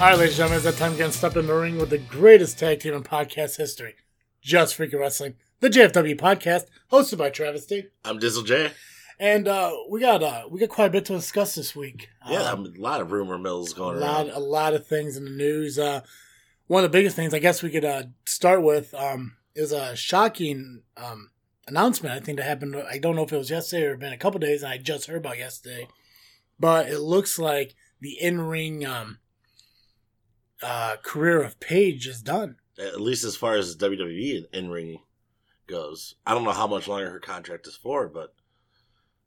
All 0.00 0.06
right, 0.06 0.18
ladies 0.18 0.38
and 0.40 0.48
gentlemen, 0.50 0.56
it's 0.56 0.78
that 0.78 0.82
time 0.82 0.94
again. 0.94 1.12
Step 1.12 1.36
in 1.36 1.46
the 1.46 1.52
ring 1.54 1.76
with 1.76 1.90
the 1.90 1.98
greatest 1.98 2.58
tag 2.58 2.80
team 2.80 2.94
in 2.94 3.02
podcast 3.02 3.58
history. 3.58 3.96
Just 4.40 4.78
Freaking 4.78 4.98
Wrestling, 4.98 5.34
the 5.60 5.68
JFW 5.68 6.18
podcast, 6.18 6.64
hosted 6.90 7.18
by 7.18 7.28
Travis 7.28 7.66
D. 7.66 7.88
I'm 8.02 8.18
Dizzle 8.18 8.46
J. 8.46 8.72
And 9.18 9.46
uh, 9.46 9.72
we 9.90 10.00
got 10.00 10.22
uh, 10.22 10.44
we 10.50 10.58
got 10.58 10.70
quite 10.70 10.86
a 10.86 10.90
bit 10.90 11.04
to 11.06 11.12
discuss 11.12 11.54
this 11.54 11.76
week. 11.76 12.08
Yeah, 12.26 12.44
Um, 12.50 12.64
a 12.74 12.80
lot 12.80 13.02
of 13.02 13.12
rumor 13.12 13.36
mills 13.36 13.72
a 13.74 13.76
going 13.76 14.00
lot, 14.00 14.26
around. 14.28 14.34
a 14.34 14.38
lot 14.38 14.72
of 14.72 14.86
things 14.86 15.18
in 15.18 15.24
the 15.26 15.30
news. 15.30 15.78
Uh, 15.78 16.00
one 16.66 16.82
of 16.82 16.90
the 16.90 16.96
biggest 16.98 17.14
things, 17.14 17.34
I 17.34 17.38
guess, 17.38 17.62
we 17.62 17.68
could 17.70 17.84
uh, 17.84 18.04
start 18.24 18.62
with 18.62 18.94
um, 18.94 19.36
is 19.54 19.70
a 19.72 19.94
shocking 19.96 20.80
um, 20.96 21.30
announcement. 21.68 22.14
I 22.14 22.24
think 22.24 22.38
that 22.38 22.46
happened. 22.46 22.74
I 22.90 22.96
don't 22.96 23.16
know 23.16 23.24
if 23.24 23.32
it 23.34 23.36
was 23.38 23.50
yesterday 23.50 23.84
or 23.84 23.96
been 23.98 24.14
a 24.14 24.18
couple 24.18 24.40
days. 24.40 24.62
And 24.62 24.72
I 24.72 24.78
just 24.78 25.08
heard 25.08 25.18
about 25.18 25.36
yesterday, 25.36 25.88
but 26.58 26.88
it 26.88 27.00
looks 27.00 27.38
like 27.38 27.74
the 28.00 28.12
in 28.18 28.40
ring 28.40 28.86
um, 28.86 29.18
uh, 30.62 30.96
career 31.02 31.42
of 31.42 31.58
Paige 31.60 32.06
is 32.06 32.22
done. 32.22 32.56
At 32.78 33.00
least 33.00 33.24
as 33.24 33.36
far 33.36 33.54
as 33.56 33.76
WWE 33.76 34.44
in 34.52 34.70
ring 34.70 35.00
goes. 35.66 36.14
I 36.26 36.34
don't 36.34 36.44
know 36.44 36.50
how 36.52 36.66
much 36.66 36.88
longer 36.88 37.10
her 37.10 37.20
contract 37.20 37.66
is 37.66 37.76
for, 37.76 38.08
but 38.08 38.34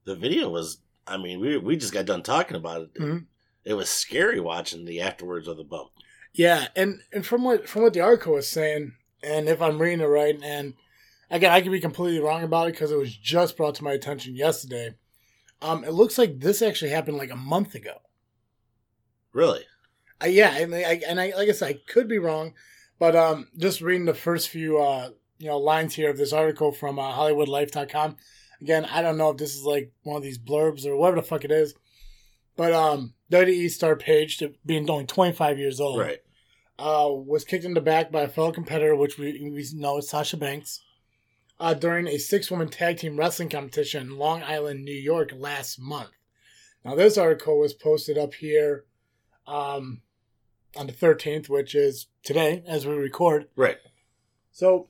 the 0.05 0.15
video 0.15 0.49
was. 0.49 0.77
I 1.05 1.17
mean, 1.17 1.39
we 1.39 1.57
we 1.57 1.75
just 1.75 1.93
got 1.93 2.05
done 2.05 2.23
talking 2.23 2.55
about 2.57 2.81
it. 2.81 2.93
Mhm. 2.95 3.25
It 3.65 3.73
was 3.75 3.89
scary 3.89 4.39
watching 4.39 4.85
the 4.85 5.01
afterwards 5.01 5.47
of 5.47 5.57
the 5.57 5.63
bump. 5.63 5.91
Yeah, 6.33 6.67
and 6.75 7.01
and 7.11 7.25
from 7.25 7.43
what 7.43 7.67
from 7.69 7.83
what 7.83 7.93
the 7.93 8.01
article 8.01 8.33
was 8.33 8.47
saying, 8.47 8.93
and 9.21 9.47
if 9.47 9.61
I'm 9.61 9.79
reading 9.81 10.01
it 10.01 10.05
right, 10.05 10.37
and 10.41 10.73
again, 11.29 11.51
I 11.51 11.61
could 11.61 11.71
be 11.71 11.79
completely 11.79 12.19
wrong 12.19 12.43
about 12.43 12.69
it 12.69 12.71
because 12.73 12.91
it 12.91 12.97
was 12.97 13.15
just 13.15 13.55
brought 13.57 13.75
to 13.75 13.83
my 13.83 13.91
attention 13.93 14.35
yesterday. 14.35 14.95
Um, 15.61 15.83
it 15.83 15.91
looks 15.91 16.17
like 16.17 16.39
this 16.39 16.61
actually 16.61 16.91
happened 16.91 17.17
like 17.17 17.31
a 17.31 17.35
month 17.37 17.75
ago. 17.75 18.01
Really? 19.31 19.63
Uh, 20.21 20.27
yeah, 20.27 20.55
and 20.57 20.73
I, 20.73 21.01
and 21.07 21.19
I 21.19 21.33
like 21.35 21.49
I 21.49 21.53
said, 21.53 21.69
I 21.69 21.79
could 21.91 22.07
be 22.07 22.19
wrong, 22.19 22.53
but 22.99 23.15
um, 23.15 23.47
just 23.57 23.81
reading 23.81 24.05
the 24.05 24.13
first 24.13 24.49
few 24.49 24.77
uh 24.79 25.09
you 25.39 25.47
know 25.47 25.57
lines 25.57 25.95
here 25.95 26.09
of 26.09 26.17
this 26.17 26.33
article 26.33 26.71
from 26.71 26.99
uh, 26.99 27.11
HollywoodLife.com. 27.13 28.17
Again, 28.61 28.85
I 28.85 29.01
don't 29.01 29.17
know 29.17 29.31
if 29.31 29.37
this 29.37 29.55
is 29.55 29.63
like 29.63 29.91
one 30.03 30.15
of 30.17 30.23
these 30.23 30.37
blurbs 30.39 30.85
or 30.85 30.95
whatever 30.95 31.17
the 31.17 31.27
fuck 31.27 31.43
it 31.43 31.51
is, 31.51 31.73
but 32.55 32.71
um, 32.71 33.13
WWE 33.31 33.69
star 33.69 33.95
Paige, 33.97 34.41
being 34.65 34.89
only 34.89 35.05
25 35.05 35.57
years 35.59 35.81
old, 35.81 35.99
Right. 35.99 36.19
uh, 36.79 37.09
was 37.11 37.43
kicked 37.43 37.65
in 37.65 37.73
the 37.73 37.81
back 37.81 38.09
by 38.09 38.21
a 38.21 38.29
fellow 38.29 38.53
competitor, 38.53 38.95
which 38.95 39.17
we, 39.17 39.33
we 39.51 39.65
know 39.73 39.97
is 39.97 40.07
Sasha 40.09 40.37
Banks, 40.37 40.79
uh, 41.59 41.73
during 41.73 42.07
a 42.07 42.17
six 42.17 42.49
woman 42.49 42.69
tag 42.69 42.97
team 42.99 43.17
wrestling 43.17 43.49
competition 43.49 44.03
in 44.03 44.17
Long 44.17 44.43
Island, 44.43 44.85
New 44.85 44.93
York 44.95 45.31
last 45.35 45.77
month. 45.77 46.11
Now, 46.85 46.95
this 46.95 47.17
article 47.17 47.59
was 47.59 47.73
posted 47.73 48.17
up 48.17 48.33
here 48.35 48.85
um, 49.47 50.01
on 50.75 50.87
the 50.87 50.93
13th, 50.93 51.49
which 51.49 51.75
is 51.75 52.07
today 52.23 52.63
as 52.67 52.85
we 52.85 52.93
record. 52.93 53.47
Right. 53.55 53.77
So 54.51 54.89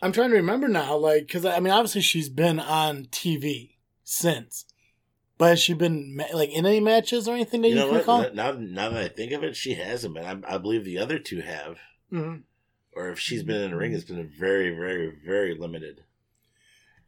I'm 0.00 0.12
trying 0.12 0.30
to 0.30 0.36
remember 0.36 0.68
now, 0.68 0.96
like, 0.96 1.26
because 1.26 1.44
I 1.44 1.60
mean, 1.60 1.72
obviously 1.72 2.00
she's 2.00 2.28
been 2.28 2.58
on 2.58 3.04
TV 3.06 3.76
since. 4.04 4.64
But 5.38 5.50
has 5.50 5.60
she 5.60 5.74
been 5.74 6.20
like 6.32 6.50
in 6.50 6.66
any 6.66 6.78
matches 6.80 7.26
or 7.26 7.34
anything 7.34 7.62
that 7.62 7.68
You 7.68 7.74
you, 7.74 7.80
know 7.80 7.86
can 7.86 7.92
what? 7.94 8.00
recall? 8.00 8.34
Now, 8.34 8.52
now 8.52 8.88
that 8.90 9.02
I 9.04 9.08
think 9.08 9.32
of 9.32 9.42
it, 9.42 9.56
she 9.56 9.74
hasn't 9.74 10.14
been. 10.14 10.24
I, 10.44 10.54
I 10.54 10.58
believe 10.58 10.84
the 10.84 10.98
other 10.98 11.18
two 11.18 11.40
have. 11.40 11.78
Mhm. 12.12 12.42
Or 12.94 13.08
if 13.10 13.18
she's 13.18 13.42
been 13.42 13.62
in 13.62 13.70
the 13.70 13.76
ring, 13.76 13.92
it's 13.92 14.04
been 14.04 14.28
very, 14.28 14.70
very, 14.70 15.10
very 15.24 15.56
limited. 15.56 16.04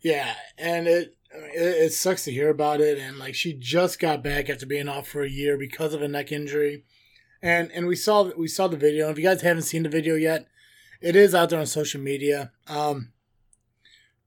Yeah, 0.01 0.35
and 0.59 0.87
it, 0.89 1.17
it 1.35 1.87
it 1.87 1.93
sucks 1.93 2.25
to 2.25 2.33
hear 2.33 2.49
about 2.49 2.81
it. 2.81 2.99
And 2.99 3.19
like 3.19 3.35
she 3.35 3.53
just 3.53 3.99
got 3.99 4.23
back 4.23 4.49
after 4.49 4.67
being 4.67 4.89
off 4.89 5.09
for 5.09 5.23
a 5.23 5.31
year 5.31 5.57
because 5.57 5.95
of 5.95 6.03
a 6.03 6.09
neck 6.09 6.33
injury, 6.33 6.85
and 7.43 7.71
and 7.73 7.87
we 7.87 7.97
saw 7.97 8.31
we 8.37 8.49
saw 8.49 8.69
the 8.69 8.77
video. 8.77 9.11
If 9.11 9.19
you 9.19 9.25
guys 9.25 9.43
haven't 9.43 9.63
seen 9.63 9.83
the 9.83 9.89
video 9.89 10.15
yet, 10.15 10.47
it 11.01 11.17
is 11.17 11.35
out 11.35 11.51
there 11.51 11.61
on 11.61 11.67
social 11.67 12.01
media. 12.01 12.53
Um, 12.67 13.13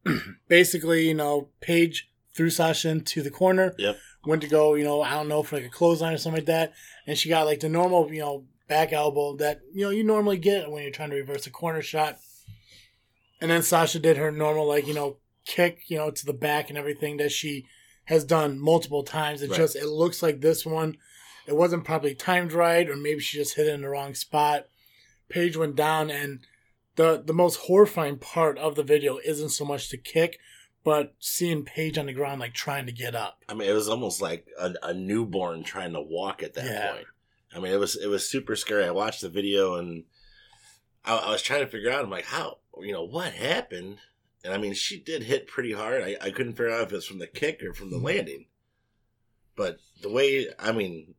basically, 0.47 1.07
you 1.07 1.13
know, 1.13 1.49
Paige 1.61 2.09
threw 2.35 2.49
Sasha 2.49 2.89
into 2.89 3.21
the 3.21 3.31
corner. 3.31 3.73
Yep. 3.77 3.97
Went 4.25 4.41
to 4.41 4.47
go, 4.47 4.75
you 4.75 4.83
know, 4.83 5.01
I 5.01 5.11
don't 5.11 5.29
know 5.29 5.41
for 5.41 5.55
like 5.55 5.65
a 5.65 5.69
clothesline 5.69 6.13
or 6.13 6.17
something 6.17 6.41
like 6.41 6.47
that, 6.47 6.73
and 7.05 7.17
she 7.17 7.29
got 7.29 7.45
like 7.45 7.61
the 7.61 7.69
normal, 7.69 8.11
you 8.11 8.19
know, 8.19 8.45
back 8.67 8.91
elbow 8.91 9.35
that 9.37 9.61
you 9.73 9.85
know 9.85 9.89
you 9.89 10.03
normally 10.03 10.37
get 10.37 10.69
when 10.69 10.83
you're 10.83 10.91
trying 10.91 11.09
to 11.09 11.15
reverse 11.15 11.47
a 11.47 11.51
corner 11.51 11.81
shot. 11.81 12.17
And 13.39 13.51
then 13.51 13.61
Sasha 13.61 13.99
did 13.99 14.17
her 14.17 14.31
normal, 14.31 14.67
like 14.67 14.87
you 14.87 14.93
know, 14.93 15.17
kick, 15.47 15.83
you 15.89 15.97
know, 15.97 16.11
to 16.11 16.25
the 16.25 16.33
back 16.33 16.69
and 16.69 16.77
everything 16.77 17.17
that 17.17 17.31
she 17.31 17.65
has 18.05 18.23
done 18.23 18.59
multiple 18.59 19.03
times. 19.03 19.41
It 19.41 19.49
Right. 19.49 19.57
just 19.57 19.75
it 19.75 19.87
looks 19.87 20.21
like 20.21 20.41
this 20.41 20.65
one, 20.65 20.97
it 21.47 21.55
wasn't 21.55 21.85
probably 21.85 22.13
timed 22.13 22.51
right, 22.53 22.87
or 22.89 22.95
maybe 22.95 23.19
she 23.21 23.37
just 23.37 23.55
hit 23.55 23.67
it 23.67 23.73
in 23.73 23.81
the 23.81 23.89
wrong 23.89 24.13
spot. 24.13 24.67
Paige 25.29 25.57
went 25.57 25.75
down, 25.75 26.09
and 26.09 26.39
the 26.95 27.21
the 27.25 27.33
most 27.33 27.61
horrifying 27.61 28.17
part 28.17 28.57
of 28.57 28.75
the 28.75 28.83
video 28.83 29.19
isn't 29.25 29.49
so 29.49 29.63
much 29.65 29.89
the 29.89 29.97
kick, 29.97 30.39
but 30.83 31.15
seeing 31.19 31.63
Paige 31.65 31.97
on 31.97 32.05
the 32.07 32.13
ground 32.13 32.39
like 32.41 32.53
trying 32.53 32.85
to 32.85 32.91
get 32.91 33.15
up. 33.15 33.43
I 33.49 33.53
mean, 33.53 33.69
it 33.69 33.73
was 33.73 33.89
almost 33.89 34.21
like 34.21 34.47
a, 34.59 34.73
a 34.83 34.93
newborn 34.93 35.63
trying 35.63 35.93
to 35.93 36.01
walk 36.01 36.43
at 36.43 36.53
that 36.55 36.65
Yeah. 36.65 36.91
point. 36.93 37.07
I 37.55 37.59
mean, 37.59 37.71
it 37.73 37.77
was 37.79 37.95
it 37.95 38.07
was 38.07 38.29
super 38.29 38.55
scary. 38.55 38.85
I 38.85 38.91
watched 38.91 39.21
the 39.21 39.29
video 39.29 39.75
and 39.75 40.03
I, 41.05 41.15
I 41.17 41.31
was 41.31 41.41
trying 41.41 41.61
to 41.61 41.67
figure 41.71 41.91
out. 41.91 42.03
I'm 42.03 42.09
like, 42.09 42.25
how 42.25 42.57
you 42.81 42.91
know 42.93 43.03
what 43.05 43.33
happened? 43.33 43.97
And 44.43 44.53
I 44.53 44.57
mean, 44.57 44.73
she 44.73 44.99
did 44.99 45.23
hit 45.23 45.47
pretty 45.47 45.73
hard. 45.73 46.03
I, 46.03 46.17
I 46.21 46.31
couldn't 46.31 46.53
figure 46.53 46.71
out 46.71 46.87
if 46.87 46.93
it's 46.93 47.05
from 47.05 47.19
the 47.19 47.27
kick 47.27 47.61
or 47.63 47.73
from 47.73 47.89
the 47.89 47.97
mm-hmm. 47.97 48.05
landing. 48.05 48.45
But 49.55 49.79
the 50.01 50.09
way, 50.09 50.47
I 50.59 50.71
mean, 50.71 51.15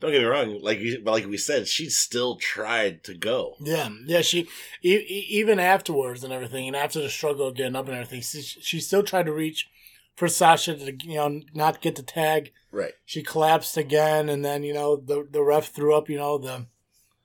don't 0.00 0.12
get 0.12 0.20
me 0.20 0.26
wrong. 0.26 0.60
Like 0.62 0.78
you, 0.78 1.02
like 1.04 1.26
we 1.26 1.36
said, 1.36 1.66
she 1.66 1.88
still 1.88 2.36
tried 2.36 3.02
to 3.04 3.14
go. 3.14 3.56
Yeah, 3.60 3.88
yeah. 4.04 4.20
She 4.20 4.40
e- 4.82 4.96
e- 4.96 5.26
even 5.30 5.58
afterwards 5.58 6.22
and 6.22 6.32
everything, 6.32 6.66
and 6.66 6.76
after 6.76 7.00
the 7.00 7.08
struggle 7.08 7.48
of 7.48 7.56
getting 7.56 7.76
up 7.76 7.86
and 7.86 7.96
everything, 7.96 8.20
she, 8.20 8.42
she 8.42 8.80
still 8.80 9.02
tried 9.02 9.26
to 9.26 9.32
reach 9.32 9.68
for 10.14 10.28
Sasha 10.28 10.76
to 10.76 10.96
you 11.02 11.16
know 11.16 11.40
not 11.54 11.80
get 11.80 11.96
the 11.96 12.02
tag. 12.02 12.52
Right. 12.70 12.92
She 13.04 13.22
collapsed 13.22 13.76
again, 13.76 14.28
and 14.28 14.44
then 14.44 14.62
you 14.62 14.74
know 14.74 14.96
the 14.96 15.26
the 15.30 15.42
ref 15.42 15.68
threw 15.68 15.94
up 15.96 16.10
you 16.10 16.18
know 16.18 16.38
the 16.38 16.66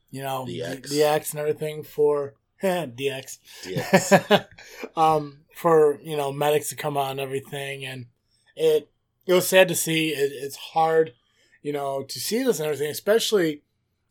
you 0.10 0.24
know 0.24 0.46
The 0.46 0.64
X. 0.64 0.90
the, 0.90 0.96
the 0.96 1.04
X 1.04 1.32
and 1.32 1.40
everything 1.40 1.84
for 1.84 2.36
DX. 2.64 3.38
Yeah. 3.68 4.44
um, 4.96 5.40
for 5.56 6.00
you 6.02 6.18
know 6.18 6.32
medics 6.32 6.70
to 6.70 6.76
come 6.76 6.98
on 6.98 7.12
and 7.12 7.20
everything, 7.20 7.86
and 7.86 8.08
it 8.56 8.92
it 9.26 9.34
was 9.34 9.48
sad 9.48 9.68
to 9.68 9.76
see. 9.76 10.10
It, 10.10 10.32
it's 10.34 10.56
hard, 10.56 11.14
you 11.62 11.74
know, 11.74 12.04
to 12.04 12.20
see 12.20 12.44
this 12.44 12.60
and 12.60 12.66
everything, 12.66 12.90
especially 12.90 13.64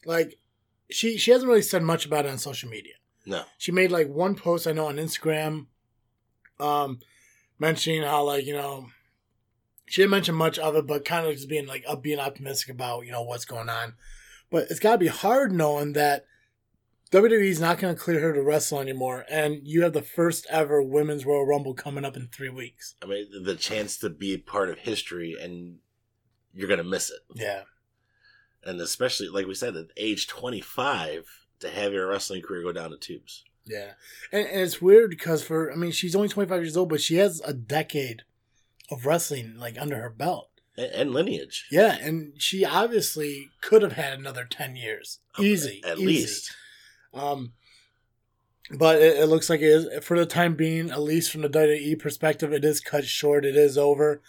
like 0.05 0.39
she 0.91 1.16
she 1.16 1.31
hasn't 1.31 1.49
really 1.49 1.62
said 1.62 1.83
much 1.83 2.06
about 2.06 2.27
it 2.27 2.31
on 2.31 2.39
social 2.39 2.71
media. 2.71 2.94
no. 3.27 3.44
She 3.59 3.72
made 3.72 3.91
like 3.91 4.09
one 4.09 4.34
post 4.34 4.66
I 4.66 4.72
know 4.72 4.87
on 4.87 4.97
Instagram, 4.97 5.66
um, 6.59 7.00
mentioning 7.59 8.03
how 8.03 8.25
like 8.25 8.47
you 8.47 8.55
know 8.55 8.87
she 9.87 10.03
didn't 10.03 10.12
mention 10.12 10.34
much 10.34 10.59
of 10.59 10.77
it, 10.77 10.87
but 10.87 11.05
kind 11.05 11.27
of 11.27 11.34
just 11.34 11.49
being 11.49 11.66
like 11.66 11.84
up, 11.89 12.03
being 12.03 12.21
optimistic 12.21 12.71
about 12.71 13.06
you 13.06 13.12
know 13.12 13.22
what's 13.22 13.44
going 13.44 13.69
on. 13.69 13.94
But 14.50 14.71
it's 14.71 14.81
got 14.81 14.93
to 14.93 14.99
be 14.99 15.06
hard 15.09 15.53
knowing 15.53 15.93
that 15.94 16.27
WWE's 17.10 17.60
not 17.60 17.78
going 17.78 17.94
to 17.94 18.00
clear 18.00 18.21
her 18.21 18.32
to 18.32 18.43
wrestle 18.43 18.81
anymore, 18.81 19.25
and 19.28 19.66
you 19.66 19.83
have 19.83 19.92
the 19.92 20.03
first 20.03 20.47
ever 20.48 20.80
women's 20.83 21.27
Royal 21.27 21.45
Rumble 21.47 21.74
coming 21.74 22.04
up 22.04 22.16
in 22.16 22.28
three 22.28 22.48
weeks. 22.48 22.95
I 23.03 23.07
mean, 23.07 23.27
the 23.45 23.57
chance 23.57 23.98
to 23.98 24.10
be 24.10 24.36
part 24.36 24.71
of 24.71 24.78
history 24.78 25.36
and 25.41 25.78
you're 26.54 26.68
gonna 26.68 26.84
miss 26.84 27.10
it. 27.10 27.21
Yeah, 27.34 27.62
and 28.65 28.80
especially 28.80 29.28
like 29.28 29.47
we 29.47 29.54
said 29.54 29.77
at 29.77 29.86
age 29.97 30.28
25 30.28 31.27
to 31.60 31.68
have 31.71 31.92
your 31.92 32.09
wrestling 32.09 32.42
career 32.42 32.62
go 32.62 32.72
down 32.72 32.91
the 32.91 32.97
tubes 32.97 33.45
yeah, 33.66 33.92
and, 34.33 34.47
and 34.47 34.60
it's 34.62 34.80
weird 34.83 35.10
because 35.10 35.42
for 35.42 35.72
I 35.72 35.77
mean 35.77 35.92
she's 35.92 36.16
only 36.16 36.28
twenty 36.28 36.48
five 36.48 36.62
years 36.62 36.77
old, 36.77 36.89
but 36.89 37.01
she 37.01 37.16
has 37.16 37.41
a 37.45 37.53
decade 37.53 38.22
of 38.91 39.07
wrestling 39.07 39.54
like 39.59 39.77
under 39.80 39.97
her 40.01 40.10
belt. 40.10 40.48
and, 40.77 40.91
and 40.92 41.10
lineage 41.12 41.66
Yeah, 41.71 41.97
and 42.01 42.33
she 42.41 42.65
obviously 42.65 43.51
could 43.60 43.83
have 43.83 43.92
had 43.92 44.18
another 44.18 44.45
ten 44.48 44.77
years, 44.77 45.21
easy, 45.39 45.83
at 45.84 45.98
easy. 45.98 46.07
least 46.07 46.53
Um, 47.12 47.53
but 48.71 49.01
it, 49.03 49.18
it 49.18 49.27
looks 49.27 49.51
like 49.51 49.60
it 49.60 49.65
is 49.65 50.04
for 50.04 50.18
the 50.18 50.27
time 50.27 50.54
being, 50.54 50.91
at 50.91 51.03
least 51.03 51.30
from 51.30 51.42
the 51.42 51.48
WWE 51.48 51.98
perspective, 51.98 52.53
it 52.53 52.65
is 52.65 52.80
cut 52.80 53.04
short. 53.04 53.45
It 53.45 53.57
is 53.57 53.77
over. 53.77 54.22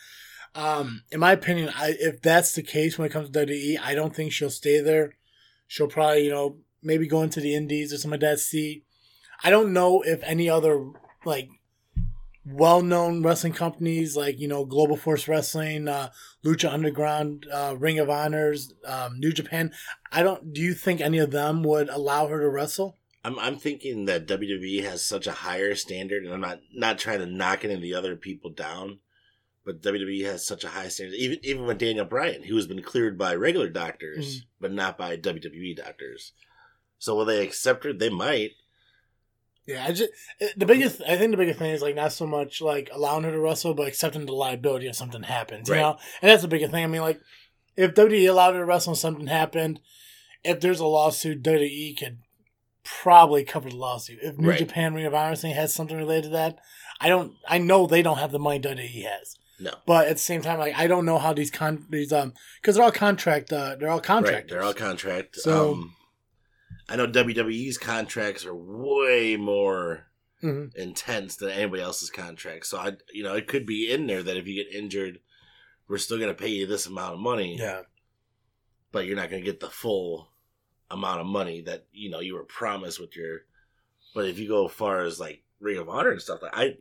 Um, 0.56 1.04
in 1.12 1.20
my 1.20 1.32
opinion, 1.32 1.72
I, 1.76 1.96
if 2.00 2.22
that's 2.22 2.54
the 2.54 2.64
case 2.64 2.98
when 2.98 3.06
it 3.06 3.12
comes 3.12 3.30
to 3.30 3.46
WWE, 3.46 3.80
I 3.82 3.96
don't 3.96 4.16
think 4.16 4.32
she'll 4.32 4.50
stay 4.50 4.82
there. 4.82 5.14
She'll 5.68 5.88
probably, 5.88 6.26
you 6.26 6.32
know, 6.32 6.58
maybe 6.84 7.08
go 7.08 7.22
into 7.22 7.40
the 7.40 7.56
Indies 7.56 7.94
or 7.94 7.98
something 7.98 8.20
like 8.20 8.22
that. 8.22 8.40
See, 8.40 8.84
I 9.44 9.50
don't 9.50 9.74
know 9.74 10.02
if 10.02 10.22
any 10.24 10.50
other 10.50 10.92
like 11.24 11.50
well-known 12.46 13.22
wrestling 13.24 13.54
companies 13.54 14.16
like 14.16 14.40
you 14.40 14.48
know 14.48 14.66
Global 14.66 14.98
Force 14.98 15.28
Wrestling, 15.28 15.88
uh, 15.88 16.10
Lucha 16.44 16.72
Underground, 16.72 17.46
uh, 17.52 17.76
Ring 17.78 18.00
of 18.00 18.10
Honors, 18.10 18.74
um, 18.86 19.20
New 19.20 19.32
Japan. 19.32 19.72
I 20.12 20.24
don't. 20.24 20.54
Do 20.54 20.62
you 20.62 20.74
think 20.74 21.02
any 21.02 21.20
of 21.20 21.32
them 21.32 21.64
would 21.64 21.90
allow 21.90 22.28
her 22.28 22.40
to 22.40 22.50
wrestle? 22.50 22.98
I'm, 23.24 23.38
I'm 23.38 23.58
thinking 23.58 24.06
that 24.06 24.26
WWE 24.28 24.84
has 24.84 25.04
such 25.06 25.28
a 25.28 25.32
higher 25.32 25.76
standard 25.76 26.24
and 26.26 26.34
I'm 26.34 26.42
not 26.42 26.60
not 26.74 26.98
trying 26.98 27.20
to 27.20 27.28
knock 27.28 27.64
any 27.64 27.76
of 27.76 27.82
the 27.82 27.94
other 27.94 28.16
people 28.16 28.50
down 28.50 28.98
But 29.64 29.84
WWE 29.84 30.26
has 30.26 30.44
such 30.44 30.64
a 30.64 30.70
high 30.70 30.88
standard. 30.88 31.16
Even 31.18 31.38
even 31.44 31.66
with 31.68 31.78
Daniel 31.78 32.06
Bryan, 32.06 32.42
who 32.44 32.56
has 32.56 32.66
been 32.66 32.82
cleared 32.82 33.20
by 33.20 33.36
regular 33.36 33.70
doctors, 33.70 34.38
Mhm. 34.40 34.46
but 34.60 34.72
not 34.74 34.98
by 34.98 35.16
WWE 35.18 35.76
doctors. 35.76 36.34
So 36.98 37.16
will 37.16 37.26
they 37.26 37.44
accept 37.46 37.84
her? 37.84 37.94
They 37.94 38.10
might. 38.10 38.52
Yeah, 39.68 39.86
I 39.88 39.92
just 39.92 40.10
the 40.58 40.66
biggest. 40.66 41.02
I 41.08 41.18
think 41.18 41.32
the 41.32 41.38
biggest 41.38 41.60
thing 41.60 41.72
is 41.72 41.82
like 41.82 41.96
not 41.96 42.12
so 42.12 42.26
much 42.26 42.62
like 42.62 42.90
allowing 42.92 43.24
her 43.24 43.32
to 43.32 43.40
wrestle, 43.40 43.74
but 43.74 43.88
accepting 43.88 44.26
the 44.26 44.34
liability 44.34 44.88
if 44.88 44.96
something 44.96 45.24
happens. 45.24 45.70
You 45.70 45.76
Right. 45.76 45.82
know, 45.82 45.98
and 46.22 46.32
that's 46.32 46.42
the 46.42 46.48
biggest 46.48 46.72
thing. 46.72 46.84
I 46.84 46.88
mean, 46.88 47.02
like 47.02 47.20
if 47.78 47.94
WWE 47.94 48.28
allowed 48.30 48.54
her 48.56 48.60
to 48.62 48.66
wrestle 48.66 48.92
and 48.94 49.00
something 49.00 49.28
happened, 49.28 49.80
if 50.44 50.60
there's 50.60 50.80
a 50.80 50.86
lawsuit, 50.86 51.44
WWE 51.44 51.96
could 51.98 52.18
probably 52.84 53.44
cover 53.44 53.70
the 53.70 53.76
lawsuit. 53.76 54.20
If 54.22 54.38
New 54.38 54.50
Right. 54.50 54.60
Japan 54.60 54.94
Ring 54.94 55.06
of 55.06 55.14
Honor 55.14 55.36
thing 55.36 55.54
has 55.54 55.74
something 55.74 55.96
related 55.98 56.24
to 56.24 56.30
that, 56.32 56.58
I 57.00 57.10
don't. 57.10 57.34
I 57.48 57.58
know 57.60 57.86
they 57.86 58.02
don't 58.02 58.18
have 58.18 58.32
the 58.32 58.40
money 58.40 58.60
WWE 58.60 59.04
has. 59.04 59.36
No. 59.60 59.76
But 59.86 60.08
at 60.08 60.14
the 60.14 60.20
same 60.24 60.42
time, 60.42 60.58
like 60.60 60.78
I 60.78 60.88
don't 60.88 61.06
know 61.06 61.20
how 61.20 61.34
these 61.34 61.52
con 61.52 61.86
these 61.90 62.12
um 62.12 62.34
because 62.62 62.76
they're 62.76 62.84
all 62.84 62.92
contract 62.92 63.54
uh 63.54 63.76
they're 63.76 63.90
all 63.90 63.98
Right. 63.98 64.04
contractors. 64.04 64.50
They're 64.50 64.64
all 64.64 64.74
contract. 64.74 65.36
So- 65.36 65.74
um, 65.74 65.96
I 66.92 66.96
know 66.98 67.08
WWE's 67.08 67.78
contracts 67.78 68.46
are 68.46 68.56
way 68.56 69.38
more 69.38 70.08
Mhm. 70.44 70.76
intense 70.76 71.36
than 71.36 71.50
anybody 71.52 71.82
else's 71.84 72.10
contract. 72.10 72.66
So 72.66 72.78
I, 72.78 72.98
you 73.14 73.24
know, 73.24 73.36
it 73.36 73.48
could 73.48 73.66
be 73.66 73.92
in 73.92 74.08
there 74.08 74.24
that 74.24 74.38
if 74.38 74.48
you 74.48 74.56
get 74.64 74.74
injured, 74.74 75.20
we're 75.88 75.98
still 76.00 76.18
going 76.18 76.34
to 76.36 76.42
pay 76.44 76.50
you 76.50 76.66
this 76.68 76.86
amount 76.86 77.14
of 77.14 77.20
money. 77.20 77.58
Yeah. 77.58 77.84
but 78.92 79.06
you're 79.06 79.16
not 79.16 79.30
going 79.30 79.42
to 79.42 79.50
get 79.50 79.62
the 79.62 79.70
full 79.70 80.34
amount 80.90 81.22
of 81.22 81.26
money 81.26 81.62
that 81.62 81.86
you 81.94 82.10
know 82.10 82.20
you 82.20 82.34
were 82.34 82.44
promised 82.44 83.00
with 83.00 83.16
your. 83.16 83.46
But 84.14 84.26
if 84.28 84.38
you 84.38 84.50
go 84.50 84.66
as 84.68 84.74
far 84.74 85.00
as 85.06 85.18
like 85.18 85.44
Ring 85.62 85.78
of 85.78 85.88
Honor 85.88 86.12
and 86.12 86.22
stuff, 86.22 86.42
like 86.42 86.52
I, 86.54 86.78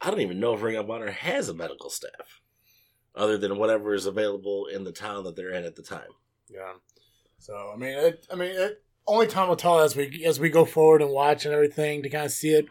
I 0.00 0.10
don't 0.10 0.20
even 0.20 0.38
know 0.38 0.54
if 0.54 0.62
Ring 0.62 0.76
of 0.76 0.88
Honor 0.88 1.10
has 1.10 1.48
a 1.48 1.54
medical 1.54 1.90
staff, 1.90 2.40
other 3.16 3.36
than 3.38 3.58
whatever 3.58 3.92
is 3.92 4.06
available 4.06 4.66
in 4.66 4.84
the 4.84 4.92
town 4.92 5.24
that 5.24 5.34
they're 5.34 5.50
in 5.50 5.64
at 5.64 5.74
the 5.74 5.82
time. 5.82 6.10
Yeah. 6.48 6.74
So 7.44 7.72
I 7.74 7.76
mean, 7.76 7.90
it, 7.90 8.26
I 8.32 8.36
mean, 8.36 8.52
it, 8.52 8.82
only 9.06 9.26
time 9.26 9.50
will 9.50 9.56
tell 9.56 9.80
as 9.80 9.94
we 9.94 10.24
as 10.24 10.40
we 10.40 10.48
go 10.48 10.64
forward 10.64 11.02
and 11.02 11.10
watch 11.10 11.44
and 11.44 11.52
everything 11.52 12.02
to 12.02 12.08
kind 12.08 12.24
of 12.24 12.32
see 12.32 12.54
it. 12.54 12.66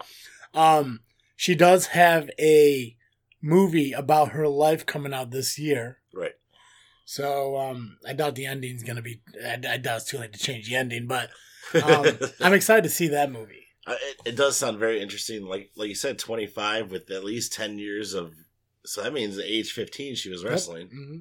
Um, 0.56 1.02
she 1.36 1.54
does 1.54 1.88
have 1.88 2.32
a 2.40 2.98
movie 3.40 3.92
about 3.92 4.30
her 4.30 4.48
life 4.48 4.84
coming 4.84 5.14
out 5.14 5.30
this 5.30 5.60
year. 5.60 6.00
Right. 6.12 6.32
So 7.06 7.56
um, 7.56 8.00
I 8.08 8.14
doubt 8.14 8.34
the 8.34 8.48
ending's 8.48 8.82
gonna 8.82 9.04
be. 9.04 9.22
I, 9.46 9.60
I 9.70 9.78
doubt 9.78 9.98
it's 9.98 10.06
too 10.06 10.18
late 10.18 10.34
to 10.34 10.40
change 10.40 10.68
the 10.68 10.76
ending, 10.76 11.06
but 11.06 11.30
um, 11.84 12.18
I'm 12.42 12.54
excited 12.54 12.84
to 12.86 12.90
see 12.90 13.10
that 13.10 13.32
movie. 13.32 13.68
Uh, 13.86 13.94
it, 14.02 14.30
it 14.30 14.36
does 14.36 14.58
sound 14.58 14.80
very 14.80 15.04
interesting. 15.04 15.46
Like 15.46 15.70
like 15.76 15.90
you 15.90 15.96
said, 15.96 16.18
twenty 16.18 16.48
five 16.48 16.90
with 16.90 17.12
at 17.12 17.24
least 17.24 17.54
ten 17.54 17.78
years 17.78 18.16
of. 18.16 18.34
So 18.86 19.04
that 19.04 19.14
means 19.14 19.38
at 19.38 19.46
age 19.46 19.72
fifteen 19.72 20.16
she 20.16 20.32
was 20.32 20.44
wrestling. 20.44 20.88
hmm 20.88 21.18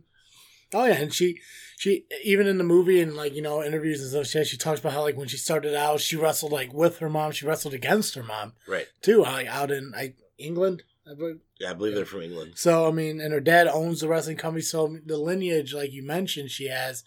Oh 0.75 0.87
yeah, 0.87 0.95
and 0.95 1.13
she 1.13 1.39
she 1.83 2.05
even 2.23 2.47
in 2.47 2.59
the 2.59 2.65
movie 2.65 3.01
and 3.01 3.17
like 3.17 3.35
you 3.35 3.43
know 3.43 3.61
interviews 3.61 4.01
and 4.01 4.09
stuff, 4.09 4.29
she, 4.29 4.45
she 4.53 4.57
talks 4.57 4.79
about 4.79 4.93
how 4.93 5.01
like 5.03 5.17
when 5.17 5.27
she 5.27 5.37
started 5.37 5.75
out, 5.75 5.99
she 6.01 6.15
wrestled 6.15 6.53
like 6.53 6.73
with 6.73 6.99
her 6.99 7.11
mom, 7.11 7.33
she 7.33 7.45
wrestled 7.45 7.75
against 7.75 8.15
her 8.15 8.23
mom 8.23 8.53
Right. 8.69 8.87
too, 9.01 9.23
like 9.23 9.49
out 9.49 9.73
in 9.73 9.91
like 9.91 10.17
England. 10.39 10.85
I 11.11 11.15
believe. 11.15 11.41
Yeah, 11.59 11.71
I 11.71 11.75
believe 11.75 11.97
they're 11.97 12.05
from 12.05 12.23
England. 12.23 12.53
So 12.55 12.87
I 12.87 12.93
mean, 12.93 13.21
and 13.21 13.33
her 13.33 13.41
dad 13.41 13.67
owns 13.67 13.99
the 13.99 14.07
wrestling 14.07 14.37
company, 14.37 14.63
so 14.63 14.97
the 15.05 15.17
lineage, 15.19 15.75
like 15.75 15.91
you 15.91 16.05
mentioned, 16.05 16.53
she 16.53 16.69
has 16.69 17.03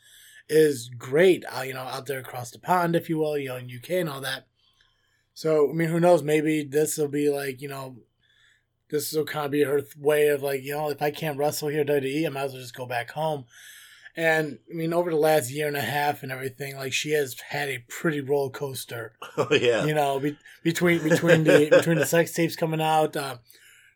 is 0.49 0.89
great. 0.97 1.45
Uh, 1.57 1.61
you 1.61 1.73
know, 1.73 1.79
out 1.79 2.05
there 2.05 2.19
across 2.19 2.51
the 2.51 2.59
pond, 2.59 2.97
if 2.97 3.09
you 3.09 3.17
will, 3.17 3.37
you 3.37 3.47
know, 3.47 3.55
in 3.55 3.71
UK 3.73 3.91
and 3.91 4.09
all 4.09 4.19
that. 4.19 4.45
So 5.33 5.69
I 5.69 5.73
mean, 5.73 5.87
who 5.87 6.01
knows? 6.01 6.21
Maybe 6.21 6.65
this 6.65 6.97
will 6.97 7.07
be 7.07 7.29
like 7.29 7.61
you 7.61 7.69
know, 7.69 7.95
this 8.89 9.13
will 9.13 9.23
kind 9.23 9.45
of 9.45 9.51
be 9.51 9.63
her 9.63 9.79
th- 9.79 9.95
way 9.95 10.27
of 10.27 10.43
like 10.43 10.63
you 10.63 10.73
know, 10.73 10.89
if 10.89 11.01
I 11.01 11.11
can't 11.11 11.37
wrestle 11.37 11.69
here 11.69 11.85
WWE, 11.85 12.25
I 12.25 12.29
might 12.29 12.43
as 12.43 12.51
well 12.51 12.61
just 12.61 12.75
go 12.75 12.85
back 12.85 13.11
home. 13.11 13.45
And 14.17 14.59
I 14.71 14.73
mean, 14.73 14.93
over 14.93 15.09
the 15.09 15.17
last 15.17 15.51
year 15.51 15.67
and 15.67 15.75
a 15.75 15.81
half 15.81 16.23
and 16.23 16.31
everything, 16.31 16.75
like 16.75 16.93
she 16.93 17.11
has 17.11 17.35
had 17.49 17.69
a 17.69 17.83
pretty 17.89 18.21
roller 18.21 18.49
coaster 18.49 19.13
Oh 19.37 19.53
yeah. 19.53 19.85
you 19.85 19.93
know, 19.93 20.19
be, 20.19 20.37
between 20.63 21.03
between 21.03 21.43
the 21.43 21.67
between 21.71 21.97
the 21.97 22.05
sex 22.05 22.31
tapes 22.31 22.55
coming 22.55 22.81
out, 22.81 23.15
uh, 23.15 23.37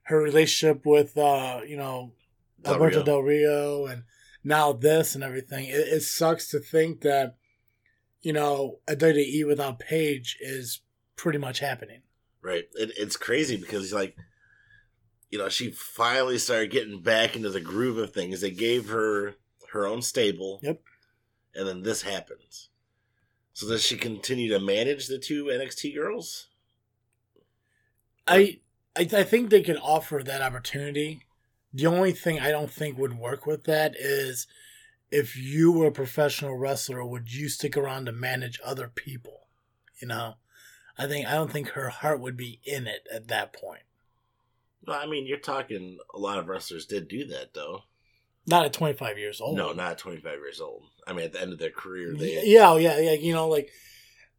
her 0.04 0.22
relationship 0.22 0.86
with 0.86 1.18
uh, 1.18 1.62
you 1.66 1.78
know 1.78 2.14
Del 2.62 2.74
Alberto 2.74 2.98
Rio. 2.98 3.06
Del 3.06 3.22
Rio, 3.22 3.86
and 3.86 4.04
now 4.44 4.74
this 4.74 5.16
and 5.16 5.24
everything. 5.24 5.66
It, 5.66 5.88
it 5.88 6.02
sucks 6.02 6.50
to 6.52 6.60
think 6.60 7.02
that 7.02 7.36
you 8.22 8.34
know 8.34 8.80
a 8.88 8.96
WWE 8.96 9.48
without 9.48 9.80
Paige 9.80 10.38
is 10.42 10.82
pretty 11.20 11.38
much 11.38 11.60
happening. 11.60 12.02
Right. 12.42 12.66
It, 12.74 12.92
it's 12.98 13.18
crazy 13.18 13.58
because 13.58 13.94
like, 13.94 14.16
you 15.30 15.38
know, 15.38 15.50
she 15.50 15.72
finally 15.72 16.38
started 16.38 16.72
getting 16.72 17.02
back 17.02 17.36
into 17.36 17.50
the 17.50 17.62
groove 17.62 17.98
of 17.98 18.14
things. 18.14 18.42
They 18.42 18.52
gave 18.52 18.90
her 18.90 19.36
her 19.72 19.88
own 19.88 20.02
stable. 20.02 20.60
Yep. 20.64 20.82
And 21.56 21.68
then 21.68 21.82
this 21.84 22.02
happens. 22.04 22.70
So 23.54 23.68
does 23.68 23.84
she 23.84 23.98
continue 23.98 24.50
to 24.50 24.60
manage 24.60 25.08
the 25.08 25.20
two 25.20 25.46
NXT 25.46 25.96
girls? 25.96 26.48
I, 28.28 28.60
I 28.96 29.02
I 29.12 29.24
think 29.24 29.50
they 29.50 29.62
can 29.62 29.78
offer 29.78 30.22
that 30.24 30.42
opportunity. 30.42 31.26
The 31.74 31.88
only 31.88 32.12
thing 32.12 32.40
I 32.40 32.52
don't 32.52 32.72
think 32.72 32.98
would 32.98 33.18
work 33.18 33.46
with 33.46 33.66
that 33.66 33.96
is 33.98 34.48
if 35.12 35.36
you 35.36 35.72
were 35.72 35.88
a 35.88 35.92
professional 35.92 36.56
wrestler, 36.56 37.04
would 37.04 37.34
you 37.34 37.50
stick 37.50 37.76
around 37.76 38.06
to 38.06 38.12
manage 38.12 38.60
other 38.64 38.88
people? 38.88 39.48
You 40.02 40.08
know, 40.08 40.36
I 40.98 41.08
think 41.08 41.28
I 41.28 41.34
don't 41.34 41.52
think 41.52 41.70
her 41.70 41.90
heart 41.90 42.20
would 42.20 42.38
be 42.38 42.60
in 42.64 42.88
it 42.88 43.08
at 43.14 43.28
that 43.28 43.54
point. 43.54 43.84
No, 44.88 44.94
I 44.94 45.06
mean 45.06 45.28
you're 45.28 45.38
talking 45.38 45.98
a 46.14 46.18
lot 46.18 46.38
of 46.38 46.48
wrestlers 46.48 46.86
did 46.86 47.08
do 47.08 47.26
that 47.28 47.54
though. 47.54 47.84
Not 48.50 48.66
at 48.66 48.74
25 48.74 49.18
years 49.20 49.40
old. 49.42 49.56
No, 49.56 49.74
not 49.74 49.98
25 49.98 50.34
years 50.40 50.60
old. 50.60 50.84
I 51.06 51.14
mean 51.14 51.26
at 51.26 51.34
the 51.34 51.42
end 51.42 51.54
of 51.54 51.60
their 51.60 51.70
career 51.70 52.16
they 52.16 52.44
Yeah, 52.46 52.76
yeah, 52.78 53.00
yeah. 53.00 53.14
You 53.14 53.34
know, 53.34 53.48
like, 53.48 53.70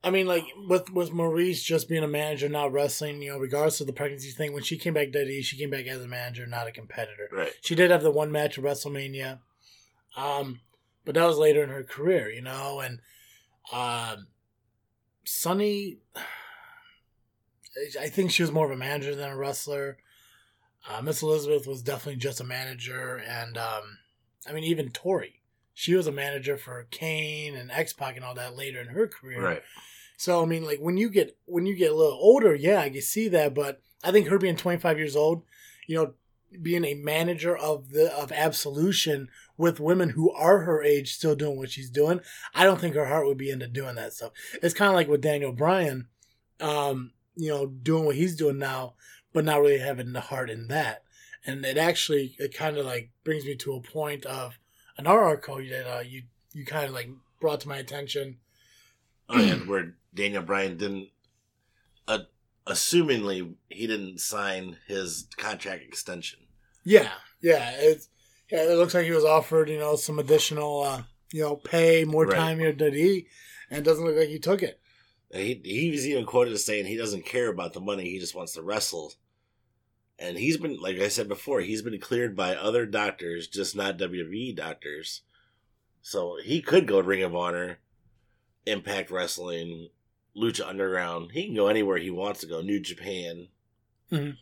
I 0.03 0.11
mean, 0.11 0.27
like 0.27 0.45
with 0.67 0.91
with 0.91 1.11
Maryse 1.11 1.63
just 1.63 1.89
being 1.89 2.03
a 2.03 2.09
manager, 2.09 2.49
not 2.49 2.73
wrestling. 2.73 3.23
You 3.23 3.33
know, 3.33 3.39
regardless 3.39 3.81
of 3.81 3.87
the 3.87 3.93
pregnancy 3.93 4.31
thing, 4.31 4.53
when 4.53 4.63
she 4.63 4.79
came 4.79 4.95
back 4.95 5.13
to 5.13 5.43
she 5.43 5.57
came 5.57 5.71
back 5.71 5.87
as 5.87 6.03
a 6.03 6.09
manager, 6.09 6.47
not 6.47 6.67
a 6.67 6.73
competitor. 6.73 7.29
Right. 7.31 7.53
She 7.61 7.75
did 7.75 7.91
have 7.91 8.03
the 8.03 8.11
one 8.11 8.33
match 8.33 8.59
at 8.59 8.65
WrestleMania, 8.65 9.41
um, 10.17 10.61
but 11.05 11.15
that 11.15 11.27
was 11.27 11.39
later 11.39 11.63
in 11.63 11.69
her 11.69 11.85
career, 11.85 12.31
you 12.31 12.41
know. 12.41 12.81
And 12.81 13.01
um, 13.73 14.27
Sunny, 15.25 15.99
I 18.01 18.09
think 18.09 18.31
she 18.31 18.43
was 18.43 18.53
more 18.53 18.65
of 18.67 18.73
a 18.73 18.77
manager 18.77 19.15
than 19.15 19.31
a 19.31 19.37
wrestler. 19.37 19.99
Uh, 20.89 21.03
Miss 21.03 21.23
Elizabeth 21.23 21.67
was 21.67 21.83
definitely 21.83 22.19
just 22.19 22.41
a 22.41 22.45
manager, 22.45 23.23
and 23.29 23.59
um, 23.59 23.99
I 24.51 24.53
mean, 24.53 24.65
even 24.65 24.91
Tori, 24.91 25.41
she 25.75 25.95
was 25.95 26.07
a 26.07 26.13
manager 26.13 26.57
for 26.57 26.87
Kane 26.91 27.55
and 27.55 27.71
X 27.71 27.93
Pac 27.93 28.17
and 28.17 28.25
all 28.25 28.35
that 28.35 28.57
later 28.57 28.81
in 28.81 28.89
her 28.89 29.07
career. 29.07 29.43
Right. 29.43 29.63
So 30.17 30.43
I 30.43 30.47
mean, 30.47 30.65
like 30.65 30.81
when 30.81 30.97
you 30.97 31.09
get 31.09 31.39
when 31.47 31.65
you 31.65 31.75
get 31.75 31.93
a 31.93 31.95
little 31.95 32.19
older, 32.21 32.55
yeah, 32.55 32.81
I 32.81 32.91
can 32.91 33.01
see 33.01 33.29
that. 33.29 33.55
But 33.55 33.81
I 34.05 34.13
think 34.13 34.27
her 34.29 34.39
being 34.39 34.57
25 34.57 34.99
years 34.99 35.17
old, 35.17 35.45
you 35.87 35.97
know, 35.97 36.15
being 36.61 36.85
a 36.85 36.95
manager 36.95 37.57
of 37.57 37.91
the 37.91 38.13
of 38.15 38.33
Absolution 38.33 39.29
with 39.57 39.81
women 39.81 40.11
who 40.11 40.31
are 40.33 40.61
her 40.61 40.83
age 40.83 41.15
still 41.15 41.37
doing 41.37 41.57
what 41.57 41.71
she's 41.71 41.91
doing, 41.91 42.21
I 42.55 42.65
don't 42.65 42.81
think 42.81 42.95
her 42.95 43.07
heart 43.07 43.27
would 43.27 43.39
be 43.39 43.51
into 43.51 43.69
doing 43.69 43.95
that 43.95 44.13
stuff. 44.13 44.33
It's 44.63 44.75
kind 44.75 44.89
of 44.89 44.95
like 44.95 45.09
with 45.09 45.23
Daniel 45.23 45.53
Bryan, 45.53 46.09
um, 46.61 47.13
you 47.37 47.49
know, 47.49 47.67
doing 47.67 48.05
what 48.05 48.17
he's 48.17 48.37
doing 48.37 48.59
now, 48.59 48.95
but 49.33 49.45
not 49.45 49.61
really 49.61 49.79
having 49.79 50.13
the 50.13 50.21
heart 50.21 50.51
in 50.51 50.69
that. 50.69 51.05
And 51.47 51.65
it 51.65 51.79
actually 51.79 52.37
it 52.39 52.55
kind 52.55 52.77
of 52.77 52.87
like 52.87 53.11
brings 53.25 53.45
me 53.45 53.57
to 53.57 53.75
a 53.75 53.81
point 53.81 54.27
of 54.27 54.59
another 54.97 55.21
article 55.21 55.57
that 55.57 55.97
uh, 55.97 56.01
you 56.01 56.25
you 56.53 56.65
kind 56.65 56.87
of 56.87 56.93
like 56.93 57.09
brought 57.41 57.61
to 57.61 57.69
my 57.69 57.79
attention. 57.79 58.39
Oh, 59.29 59.41
and 59.41 59.67
where 59.69 59.95
Daniel 60.13 60.43
Bryan 60.43 60.77
didn't, 60.77 61.09
uh, 62.09 62.21
assumingly, 62.67 63.55
he 63.69 63.87
didn't 63.87 64.21
sign 64.21 64.77
his 64.89 65.29
contract 65.37 65.85
extension. 65.85 66.41
Yeah, 66.85 67.13
yeah. 67.41 67.71
It's 67.77 68.09
yeah, 68.51 68.65
it 68.65 68.77
looks 68.77 68.95
like 68.95 69.05
he 69.05 69.13
was 69.13 69.25
offered, 69.25 69.69
you 69.69 69.79
know, 69.79 69.95
some 69.95 70.19
additional, 70.19 70.83
uh, 70.83 71.03
you 71.33 71.43
know, 71.43 71.55
pay, 71.57 72.05
more 72.05 72.27
Right. 72.27 72.37
time 72.37 72.59
here, 72.59 72.73
did 72.73 72.95
he? 72.95 73.29
And 73.71 73.79
it 73.79 73.85
doesn't 73.85 74.05
look 74.05 74.17
like 74.17 74.29
he 74.29 74.41
took 74.41 74.63
it. 74.63 74.81
He 75.33 75.61
he 75.65 75.91
was 75.93 76.07
even 76.07 76.27
quoted 76.27 76.53
as 76.53 76.65
saying 76.65 76.87
he 76.87 76.97
doesn't 76.97 77.25
care 77.25 77.49
about 77.49 77.73
the 77.73 77.81
money; 77.81 78.11
he 78.11 78.19
just 78.19 78.35
wants 78.35 78.55
to 78.55 78.63
wrestle. 78.63 79.15
And 80.21 80.37
he's 80.37 80.59
been, 80.59 80.77
like 80.77 81.01
I 81.01 81.09
said 81.09 81.29
before, 81.29 81.61
he's 81.61 81.81
been 81.81 81.99
cleared 81.99 82.37
by 82.37 82.55
other 82.55 82.85
doctors, 82.85 83.49
just 83.49 83.75
not 83.75 83.97
WWE 83.97 84.55
doctors. 84.55 85.23
So 86.03 86.37
he 86.45 86.61
could 86.61 86.87
go 86.87 87.01
to 87.01 87.09
Ring 87.09 87.23
of 87.23 87.35
Honor, 87.35 87.79
Impact 88.67 89.11
Wrestling, 89.11 89.89
Lucha 90.37 90.69
Underground. 90.69 91.33
He 91.33 91.47
can 91.47 91.55
go 91.55 91.69
anywhere 91.69 91.97
he 91.97 92.11
wants 92.11 92.41
to 92.41 92.47
go. 92.47 92.61
New 92.61 92.81
Japan. 92.81 93.49
Mhm. 94.13 94.37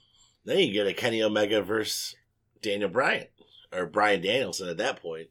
Then 0.45 0.59
you 0.59 0.73
get 0.73 0.89
a 0.89 0.95
Kenny 0.95 1.23
Omega 1.23 1.63
versus 1.63 2.17
Daniel 2.61 2.91
Bryan 2.91 3.29
or 3.73 3.87
Bryan 3.87 4.21
Danielson 4.21 4.69
at 4.69 4.79
that 4.79 5.01
point, 5.01 5.29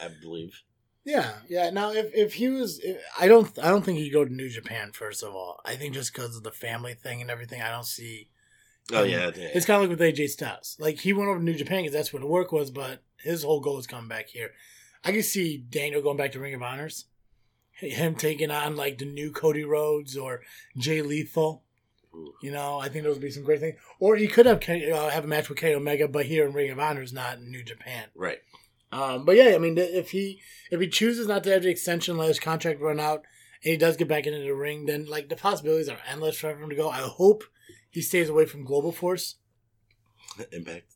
I 0.00 0.08
believe. 0.08 0.62
Yeah, 1.04 1.38
yeah. 1.48 1.70
Now, 1.70 1.92
if 1.92 2.12
if 2.14 2.34
he 2.34 2.48
was, 2.48 2.80
if, 2.80 3.00
I 3.18 3.28
don't, 3.28 3.56
I 3.60 3.68
don't 3.68 3.84
think 3.84 3.98
he'd 3.98 4.10
go 4.10 4.24
to 4.24 4.32
New 4.32 4.48
Japan. 4.48 4.92
First 4.92 5.22
of 5.22 5.34
all, 5.34 5.60
I 5.64 5.76
think 5.76 5.94
just 5.94 6.12
because 6.12 6.36
of 6.36 6.42
the 6.42 6.50
family 6.50 6.94
thing 6.94 7.20
and 7.20 7.30
everything, 7.30 7.62
I 7.62 7.70
don't 7.70 7.86
see 7.86 8.28
Oh 8.92 9.02
And 9.02 9.10
yeah, 9.10 9.30
yeah. 9.36 9.50
It's 9.54 9.66
kind 9.66 9.82
of 9.82 9.88
like 9.88 9.98
with 9.98 10.16
AJ 10.16 10.30
Styles. 10.30 10.76
Like 10.78 11.00
he 11.00 11.12
went 11.12 11.28
over 11.28 11.38
to 11.38 11.44
New 11.44 11.54
Japan 11.54 11.82
because 11.82 11.92
that's 11.92 12.12
where 12.12 12.20
the 12.20 12.26
work 12.26 12.52
was, 12.52 12.70
but 12.70 13.02
his 13.22 13.42
whole 13.42 13.60
goal 13.60 13.78
is 13.78 13.86
coming 13.86 14.08
back 14.08 14.28
here. 14.28 14.52
I 15.04 15.12
can 15.12 15.22
see 15.22 15.58
Daniel 15.58 16.02
going 16.02 16.16
back 16.16 16.32
to 16.32 16.40
Ring 16.40 16.54
of 16.54 16.62
Honors, 16.62 17.06
him 17.72 18.14
taking 18.14 18.50
on 18.50 18.76
like 18.76 18.98
the 18.98 19.04
new 19.04 19.30
Cody 19.30 19.64
Rhodes 19.64 20.16
or 20.16 20.40
Jay 20.76 21.02
Lethal. 21.02 21.62
Ooh. 22.14 22.32
You 22.42 22.50
know, 22.50 22.78
I 22.78 22.88
think 22.88 23.04
those 23.04 23.16
would 23.16 23.22
be 23.22 23.30
some 23.30 23.44
great 23.44 23.60
things. 23.60 23.78
Or 24.00 24.16
he 24.16 24.26
could 24.26 24.46
have 24.46 24.62
uh, 24.68 25.10
have 25.10 25.24
a 25.24 25.28
match 25.28 25.48
with 25.48 25.58
Kenny 25.58 25.74
Omega, 25.74 26.08
but 26.08 26.26
here 26.26 26.46
in 26.46 26.54
Ring 26.54 26.70
of 26.70 26.78
Honors, 26.78 27.12
not 27.12 27.38
in 27.38 27.50
New 27.50 27.62
Japan. 27.62 28.06
right. 28.14 28.38
Um, 28.90 29.26
but 29.26 29.36
yeah, 29.36 29.54
I 29.54 29.58
mean, 29.58 29.76
if 29.76 30.12
he 30.12 30.40
if 30.70 30.80
he 30.80 30.88
chooses 30.88 31.26
not 31.26 31.44
to 31.44 31.50
have 31.50 31.62
the 31.62 31.68
extension, 31.68 32.16
let 32.16 32.28
his 32.28 32.40
contract 32.40 32.80
run 32.80 32.98
out, 32.98 33.22
and 33.62 33.72
he 33.72 33.76
does 33.76 33.98
get 33.98 34.08
back 34.08 34.26
into 34.26 34.38
the 34.40 34.54
ring, 34.54 34.86
then 34.86 35.04
like 35.04 35.28
the 35.28 35.36
possibilities 35.36 35.90
are 35.90 35.98
endless 36.10 36.38
for 36.38 36.50
him 36.50 36.70
to 36.70 36.74
go. 36.74 36.88
I 36.88 37.02
hope 37.02 37.44
he 37.90 38.00
stays 38.02 38.28
away 38.28 38.46
from 38.46 38.64
Global 38.64 38.92
Force. 38.92 39.36
Impact. 40.52 40.92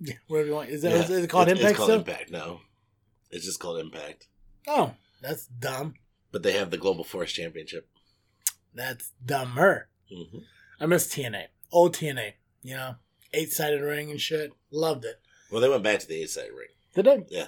Yeah, 0.00 0.14
whatever 0.28 0.48
you 0.48 0.54
want. 0.54 0.68
Is, 0.70 0.82
that, 0.82 0.90
Yeah. 0.92 1.02
is 1.02 1.10
it 1.24 1.30
called 1.30 1.48
It's- 1.48 1.58
Impact 1.60 1.78
It's 1.78 1.86
called? 1.86 1.90
Impact. 1.90 2.30
No, 2.30 2.60
it's 3.30 3.44
just 3.44 3.60
called 3.60 3.78
Impact. 3.80 4.28
Oh, 4.66 4.94
that's 5.20 5.46
dumb. 5.46 5.94
But 6.30 6.42
they 6.42 6.52
have 6.52 6.70
the 6.70 6.76
Global 6.76 7.04
Force 7.04 7.32
Championship. 7.32 7.88
That's 8.74 9.12
dumber. 9.24 9.88
hmm 10.12 10.38
I 10.80 10.86
miss 10.86 11.08
TNA. 11.12 11.46
Old 11.72 11.94
TNA. 11.94 12.34
You 12.62 12.74
know, 12.76 12.94
eight 13.32 13.52
sided 13.52 13.80
ring 13.82 14.10
and 14.10 14.20
shit. 14.20 14.52
Loved 14.70 15.04
it. 15.04 15.20
Well, 15.50 15.60
they 15.60 15.68
went 15.68 15.82
back 15.82 15.98
to 16.00 16.06
the 16.06 16.22
eight 16.22 16.30
sided 16.30 16.52
ring, 16.52 16.68
They 16.94 17.02
Did 17.02 17.26
they? 17.28 17.36
Yeah. 17.36 17.46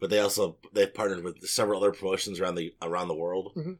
But 0.00 0.10
they 0.10 0.18
also 0.20 0.58
they've 0.72 0.92
partnered 0.92 1.24
with 1.24 1.42
several 1.48 1.80
other 1.82 1.92
promotions 1.92 2.38
around 2.40 2.56
the 2.56 2.74
around 2.82 3.08
the 3.08 3.14
world. 3.14 3.52
Mhm. 3.56 3.78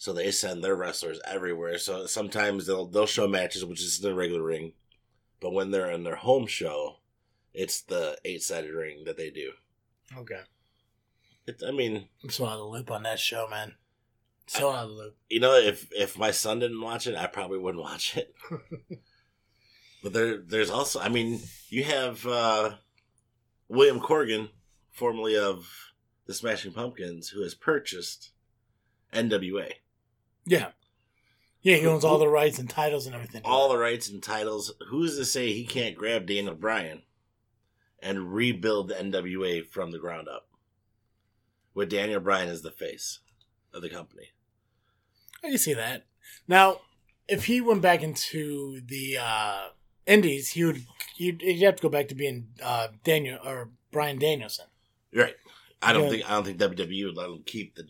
So 0.00 0.14
they 0.14 0.30
send 0.30 0.64
their 0.64 0.76
wrestlers 0.76 1.20
everywhere. 1.26 1.76
So 1.76 2.06
sometimes 2.06 2.64
they'll 2.64 2.86
they'll 2.86 3.04
show 3.04 3.28
matches 3.28 3.66
which 3.66 3.82
is 3.82 3.98
the 3.98 4.14
regular 4.14 4.42
ring, 4.42 4.72
but 5.40 5.52
when 5.52 5.70
they're 5.70 5.90
in 5.90 6.04
their 6.04 6.16
home 6.16 6.46
show, 6.46 7.00
it's 7.52 7.82
the 7.82 8.16
eight 8.24 8.42
sided 8.42 8.72
ring 8.72 9.04
that 9.04 9.18
they 9.18 9.28
do. 9.28 9.52
Okay. 10.16 10.40
It, 11.46 11.62
I 11.68 11.70
mean, 11.70 12.08
I'm 12.24 12.30
so 12.30 12.46
out 12.46 12.54
of 12.54 12.58
the 12.60 12.64
loop 12.64 12.90
on 12.90 13.02
that 13.02 13.18
show, 13.18 13.46
man. 13.50 13.74
So 14.46 14.70
out 14.70 14.84
of 14.84 14.88
the 14.88 14.96
loop. 14.96 15.16
you 15.28 15.38
know, 15.38 15.54
if 15.54 15.86
if 15.92 16.16
my 16.16 16.30
son 16.30 16.60
didn't 16.60 16.80
watch 16.80 17.06
it, 17.06 17.14
I 17.14 17.26
probably 17.26 17.58
wouldn't 17.58 17.84
watch 17.84 18.16
it. 18.16 18.34
but 20.02 20.14
there, 20.14 20.38
there's 20.38 20.70
also, 20.70 20.98
I 21.00 21.10
mean, 21.10 21.42
you 21.68 21.84
have 21.84 22.26
uh, 22.26 22.76
William 23.68 24.00
Corgan, 24.00 24.48
formerly 24.90 25.36
of 25.36 25.92
the 26.24 26.32
Smashing 26.32 26.72
Pumpkins, 26.72 27.28
who 27.28 27.42
has 27.42 27.54
purchased 27.54 28.30
NWA, 29.12 29.72
Yeah. 30.46 30.68
Yeah, 31.62 31.76
he 31.76 31.86
owns 31.86 32.04
all 32.04 32.18
the 32.18 32.28
rights 32.28 32.58
and 32.58 32.70
titles 32.70 33.06
and 33.06 33.14
everything. 33.14 33.42
all 33.44 33.68
the 33.68 33.76
rights 33.78 34.08
and 34.08 34.22
titles. 34.22 34.72
Who's 34.88 35.16
to 35.18 35.24
say 35.26 35.52
he 35.52 35.66
can't 35.66 35.94
grab 35.96 36.26
Daniel 36.26 36.54
Bryan 36.54 37.02
and 38.02 38.32
rebuild 38.32 38.88
the 38.88 38.94
NWA 38.94 39.66
from 39.66 39.90
the 39.90 39.98
ground 39.98 40.26
up? 40.28 40.48
With 41.74 41.90
Daniel 41.90 42.20
Bryan 42.20 42.48
as 42.48 42.62
the 42.62 42.70
face 42.72 43.20
of 43.72 43.82
the 43.82 43.88
company. 43.90 44.30
I 45.44 45.48
can 45.50 45.58
see 45.58 45.74
that. 45.74 46.04
Now, 46.48 46.80
if 47.28 47.44
he 47.44 47.60
went 47.60 47.80
back 47.82 48.02
into 48.02 48.80
the 48.84 49.18
uh, 49.20 49.68
Indies, 50.06 50.50
he 50.50 50.64
would 50.64 50.84
he'd, 51.16 51.40
he'd 51.42 51.62
have 51.62 51.76
to 51.76 51.82
go 51.82 51.88
back 51.88 52.08
to 52.08 52.14
being 52.16 52.48
uh, 52.62 52.88
Daniel 53.04 53.38
or 53.44 53.70
Bryan 53.92 54.18
Danielson. 54.18 54.66
Right. 55.14 55.34
I 55.82 55.92
don't 55.92 56.04
Yeah. 56.04 56.10
think 56.10 56.30
I 56.30 56.34
don't 56.34 56.44
think 56.44 56.58
WWE 56.58 57.04
would 57.06 57.16
let 57.16 57.28
him 57.30 57.42
keep 57.46 57.76
the. 57.76 57.84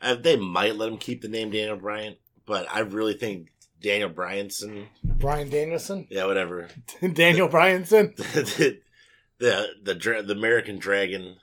Uh, 0.00 0.14
they 0.14 0.36
might 0.36 0.76
let 0.76 0.90
him 0.90 0.98
keep 0.98 1.22
the 1.22 1.28
name 1.28 1.50
Daniel 1.50 1.76
Bryan, 1.76 2.16
but 2.44 2.66
I 2.70 2.80
really 2.80 3.14
think 3.14 3.48
Daniel 3.80 4.10
Bryanson, 4.10 4.86
Bryan 5.02 5.48
Danielson, 5.48 6.06
yeah, 6.10 6.26
whatever, 6.26 6.68
Daniel 7.12 7.48
Bryanson. 7.48 8.14
the 8.16 8.80
the 9.38 9.68
the, 9.82 9.94
dra- 9.94 10.22
the 10.22 10.34
American 10.34 10.78
Dragon. 10.78 11.36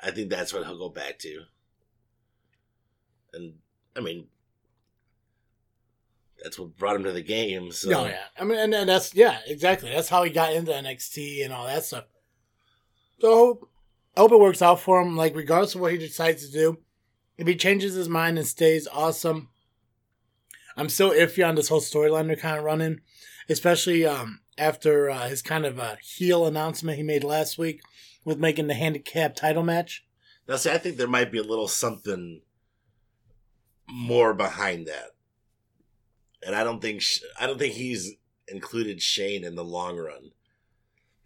I 0.00 0.10
think 0.10 0.30
that's 0.30 0.52
what 0.52 0.64
he'll 0.64 0.78
go 0.78 0.88
back 0.90 1.18
to. 1.20 1.42
And 3.32 3.54
I 3.96 4.00
mean, 4.00 4.26
that's 6.42 6.58
what 6.58 6.76
brought 6.76 6.96
him 6.96 7.04
to 7.04 7.12
the 7.12 7.22
game. 7.22 7.72
So 7.72 7.92
Oh 7.92 8.04
yeah, 8.04 8.24
I 8.38 8.44
mean, 8.44 8.58
and, 8.58 8.74
and 8.74 8.88
that's 8.88 9.14
yeah, 9.14 9.38
exactly. 9.46 9.90
That's 9.90 10.08
how 10.08 10.22
he 10.22 10.30
got 10.30 10.52
into 10.52 10.72
NXT 10.72 11.44
and 11.44 11.52
all 11.52 11.66
that 11.66 11.84
stuff. 11.84 12.04
So 13.20 13.68
I 14.16 14.20
hope 14.20 14.32
it 14.32 14.40
works 14.40 14.62
out 14.62 14.80
for 14.80 15.00
him. 15.00 15.16
Like 15.16 15.34
regardless 15.34 15.74
of 15.74 15.80
what 15.80 15.92
he 15.92 15.98
decides 15.98 16.46
to 16.46 16.52
do, 16.52 16.78
if 17.38 17.46
he 17.46 17.56
changes 17.56 17.94
his 17.94 18.08
mind 18.08 18.38
and 18.38 18.46
stays 18.46 18.88
awesome, 18.92 19.48
I'm 20.76 20.88
still 20.88 21.10
iffy 21.10 21.46
on 21.46 21.54
this 21.54 21.68
whole 21.68 21.80
storyline 21.80 22.26
they're 22.26 22.36
kind 22.36 22.58
of 22.58 22.64
running, 22.64 23.00
especially 23.48 24.06
um, 24.06 24.40
after 24.58 25.10
uh, 25.10 25.28
his 25.28 25.42
kind 25.42 25.64
of 25.64 25.78
uh, 25.78 25.96
heel 26.02 26.46
announcement 26.46 26.98
he 26.98 27.02
made 27.02 27.24
last 27.24 27.58
week 27.58 27.80
with 28.24 28.38
making 28.38 28.66
the 28.66 28.74
handicap 28.74 29.34
title 29.34 29.62
match. 29.62 30.04
Now, 30.48 30.56
see, 30.56 30.70
I 30.70 30.78
think 30.78 30.96
there 30.96 31.08
might 31.08 31.32
be 31.32 31.38
a 31.38 31.44
little 31.44 31.68
something 31.68 32.42
more 33.88 34.34
behind 34.34 34.86
that, 34.86 35.10
and 36.44 36.54
I 36.54 36.64
don't 36.64 36.80
think 36.80 37.02
Sh- 37.02 37.20
I 37.38 37.46
don't 37.46 37.58
think 37.58 37.74
he's 37.74 38.14
included 38.48 39.02
Shane 39.02 39.44
in 39.44 39.56
the 39.56 39.64
long 39.64 39.96
run 39.96 40.30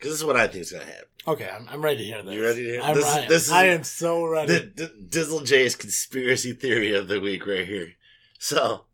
because 0.00 0.12
this 0.14 0.20
is 0.20 0.24
what 0.24 0.36
I 0.36 0.46
think 0.46 0.62
is 0.62 0.72
going 0.72 0.86
to 0.86 0.90
happen. 0.90 1.06
Okay, 1.28 1.46
I'm, 1.54 1.68
I'm 1.68 1.82
ready 1.82 1.98
to 1.98 2.04
hear 2.04 2.22
this. 2.22 2.34
You 2.34 2.42
ready 2.42 2.64
to 2.64 2.70
hear? 2.70 2.80
I'm 2.82 2.94
This 2.96 3.06
is- 3.06 3.14
ready. 3.14 3.26
this 3.28 3.46
is- 3.46 3.52
I 3.52 3.64
am 3.66 3.84
so 3.84 4.24
ready. 4.24 4.52
The, 4.54 4.72
the 4.74 4.86
Dizzle 5.08 5.44
J's 5.44 5.76
conspiracy 5.76 6.54
theory 6.54 6.94
of 6.94 7.08
the 7.08 7.20
week 7.20 7.46
right 7.46 7.66
here. 7.66 7.92
So, 8.38 8.86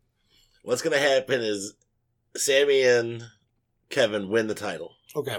what's 0.63 0.81
going 0.81 0.91
to 0.99 0.99
happen 1.09 1.39
is 1.41 1.75
Sami 2.35 2.83
and 2.83 3.23
Kevin 3.89 4.29
win 4.29 4.47
the 4.47 4.53
title, 4.55 4.95
okay. 5.15 5.37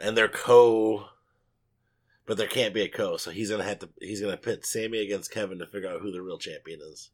and 0.00 0.16
they're 0.16 0.28
co. 0.28 1.08
But 2.24 2.38
there 2.38 2.46
can't 2.46 2.72
be 2.72 2.82
a 2.82 2.88
co, 2.88 3.18
so 3.18 3.30
he's 3.30 3.50
gonna 3.50 3.64
have 3.64 3.80
to. 3.80 3.88
He's 4.00 4.20
gonna 4.22 4.36
pit 4.38 4.64
Sami 4.64 5.00
against 5.00 5.30
Kevin 5.32 5.58
to 5.58 5.66
figure 5.66 5.90
out 5.90 6.00
who 6.00 6.10
the 6.12 6.22
real 6.22 6.38
champion 6.38 6.80
is, 6.80 7.10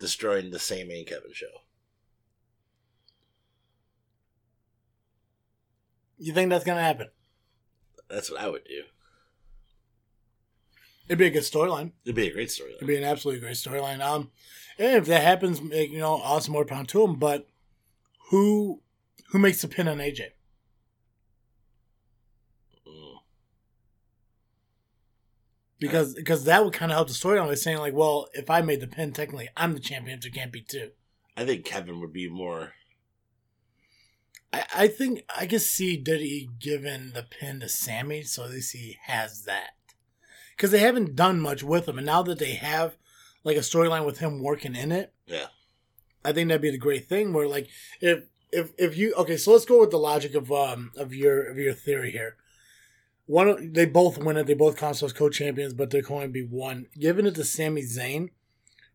destroying 0.00 0.50
the 0.50 0.58
Sami 0.58 0.98
and 0.98 1.06
Kevin 1.06 1.32
show. 1.32 1.46
You 6.18 6.32
think 6.32 6.50
that's 6.50 6.64
gonna 6.64 6.80
happen? 6.80 7.08
That's 8.08 8.30
what 8.30 8.40
I 8.40 8.48
would 8.48 8.64
do. 8.64 8.82
It'd 11.06 11.18
be 11.18 11.26
a 11.26 11.30
good 11.30 11.42
storyline. 11.42 11.92
It'd 12.04 12.16
be 12.16 12.28
a 12.28 12.32
great 12.32 12.48
storyline. 12.48 12.76
It'd 12.76 12.88
be 12.88 12.96
an 12.96 13.04
absolutely 13.04 13.40
great 13.40 13.56
storyline. 13.56 14.00
Um, 14.00 14.30
and 14.78 14.96
if 14.96 15.06
that 15.06 15.22
happens, 15.22 15.60
make, 15.60 15.90
you 15.90 15.98
know, 15.98 16.14
awesome 16.14 16.52
more 16.52 16.64
pound 16.64 16.88
to 16.90 17.04
him. 17.04 17.16
But 17.16 17.48
who 18.30 18.80
who 19.30 19.38
makes 19.38 19.60
the 19.60 19.68
pin 19.68 19.88
on 19.88 19.98
AJ? 19.98 20.28
Mm. 22.86 23.16
Because 25.78 26.14
because 26.14 26.44
that 26.44 26.64
would 26.64 26.72
kind 26.72 26.90
of 26.90 26.96
help 26.96 27.08
the 27.08 27.14
storyline 27.14 27.48
by 27.48 27.54
saying 27.54 27.78
like, 27.78 27.94
well, 27.94 28.28
if 28.32 28.48
I 28.48 28.62
made 28.62 28.80
the 28.80 28.86
pin, 28.86 29.12
technically 29.12 29.48
I'm 29.56 29.74
the 29.74 29.80
champion. 29.80 30.22
So 30.22 30.28
it 30.28 30.34
can't 30.34 30.52
be 30.52 30.62
two. 30.62 30.90
I 31.36 31.44
think 31.44 31.64
Kevin 31.64 32.00
would 32.00 32.12
be 32.12 32.28
more. 32.28 32.72
I, 34.54 34.84
I 34.84 34.88
think 34.88 35.24
I 35.36 35.46
can 35.46 35.58
see 35.58 35.96
Diddy 35.96 36.48
giving 36.58 37.10
the 37.10 37.22
pin 37.24 37.60
to 37.60 37.68
Sami, 37.68 38.22
so 38.22 38.44
at 38.44 38.50
least 38.50 38.72
he 38.72 38.98
has 39.06 39.44
that. 39.44 39.70
Because 40.56 40.70
they 40.70 40.78
haven't 40.78 41.16
done 41.16 41.40
much 41.40 41.62
with 41.64 41.88
him, 41.88 41.98
and 41.98 42.06
now 42.06 42.22
that 42.22 42.38
they 42.38 42.54
have 42.54 42.96
like 43.42 43.56
a 43.56 43.60
storyline 43.60 44.06
with 44.06 44.18
him 44.18 44.42
working 44.42 44.76
in 44.76 44.92
it, 44.92 45.12
Yeah. 45.26 45.46
I 46.24 46.32
think 46.32 46.48
that'd 46.48 46.62
be 46.62 46.70
the 46.70 46.78
great 46.78 47.06
thing. 47.06 47.32
Where 47.32 47.46
like 47.48 47.68
if 48.00 48.24
if 48.50 48.72
if 48.78 48.96
you 48.96 49.12
okay, 49.14 49.36
so 49.36 49.52
let's 49.52 49.66
go 49.66 49.80
with 49.80 49.90
the 49.90 49.98
logic 49.98 50.34
of 50.34 50.50
um 50.50 50.92
of 50.96 51.12
your 51.12 51.50
of 51.50 51.58
your 51.58 51.74
theory 51.74 52.12
here. 52.12 52.36
One 53.26 53.72
they 53.72 53.86
both 53.86 54.18
win 54.18 54.36
it. 54.36 54.46
They 54.46 54.54
both 54.54 54.82
as 54.82 55.12
co-champions, 55.12 55.74
but 55.74 55.90
they're 55.90 56.02
going 56.02 56.28
to 56.28 56.32
be 56.32 56.44
one. 56.44 56.86
Giving 56.98 57.26
it 57.26 57.34
to 57.34 57.44
Sami 57.44 57.82
Zayn 57.82 58.30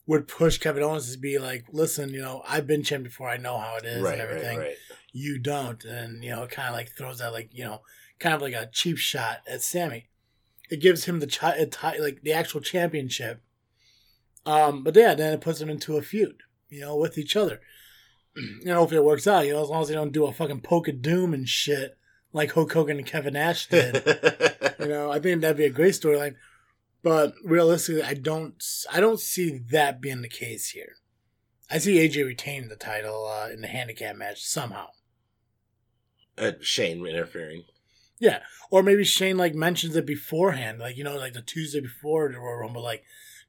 would 0.08 0.28
push 0.28 0.58
Kevin 0.58 0.82
Owens 0.82 1.12
to 1.12 1.20
be 1.20 1.38
like, 1.38 1.66
listen, 1.72 2.10
you 2.10 2.22
know, 2.22 2.42
I've 2.48 2.66
been 2.66 2.82
champion 2.82 3.10
before. 3.10 3.30
I 3.30 3.38
know 3.38 3.60
how 3.60 3.78
it 3.78 3.86
is 3.86 4.02
Right, 4.02 4.14
and 4.14 4.22
everything 4.22 4.58
right, 4.58 4.68
right. 4.70 4.89
You 5.12 5.40
don't 5.40 5.84
and 5.84 6.24
you 6.24 6.32
know 6.32 6.44
it 6.44 6.52
kind 6.52 6.70
of 6.70 6.76
like 6.76 6.92
throws 6.92 7.20
that 7.20 7.34
like 7.34 7.50
you 7.52 7.64
know 7.64 7.82
kind 8.20 8.36
of 8.36 8.42
like 8.42 8.54
a 8.54 8.70
cheap 8.72 8.98
shot 8.98 9.42
at 9.50 9.62
Sami. 9.62 10.10
It 10.70 10.82
gives 10.82 11.06
him 11.06 11.20
the 11.20 11.28
chi- 11.28 11.66
like 12.00 12.22
the 12.22 12.34
actual 12.34 12.62
championship. 12.62 13.42
Um, 14.46 14.84
but 14.84 14.96
yeah, 14.96 15.16
then 15.16 15.34
it 15.34 15.42
puts 15.42 15.60
them 15.60 15.70
into 15.70 15.98
a 15.98 16.02
feud, 16.02 16.44
you 16.70 16.82
know, 16.82 16.96
with 16.96 17.18
each 17.18 17.36
other. 17.36 17.60
You 18.36 18.66
know, 18.66 18.84
if 18.84 18.94
it 18.94 19.04
works 19.04 19.28
out, 19.28 19.46
you 19.46 19.54
know, 19.54 19.64
as 19.64 19.70
long 19.70 19.82
as 19.82 19.90
they 19.90 19.96
don't 19.96 20.14
do 20.14 20.26
a 20.26 20.32
fucking 20.32 20.62
poke 20.62 20.88
of 20.88 21.02
doom 21.02 21.34
and 21.34 21.50
shit 21.50 21.98
like 22.32 22.52
Hulk 22.54 22.72
Hogan 22.72 22.98
and 22.98 23.06
Kevin 23.06 23.34
Nash 23.34 23.68
did. 23.70 24.04
you 24.80 24.88
know, 24.88 25.12
I 25.12 25.20
think 25.20 25.42
that'd 25.42 25.58
be 25.58 25.66
a 25.66 25.70
great 25.70 25.94
storyline. 25.94 26.36
But 27.02 27.34
realistically, 27.44 28.04
I 28.04 28.14
don't, 28.14 28.62
I 28.92 29.00
don't 29.00 29.20
see 29.20 29.60
that 29.72 30.02
being 30.02 30.22
the 30.22 30.30
case 30.30 30.70
here. 30.70 30.96
I 31.72 31.78
see 31.78 31.96
AJ 31.98 32.26
retain 32.26 32.68
the 32.68 32.76
title 32.76 33.28
uh, 33.28 33.50
in 33.50 33.62
the 33.62 33.68
handicap 33.68 34.16
match 34.16 34.44
somehow. 34.44 34.88
Uh, 36.40 36.52
Shane 36.62 37.06
interfering. 37.06 37.64
Yeah, 38.20 38.40
or 38.70 38.84
maybe 38.84 39.04
Shane 39.04 39.38
like 39.38 39.56
mentions 39.56 39.96
it 39.96 40.06
beforehand, 40.06 40.80
like 40.80 40.98
you 40.98 41.04
know, 41.04 41.16
like 41.18 41.34
the 41.34 41.42
Tuesday 41.42 41.80
before 41.80 42.30
the 42.32 42.40
Royal 42.40 42.58
Rumble. 42.58 42.84
Like, 42.84 43.04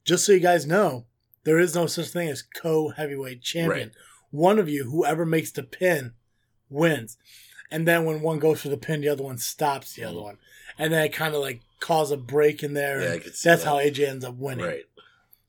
just 0.04 0.24
so 0.24 0.32
you 0.32 0.40
guys 0.40 0.66
know, 0.66 1.06
there 1.44 1.58
is 1.58 1.74
no 1.74 1.86
such 1.86 2.08
thing 2.08 2.28
as 2.28 2.42
co 2.42 2.90
heavyweight 2.90 3.42
champion. 3.42 3.88
Right. 3.88 3.96
One 4.30 4.58
of 4.60 4.68
you, 4.68 4.84
whoever 4.90 5.26
makes 5.26 5.50
the 5.50 5.62
pin, 5.64 6.12
wins. 6.68 7.16
And 7.72 7.86
then 7.86 8.04
when 8.04 8.20
one 8.20 8.38
goes 8.38 8.62
for 8.62 8.68
the 8.68 8.76
pin, 8.76 9.00
the 9.00 9.08
other 9.08 9.22
one 9.24 9.38
stops 9.38 9.94
the 9.94 10.04
other 10.04 10.18
Mhm. 10.18 10.22
one. 10.22 10.38
And 10.78 10.92
then 10.92 11.04
it 11.04 11.12
kind 11.12 11.34
of 11.34 11.40
like 11.40 11.60
cause 11.80 12.10
a 12.10 12.16
break 12.16 12.62
in 12.62 12.74
there. 12.74 13.00
Yeah, 13.02 13.12
I 13.14 13.18
could 13.18 13.34
see 13.34 13.48
that's 13.48 13.62
that. 13.64 13.68
how 13.68 13.78
AJ 13.78 14.06
ends 14.08 14.24
up 14.24 14.36
winning. 14.36 14.66
Right. 14.66 14.84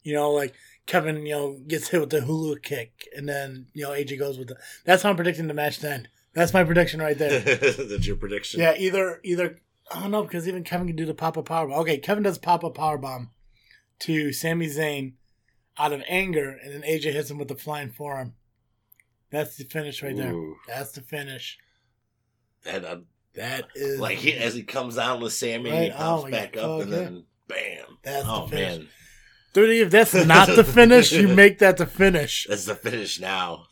You 0.03 0.13
know, 0.15 0.31
like 0.31 0.53
Kevin, 0.87 1.25
you 1.27 1.33
know, 1.33 1.53
gets 1.67 1.89
hit 1.89 2.01
with 2.01 2.09
the 2.09 2.21
hula 2.21 2.59
kick, 2.59 3.07
and 3.15 3.29
then 3.29 3.67
you 3.73 3.83
know 3.83 3.91
AJ 3.91 4.17
goes 4.17 4.37
with 4.39 4.47
the. 4.47 4.57
That's 4.83 5.03
how 5.03 5.11
I'm 5.11 5.15
predicting 5.15 5.47
the 5.47 5.53
match 5.53 5.77
to 5.79 5.91
end. 5.91 6.09
That's 6.33 6.53
my 6.53 6.63
prediction 6.63 7.01
right 7.01 7.17
there. 7.17 7.39
That's 7.39 8.07
your 8.07 8.15
prediction. 8.15 8.59
yeah, 8.61 8.73
either 8.77 9.19
either 9.23 9.59
I 9.93 9.99
don't 10.01 10.11
know 10.11 10.23
because 10.23 10.47
even 10.47 10.63
Kevin 10.63 10.87
can 10.87 10.95
do 10.95 11.05
the 11.05 11.13
pop 11.13 11.37
up 11.37 11.45
power 11.45 11.67
bomb. 11.67 11.79
Okay, 11.81 11.97
Kevin 11.97 12.23
does 12.23 12.37
pop 12.37 12.63
up 12.63 12.75
power 12.75 12.97
bomb 12.97 13.31
to 13.99 14.31
Sami 14.31 14.67
Zayn 14.67 15.13
out 15.77 15.91
of 15.93 16.01
anger, 16.07 16.57
and 16.63 16.73
then 16.73 16.81
AJ 16.89 17.11
hits 17.13 17.29
him 17.29 17.37
with 17.37 17.47
the 17.49 17.55
flying 17.55 17.89
forearm. 17.91 18.33
That's 19.29 19.55
the 19.57 19.63
finish 19.65 20.01
right 20.03 20.15
there. 20.15 20.33
Ooh. 20.33 20.55
That's 20.67 20.91
the 20.91 21.01
finish. 21.01 21.57
And 22.65 22.85
uh, 22.85 22.97
That 23.35 23.67
is 23.75 23.99
like 23.99 24.17
he, 24.17 24.33
as 24.33 24.53
he 24.53 24.63
comes 24.63 24.95
down 24.95 25.21
with 25.21 25.33
Sami, 25.33 25.69
he 25.69 25.75
Right. 25.89 25.93
pops 25.95 26.23
Oh, 26.25 26.29
back 26.31 26.53
God. 26.53 26.63
up, 26.63 26.81
and 26.81 26.93
Okay. 26.93 27.03
then 27.05 27.25
bam. 27.47 27.97
That's 28.03 28.25
the 28.25 28.31
oh 28.31 28.47
finish. 28.47 28.77
man, 28.77 28.87
Dude, 29.53 29.69
if 29.69 29.91
that's 29.91 30.13
not 30.13 30.47
the 30.47 30.63
finish, 30.79 31.11
you 31.11 31.27
make 31.27 31.59
that 31.59 31.75
the 31.77 31.85
finish. 31.85 32.45
that's 32.49 32.65
the 32.65 32.75
finish 32.75 33.19
now. 33.19 33.67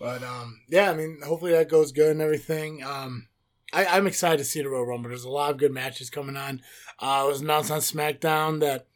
But 0.00 0.22
um, 0.22 0.62
yeah, 0.66 0.90
I 0.90 0.94
mean, 0.94 1.20
hopefully 1.22 1.52
that 1.52 1.68
goes 1.68 1.92
good 1.92 2.12
and 2.12 2.22
everything. 2.22 2.82
Um, 2.82 3.28
I, 3.70 3.84
I'm 3.84 4.06
excited 4.06 4.38
to 4.38 4.44
see 4.44 4.62
the 4.62 4.70
Royal 4.70 4.86
Rumble. 4.86 5.10
There's 5.10 5.24
a 5.24 5.30
lot 5.30 5.50
of 5.50 5.58
good 5.58 5.72
matches 5.72 6.08
coming 6.08 6.38
on. 6.38 6.62
Uh, 6.98 7.24
it 7.26 7.28
was 7.28 7.42
announced 7.42 7.70
on 7.70 7.80
SmackDown 7.80 8.60
that 8.60 8.86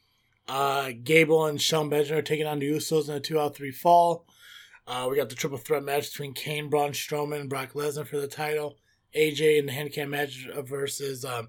uh, 0.48 0.92
Gable 1.04 1.44
and 1.44 1.60
Shelton 1.60 1.90
Benjamin 1.90 2.20
are 2.20 2.22
taking 2.22 2.46
on 2.46 2.58
the 2.58 2.70
Usos 2.70 3.10
in 3.10 3.14
a 3.14 3.20
two 3.20 3.38
out 3.38 3.54
three 3.54 3.70
fall. 3.70 4.26
Uh, 4.86 5.06
we 5.10 5.16
got 5.16 5.28
the 5.28 5.34
triple 5.34 5.58
threat 5.58 5.84
match 5.84 6.10
between 6.10 6.32
Kane, 6.32 6.70
Braun 6.70 6.92
Strowman, 6.92 7.40
and 7.40 7.50
Brock 7.50 7.74
Lesnar 7.74 8.06
for 8.06 8.18
the 8.18 8.26
title. 8.26 8.78
AJ 9.14 9.58
in 9.58 9.66
the 9.66 9.72
handicap 9.72 10.08
match 10.08 10.48
versus 10.64 11.24
um, 11.24 11.48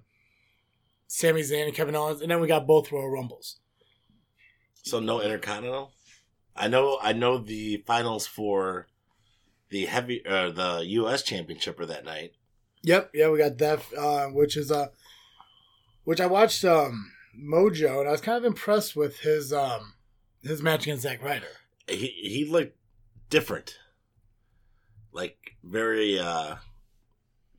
Sami 1.07 1.41
Zayn 1.41 1.65
and 1.65 1.73
Kevin 1.73 1.95
Owens, 1.95 2.21
and 2.21 2.29
then 2.29 2.41
we 2.41 2.47
got 2.47 2.67
both 2.67 2.91
Royal 2.91 3.09
Rumbles. 3.09 3.59
So 4.83 4.99
no 4.99 5.21
Intercontinental. 5.21 5.91
I 6.55 6.67
know. 6.67 6.99
I 7.01 7.13
know 7.13 7.37
the 7.37 7.83
finals 7.87 8.27
for 8.27 8.87
the 9.75 9.85
heavy, 9.87 10.25
uh, 10.25 10.51
the 10.51 10.85
U.S. 10.87 11.21
Championship 11.21 11.81
are 11.81 11.85
that 11.85 12.05
night. 12.05 12.31
Yep, 12.83 13.11
yeah, 13.13 13.29
we 13.29 13.39
got 13.39 13.57
that, 13.57 13.81
uh, 13.97 14.27
which 14.27 14.55
is 14.55 14.71
uh, 14.71 14.87
which 16.05 16.21
I 16.21 16.27
watched 16.27 16.63
um 16.63 17.11
Mojo, 17.37 17.99
and 17.99 18.07
I 18.07 18.11
was 18.13 18.21
kind 18.21 18.37
of 18.37 18.45
impressed 18.45 18.95
with 18.95 19.19
his 19.19 19.51
um 19.51 19.95
his 20.41 20.63
match 20.63 20.83
against 20.83 21.03
Zack 21.03 21.21
Ryder. 21.21 21.47
He 21.89 22.07
he 22.07 22.45
looked 22.49 22.77
different, 23.29 23.77
like 25.11 25.57
very 25.61 26.17
uh 26.17 26.55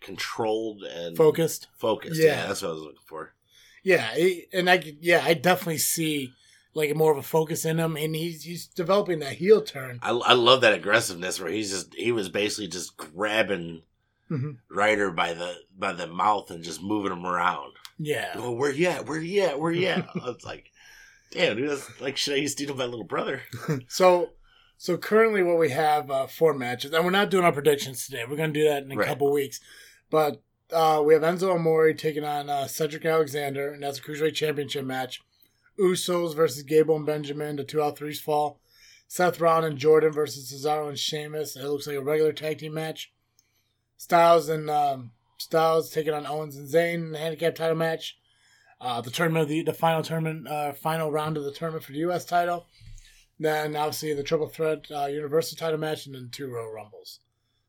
controlled 0.00 0.84
and 0.84 1.18
Focused, 1.18 1.66
Focused. 1.76 2.18
Yeah. 2.18 2.28
Yeah. 2.28 2.46
that's 2.46 2.62
what 2.62 2.68
I 2.68 2.72
was 2.72 2.82
looking 2.82 2.98
for. 3.04 3.34
yeah, 3.82 4.14
he, 4.14 4.46
and 4.54 4.70
I 4.70 4.82
yeah, 5.02 5.22
I 5.22 5.34
definitely 5.34 5.78
see 5.78 6.32
like 6.76 6.94
more 6.94 7.10
of 7.10 7.18
a 7.18 7.22
focus 7.22 7.64
in 7.64 7.78
him, 7.78 7.96
and 7.96 8.14
he's 8.14 8.44
he's 8.44 8.66
developing 8.66 9.18
that 9.20 9.32
heel 9.32 9.62
turn. 9.62 9.98
I, 10.02 10.10
I 10.10 10.34
love 10.34 10.60
that 10.60 10.74
aggressiveness 10.74 11.40
where 11.40 11.50
he's 11.50 11.70
just 11.70 11.94
he 11.94 12.12
was 12.12 12.28
basically 12.28 12.68
just 12.68 12.96
grabbing 12.96 13.82
Mhm. 14.30 14.56
Ryder 14.68 15.12
by 15.12 15.34
the 15.34 15.54
by 15.78 15.92
the 15.92 16.06
mouth 16.08 16.50
and 16.50 16.62
just 16.64 16.82
moving 16.82 17.12
him 17.12 17.24
around. 17.24 17.72
Yeah, 17.98 18.32
Oh, 18.34 18.50
where 18.52 18.72
you 18.72 18.88
at? 18.88 19.06
Where 19.06 19.20
you 19.20 19.42
at? 19.42 19.58
Where 19.60 19.70
you 19.72 19.86
at? 19.86 20.08
it's 20.16 20.44
like, 20.44 20.72
damn, 21.30 21.56
dude, 21.56 21.70
that's 21.70 22.00
like 22.00 22.16
should 22.16 22.34
I 22.34 22.38
used 22.38 22.58
to 22.58 22.66
do 22.66 22.74
my 22.74 22.84
little 22.86 23.04
brother. 23.04 23.42
so 23.88 24.30
so 24.78 24.96
currently 24.98 25.42
what 25.44 25.58
we 25.58 25.70
have 25.70 26.10
uh, 26.10 26.26
four 26.26 26.52
matches, 26.54 26.92
and 26.92 27.04
we're 27.04 27.10
not 27.12 27.30
doing 27.30 27.44
our 27.44 27.52
predictions 27.52 28.04
today. 28.04 28.24
We're 28.28 28.36
gonna 28.36 28.52
do 28.52 28.64
that 28.68 28.82
in 28.82 28.90
a 28.92 28.96
Right. 28.96 29.06
couple 29.08 29.32
weeks, 29.32 29.60
but 30.10 30.42
uh, 30.72 31.00
we 31.06 31.14
have 31.14 31.22
Enzo 31.22 31.54
Amore 31.54 31.92
taking 31.92 32.24
on 32.24 32.50
uh, 32.50 32.66
Cedric 32.66 33.04
Alexander, 33.06 33.72
and 33.72 33.82
that's 33.84 33.98
a 34.00 34.02
cruiserweight 34.02 34.34
championship 34.34 34.84
match. 34.84 35.22
Usos 35.78 36.34
versus 36.34 36.62
Gable 36.62 36.96
and 36.96 37.06
Benjamin, 37.06 37.56
the 37.56 37.64
two 37.64 37.82
out 37.82 37.98
threes 37.98 38.20
fall. 38.20 38.60
Seth 39.08 39.40
Rollins 39.40 39.70
and 39.70 39.78
Jordan 39.78 40.12
versus 40.12 40.52
Cesaro 40.52 40.88
and 40.88 40.98
Sheamus. 40.98 41.56
It 41.56 41.64
looks 41.64 41.86
like 41.86 41.96
a 41.96 42.02
regular 42.02 42.32
tag 42.32 42.58
team 42.58 42.74
match. 42.74 43.12
Styles 43.96 44.48
and 44.48 44.68
um, 44.68 45.12
Styles 45.38 45.90
taking 45.90 46.12
on 46.12 46.26
Owens 46.26 46.56
and 46.56 46.68
Zayn 46.68 46.94
in 46.94 47.12
the 47.12 47.18
handicap 47.18 47.54
title 47.54 47.76
match. 47.76 48.18
Uh, 48.80 49.00
the 49.00 49.10
tournament 49.10 49.44
of 49.44 49.48
the 49.48 49.62
the 49.62 49.72
final 49.72 50.02
tournament, 50.02 50.46
uh, 50.48 50.72
final 50.72 51.10
round 51.10 51.36
of 51.36 51.44
the 51.44 51.52
tournament 51.52 51.84
for 51.84 51.92
the 51.92 51.98
U.S. 52.00 52.24
title. 52.24 52.66
Then 53.38 53.76
obviously 53.76 54.12
the 54.12 54.22
triple 54.22 54.48
threat 54.48 54.86
uh, 54.90 55.06
Universal 55.06 55.56
title 55.56 55.78
match, 55.78 56.06
and 56.06 56.14
then 56.14 56.28
two 56.30 56.48
Royal 56.48 56.72
Rumbles. 56.72 57.20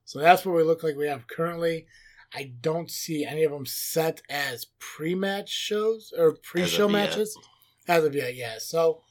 So 0.06 0.20
that's 0.20 0.46
what 0.46 0.56
we 0.56 0.64
look 0.64 0.84
like 0.84 0.96
we 0.98 1.08
have 1.08 1.28
currently. 1.28 1.86
I 2.34 2.52
don't 2.62 2.92
see 2.92 3.26
any 3.26 3.44
of 3.44 3.52
them 3.52 3.66
set 3.66 4.22
as 4.30 4.66
pre-match 4.80 5.50
shows 5.50 6.14
or 6.18 6.34
pre-show 6.34 6.90
matches. 6.90 7.38
yet. 7.38 7.46
As 7.88 8.04
of 8.04 8.16
yet. 8.16 8.36
Yeah, 8.36 8.56
so 8.60 9.02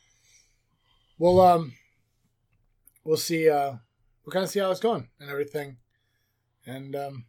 we'll 1.19 1.41
um 1.41 1.73
we'll 3.05 3.17
see. 3.17 3.49
Uh, 3.49 3.75
we'll 4.25 4.33
kind 4.33 4.45
of 4.45 4.51
see 4.51 4.61
how 4.61 4.71
it's 4.71 4.81
going 4.81 5.09
and 5.21 5.31
everything, 5.31 5.77
and 6.67 6.95
um 6.95 7.25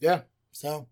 yeah. 0.00 0.22
So 0.52 0.88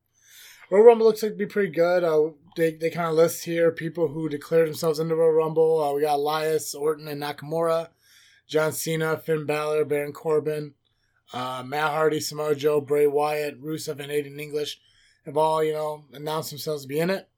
Royal 0.70 0.84
Rumble 0.84 1.06
looks 1.06 1.22
like 1.22 1.32
to 1.32 1.38
be 1.38 1.46
pretty 1.46 1.72
good. 1.72 2.04
Uh, 2.04 2.30
they 2.56 2.72
they 2.72 2.90
kind 2.90 3.08
of 3.08 3.14
list 3.14 3.44
here 3.44 3.70
people 3.72 4.08
who 4.08 4.28
declared 4.28 4.68
themselves 4.68 4.98
into 4.98 5.16
Royal 5.16 5.32
Rumble. 5.32 5.82
Uh, 5.82 5.92
we 5.94 6.02
got 6.02 6.16
Elias, 6.16 6.74
Orton, 6.74 7.08
and 7.08 7.22
Nakamura, 7.22 7.88
John 8.46 8.72
Cena, 8.72 9.16
Finn 9.16 9.46
Balor, 9.46 9.84
Baron 9.84 10.12
Corbin, 10.12 10.74
uh, 11.32 11.62
Matt 11.66 11.90
Hardy, 11.90 12.20
Samoa 12.20 12.54
Joe, 12.54 12.80
Bray 12.80 13.06
Wyatt, 13.06 13.62
Rusev, 13.62 14.00
and 14.00 14.10
Aiden 14.12 14.40
English 14.40 14.80
have 15.26 15.36
all 15.36 15.62
you 15.62 15.72
know 15.72 16.04
announced 16.12 16.50
themselves 16.50 16.82
to 16.82 16.88
be 16.88 17.00
in 17.00 17.10
it. 17.10 17.28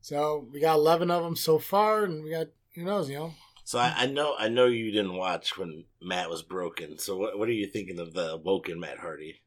So 0.00 0.46
we 0.52 0.60
got 0.60 0.76
eleven 0.76 1.10
of 1.10 1.22
them 1.22 1.36
so 1.36 1.58
far, 1.58 2.04
and 2.04 2.22
we 2.24 2.30
got 2.30 2.48
who 2.74 2.84
knows, 2.84 3.10
you 3.10 3.16
know. 3.16 3.34
So 3.64 3.78
I, 3.78 3.94
I 3.98 4.06
know 4.06 4.34
I 4.38 4.48
know 4.48 4.66
you 4.66 4.90
didn't 4.90 5.16
watch 5.16 5.58
when 5.58 5.84
Matt 6.00 6.30
was 6.30 6.42
broken. 6.42 6.98
So 6.98 7.16
what 7.16 7.38
what 7.38 7.48
are 7.48 7.52
you 7.52 7.66
thinking 7.66 7.98
of 7.98 8.14
the 8.14 8.40
woken 8.42 8.80
Matt 8.80 8.98
Hardy? 8.98 9.42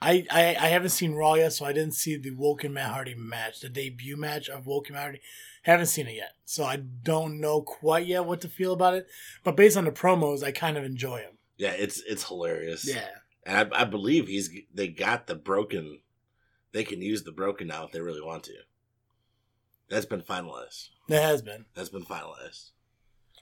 I, 0.00 0.26
I, 0.30 0.48
I 0.60 0.68
haven't 0.68 0.90
seen 0.90 1.14
Raw 1.14 1.34
yet, 1.34 1.54
so 1.54 1.64
I 1.64 1.72
didn't 1.72 1.94
see 1.94 2.16
the 2.16 2.30
Woken 2.32 2.74
Matt 2.74 2.92
Hardy 2.92 3.14
match, 3.14 3.60
the 3.60 3.70
debut 3.70 4.16
match 4.16 4.48
of 4.48 4.66
Woken 4.66 4.92
Matt 4.94 5.02
Hardy. 5.02 5.20
Haven't 5.62 5.86
seen 5.86 6.06
it 6.06 6.14
yet, 6.14 6.32
so 6.44 6.64
I 6.64 6.76
don't 6.76 7.40
know 7.40 7.62
quite 7.62 8.06
yet 8.06 8.26
what 8.26 8.40
to 8.42 8.48
feel 8.48 8.72
about 8.72 8.94
it. 8.94 9.06
But 9.42 9.56
based 9.56 9.76
on 9.76 9.84
the 9.84 9.90
promos, 9.90 10.42
I 10.42 10.52
kind 10.52 10.76
of 10.76 10.84
enjoy 10.84 11.18
him. 11.20 11.38
Yeah, 11.56 11.70
it's 11.70 12.02
it's 12.06 12.28
hilarious. 12.28 12.86
Yeah, 12.86 13.08
and 13.44 13.74
I, 13.74 13.82
I 13.82 13.84
believe 13.84 14.28
he's 14.28 14.50
they 14.72 14.88
got 14.88 15.26
the 15.26 15.34
broken. 15.34 16.00
They 16.72 16.84
can 16.84 17.00
use 17.00 17.22
the 17.22 17.32
broken 17.32 17.68
now 17.68 17.84
if 17.86 17.92
they 17.92 18.00
really 18.00 18.22
want 18.22 18.44
to. 18.44 18.54
That's 19.88 20.06
been 20.06 20.22
finalized. 20.22 20.88
it 21.08 21.22
has 21.22 21.42
been. 21.42 21.66
That's 21.74 21.88
been 21.88 22.04
finalized. 22.04 22.70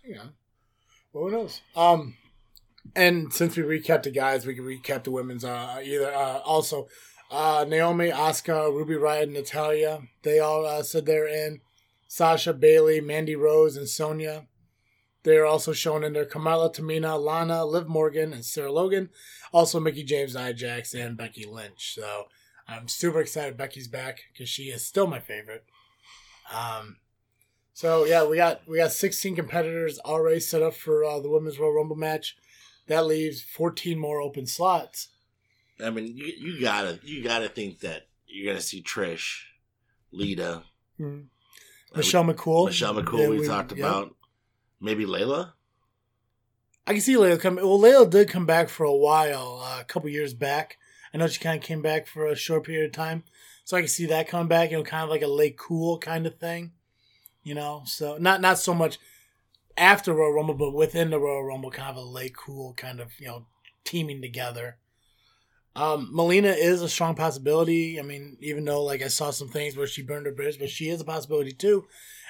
Yeah. 0.05 0.25
Well, 1.13 1.25
who 1.25 1.31
knows? 1.31 1.61
Um, 1.75 2.17
and 2.95 3.33
since 3.33 3.57
we 3.57 3.63
recapped 3.63 4.03
the 4.03 4.11
guys, 4.11 4.47
we 4.47 4.55
can 4.55 4.65
recap 4.65 5.05
the 5.05 5.11
women's. 5.11 5.45
Uh, 5.45 5.81
either 5.83 6.13
uh, 6.13 6.41
also, 6.41 6.89
uh, 7.31 7.65
Naomi, 7.67 8.11
Asuka, 8.11 8.71
Ruby 8.73 8.95
Riott, 8.95 9.31
Natalya. 9.31 10.03
They 10.23 10.39
all 10.39 10.67
uh, 10.67 10.83
said 10.83 11.07
they're 11.07 11.29
in. 11.29 11.61
Sasha, 12.07 12.53
Bayley, 12.53 13.01
Mandy 13.01 13.35
Rose, 13.35 13.77
and 13.77 13.89
Sonya. 13.89 14.47
They're 15.23 15.47
also 15.47 15.73
shown 15.73 16.05
in 16.05 16.13
there. 16.13 16.27
Kamala, 16.27 16.71
Tamina, 16.71 17.19
Lana, 17.19 17.65
Liv 17.65 17.89
Morgan, 17.89 18.33
and 18.33 18.45
Sarah 18.45 18.71
Logan. 18.71 19.09
Also, 19.53 19.81
Mickie 19.81 20.05
James, 20.05 20.35
Nia 20.35 20.53
Jax, 20.53 20.95
and 20.95 21.17
Becky 21.17 21.47
Lynch. 21.47 21.95
So 21.95 22.25
I'm 22.69 22.89
super 22.89 23.21
excited 23.21 23.57
Becky's 23.57 23.89
back 23.89 24.21
because 24.33 24.49
she 24.49 24.65
is 24.65 24.85
still 24.85 25.07
my 25.07 25.19
favorite. 25.19 25.65
Um, 26.53 26.97
so 27.73 28.05
yeah, 28.05 28.25
we 28.25 28.37
got 28.37 28.67
we 28.69 28.77
got 28.79 28.93
16 28.93 29.37
competitors 29.37 29.99
already 30.01 30.41
set 30.41 30.63
up 30.63 30.75
for 30.75 31.05
uh, 31.05 31.21
the 31.21 31.31
women's 31.31 31.59
Royal 31.59 31.75
Rumble 31.75 31.97
match. 31.97 32.37
That 32.87 33.07
leaves 33.07 33.43
14 33.43 33.99
more 33.99 34.21
open 34.21 34.47
slots. 34.47 35.09
I 35.83 35.91
mean, 35.91 36.17
you, 36.17 36.27
you 36.27 36.61
gotta 36.61 37.01
you 37.03 37.23
gotta 37.23 37.49
think 37.49 37.81
that 37.81 38.07
you're 38.27 38.53
gonna 38.53 38.61
see 38.63 38.83
Trish, 38.83 39.43
Lita, 40.13 40.63
Mhm. 41.01 41.27
uh, 41.93 41.97
Michelle 41.97 42.25
McCool. 42.25 42.67
Michelle 42.67 42.95
McCool. 42.95 43.21
Yeah, 43.21 43.29
we, 43.29 43.47
talked 43.47 43.73
about 43.73 44.15
maybe 44.81 45.05
Layla. 45.05 45.53
I 46.87 46.93
can 46.93 47.01
see 47.01 47.15
Layla 47.15 47.41
come. 47.41 47.57
Well, 47.57 47.79
Layla 47.79 48.09
did 48.09 48.29
come 48.29 48.47
back 48.47 48.69
for 48.69 48.85
a 48.85 48.95
while, 48.95 49.61
uh, 49.65 49.81
a 49.81 49.85
couple 49.85 50.09
years 50.11 50.35
back. 50.35 50.77
I 51.13 51.17
know 51.17 51.27
she 51.29 51.41
kind 51.41 51.57
of 51.59 51.65
came 51.65 51.81
back 51.81 52.07
for 52.07 52.27
a 52.27 52.37
short 52.37 52.65
period 52.65 52.87
of 52.87 52.93
time, 52.93 53.25
so 53.65 53.77
I 53.77 53.81
can 53.81 53.89
see 53.89 54.07
that 54.07 54.29
coming 54.29 54.49
back. 54.49 54.71
You 54.71 54.79
know, 54.79 54.85
kind 54.85 55.05
of 55.05 55.11
like 55.11 55.23
a 55.23 55.25
LayCool 55.25 56.01
kind 56.01 56.27
of 56.27 56.39
thing. 56.39 56.73
You 57.43 57.55
know, 57.55 57.83
so 57.87 58.17
not 58.19 58.41
not 58.41 58.59
so 58.59 58.75
much 58.75 58.99
after 59.77 60.15
Royal 60.15 60.33
Rumble, 60.33 60.55
but 60.55 60.75
within 60.75 61.11
the 61.11 61.19
Royal 61.19 61.45
Rumble, 61.45 61.71
kind 61.71 61.91
of 61.91 61.97
a 61.97 62.07
LayCool 62.07 62.77
kind 62.77 63.01
of 63.01 63.13
you 63.19 63.27
know 63.27 63.47
teaming 63.85 64.23
together. 64.23 64.79
Um, 65.77 66.11
Melina 66.13 66.51
is 66.51 66.83
a 66.83 66.89
strong 66.89 67.17
possibility. 67.17 67.99
I 67.99 68.03
mean, 68.03 68.37
even 68.41 68.65
though 68.65 68.85
like 68.85 69.03
I 69.03 69.09
saw 69.09 69.31
some 69.31 69.49
things 69.49 69.77
where 69.77 69.87
she 69.87 70.03
burned 70.03 70.27
her 70.27 70.33
bridge, 70.33 70.59
but 70.59 70.71
she 70.71 70.89
is 70.89 71.01
a 71.01 71.05
possibility 71.05 71.53
too. 71.53 71.87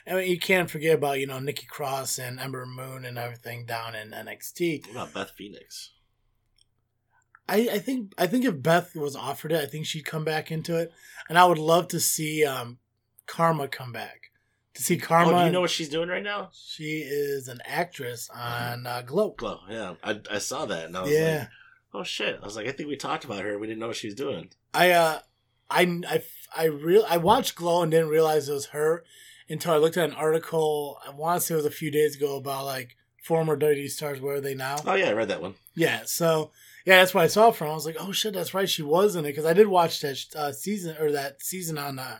I 0.06 0.14
mean, 0.14 0.30
you 0.30 0.38
can't 0.38 0.70
forget 0.70 0.96
about 0.96 1.20
you 1.20 1.26
know 1.26 1.38
Nikki 1.38 1.66
Cross 1.66 2.18
and 2.18 2.38
Ember 2.38 2.66
Moon 2.66 3.04
and 3.04 3.18
everything 3.18 3.66
down 3.66 3.94
in 3.94 4.10
NXT. 4.10 4.86
What 4.86 4.90
about 4.90 5.14
Beth 5.14 5.30
Phoenix? 5.36 5.90
I, 7.48 7.68
I 7.72 7.78
think 7.78 8.12
I 8.16 8.26
think 8.26 8.44
if 8.44 8.62
Beth 8.62 8.94
was 8.96 9.14
offered 9.16 9.52
it, 9.52 9.62
I 9.62 9.66
think 9.66 9.86
she'd 9.86 10.04
come 10.06 10.24
back 10.24 10.50
into 10.50 10.76
it, 10.78 10.92
and 11.28 11.36
I 11.38 11.44
would 11.44 11.58
love 11.58 11.88
to 11.88 12.00
see 12.00 12.44
um, 12.44 12.78
Karma 13.26 13.68
come 13.68 13.92
back. 13.92 14.30
To 14.74 14.82
see 14.82 14.96
Karma, 14.96 15.32
Oh, 15.32 15.38
do 15.40 15.44
you 15.46 15.52
know 15.52 15.60
what 15.60 15.70
she's 15.70 15.88
doing 15.88 16.08
right 16.08 16.22
now? 16.22 16.50
she 16.52 17.00
is 17.06 17.46
an 17.48 17.60
actress 17.64 18.28
on 18.34 18.86
uh, 18.86 19.02
Glow. 19.02 19.34
Glow. 19.36 19.60
Yeah, 19.68 19.94
I, 20.02 20.20
I 20.30 20.38
saw 20.38 20.64
that 20.66 20.86
and 20.86 20.96
I 20.96 21.02
was 21.02 21.12
Yeah, 21.12 21.38
like, 21.38 21.48
oh 21.92 22.02
shit. 22.02 22.40
I 22.42 22.44
was 22.44 22.56
like, 22.56 22.66
I 22.66 22.72
think 22.72 22.88
we 22.88 22.96
talked 22.96 23.24
about 23.24 23.44
her. 23.44 23.56
We 23.58 23.66
didn't 23.68 23.78
know 23.78 23.86
what 23.88 23.96
she's 23.96 24.14
doing. 24.16 24.50
I 24.72 24.90
uh, 24.90 25.18
I 25.70 25.82
I 26.08 26.22
I 26.56 26.64
real 26.64 27.04
I 27.08 27.18
watched 27.18 27.54
Glow 27.56 27.82
and 27.82 27.90
didn't 27.92 28.08
realize 28.08 28.48
it 28.48 28.52
was 28.52 28.66
her 28.66 29.04
until 29.48 29.74
I 29.74 29.76
looked 29.76 29.96
at 29.98 30.08
an 30.08 30.16
article. 30.16 30.98
I 31.06 31.10
want 31.10 31.40
to 31.40 31.46
say 31.46 31.54
it 31.54 31.58
was 31.58 31.66
a 31.66 31.70
few 31.70 31.90
days 31.92 32.16
ago 32.16 32.36
about 32.36 32.64
like 32.64 32.96
former 33.22 33.56
WWE 33.56 33.88
stars. 33.90 34.20
Where 34.20 34.36
are 34.36 34.40
they 34.40 34.54
now? 34.54 34.76
Oh 34.86 34.94
yeah, 34.94 35.10
I 35.10 35.12
read 35.12 35.28
that 35.28 35.42
one. 35.42 35.54
Yeah, 35.76 36.00
so 36.04 36.50
yeah, 36.84 36.98
that's 36.98 37.14
what 37.14 37.24
I 37.24 37.28
saw 37.28 37.48
it 37.48 37.56
from. 37.56 37.70
I 37.70 37.74
was 37.74 37.86
like, 37.86 37.96
oh 37.98 38.12
shit, 38.12 38.34
that's 38.34 38.54
right, 38.54 38.68
she 38.68 38.82
was 38.82 39.16
in 39.16 39.24
it 39.24 39.28
because 39.28 39.46
I 39.46 39.52
did 39.52 39.68
watch 39.68 40.00
that 40.00 40.18
uh, 40.36 40.52
season 40.52 40.96
or 40.98 41.12
that 41.12 41.42
season 41.42 41.78
on 41.78 41.98
uh, 41.98 42.18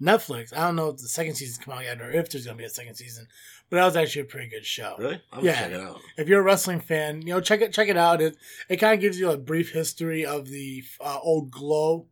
Netflix. 0.00 0.52
I 0.56 0.60
don't 0.66 0.76
know 0.76 0.88
if 0.88 0.96
the 0.96 1.08
second 1.08 1.34
season's 1.34 1.58
come 1.64 1.74
out 1.74 1.84
yet 1.84 2.00
or 2.00 2.10
if 2.10 2.30
there's 2.30 2.46
gonna 2.46 2.56
be 2.56 2.64
a 2.64 2.70
second 2.70 2.94
season, 2.94 3.26
but 3.68 3.76
that 3.76 3.84
was 3.84 3.96
actually 3.96 4.22
a 4.22 4.26
pretty 4.26 4.48
good 4.48 4.64
show. 4.64 4.96
Really? 4.98 5.20
I'm 5.32 5.44
Yeah. 5.44 5.60
check 5.60 5.72
it 5.72 5.80
out. 5.80 6.00
If 6.16 6.28
you're 6.28 6.40
a 6.40 6.44
wrestling 6.44 6.80
fan, 6.80 7.22
you 7.22 7.34
know 7.34 7.40
check 7.40 7.60
it 7.60 7.72
check 7.72 7.88
it 7.88 7.96
out. 7.96 8.20
It 8.20 8.36
it 8.68 8.76
kind 8.76 8.94
of 8.94 9.00
gives 9.00 9.18
you 9.18 9.30
a 9.30 9.36
brief 9.36 9.72
history 9.72 10.24
of 10.24 10.48
the 10.48 10.84
uh, 11.00 11.18
old 11.22 11.50
Glow 11.50 12.06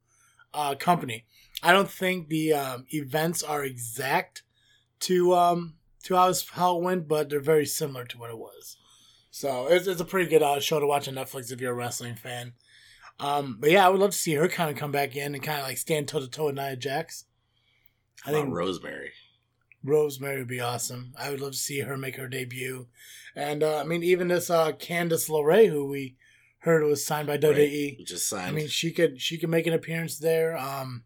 uh, 0.55 0.75
company. 0.75 1.25
I 1.63 1.73
don't 1.73 1.91
think 1.91 2.29
the 2.29 2.53
um, 2.55 2.87
events 2.91 3.43
are 3.43 3.65
exact 3.65 4.43
to 5.01 5.35
um 5.35 5.75
to 6.05 6.15
how, 6.15 6.33
how 6.53 6.77
it 6.79 6.83
went, 6.83 7.09
but 7.09 7.29
they're 7.29 7.41
very 7.41 7.67
similar 7.67 8.05
to 8.07 8.19
what 8.19 8.31
it 8.31 8.39
was. 8.39 8.78
So 9.39 9.69
it's, 9.69 9.87
it's 9.87 10.01
a 10.01 10.05
pretty 10.05 10.29
good 10.29 10.43
uh, 10.43 10.59
show 10.59 10.81
to 10.81 10.87
watch 10.87 11.07
on 11.07 11.15
Netflix 11.15 11.53
if 11.53 11.61
you're 11.61 11.71
a 11.71 11.77
wrestling 11.77 12.17
fan. 12.17 12.55
Um, 13.21 13.59
but 13.61 13.71
yeah, 13.71 13.87
I 13.87 13.89
would 13.89 14.01
love 14.01 14.11
to 14.11 14.17
see 14.17 14.35
her 14.35 14.49
kind 14.49 14.69
of 14.69 14.77
come 14.77 14.91
back 14.91 15.15
in 15.15 15.33
and 15.33 15.41
kind 15.41 15.61
of 15.61 15.65
like 15.65 15.79
stand 15.79 16.09
toe 16.09 16.19
to 16.19 16.27
toe 16.27 16.47
with 16.47 16.57
Nia 16.57 16.75
Jax. 16.75 17.25
I 18.27 18.33
think 18.33 18.53
Rosemary. 18.53 19.13
Rosemary 19.85 20.39
would 20.39 20.49
be 20.49 20.61
awesome. 20.61 21.13
I 21.17 21.31
would 21.31 21.41
love 21.41 21.53
to 21.53 21.59
see 21.59 21.83
her 21.83 21.97
make 21.97 22.17
her 22.17 22.27
debut. 22.27 22.89
And 23.37 23.63
uh, 23.63 23.79
I 23.79 23.85
mean, 23.85 24.03
even 24.03 24.27
this 24.27 24.51
uh, 24.51 24.73
Candice 24.73 25.31
LeRae, 25.31 25.69
who 25.69 25.87
we 25.87 26.17
heard 26.61 26.83
was 26.83 27.07
signed 27.07 27.29
by 27.29 27.39
WWE. 27.39 28.05
Just 28.05 28.29
signed. 28.29 28.49
I 28.49 28.51
mean, 28.51 28.67
she 28.67 28.91
could 28.91 29.21
she 29.21 29.39
could 29.39 29.51
make 29.51 29.69
an 29.69 29.73
appearance 29.73 30.19
there. 30.19 30.59
Um, 30.59 31.05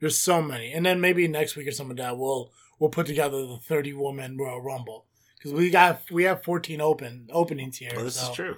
there's 0.00 0.18
so 0.18 0.42
many, 0.42 0.70
and 0.70 0.84
then 0.84 1.00
maybe 1.00 1.26
next 1.28 1.56
week 1.56 1.66
or 1.66 1.72
something 1.72 1.96
like 1.96 2.04
that 2.04 2.18
we'll 2.18 2.52
we'll 2.78 2.90
put 2.90 3.06
together 3.06 3.46
the 3.46 3.56
30 3.56 3.94
woman 3.94 4.36
Royal 4.36 4.60
Rumble 4.60 5.06
because 5.40 5.52
we 5.54 5.70
got 5.70 6.02
we 6.10 6.24
have 6.24 6.44
14 6.44 6.80
open 6.80 7.26
openings 7.32 7.78
here. 7.78 7.92
oh, 7.96 8.04
this 8.04 8.16
so. 8.20 8.30
is 8.30 8.36
true. 8.36 8.56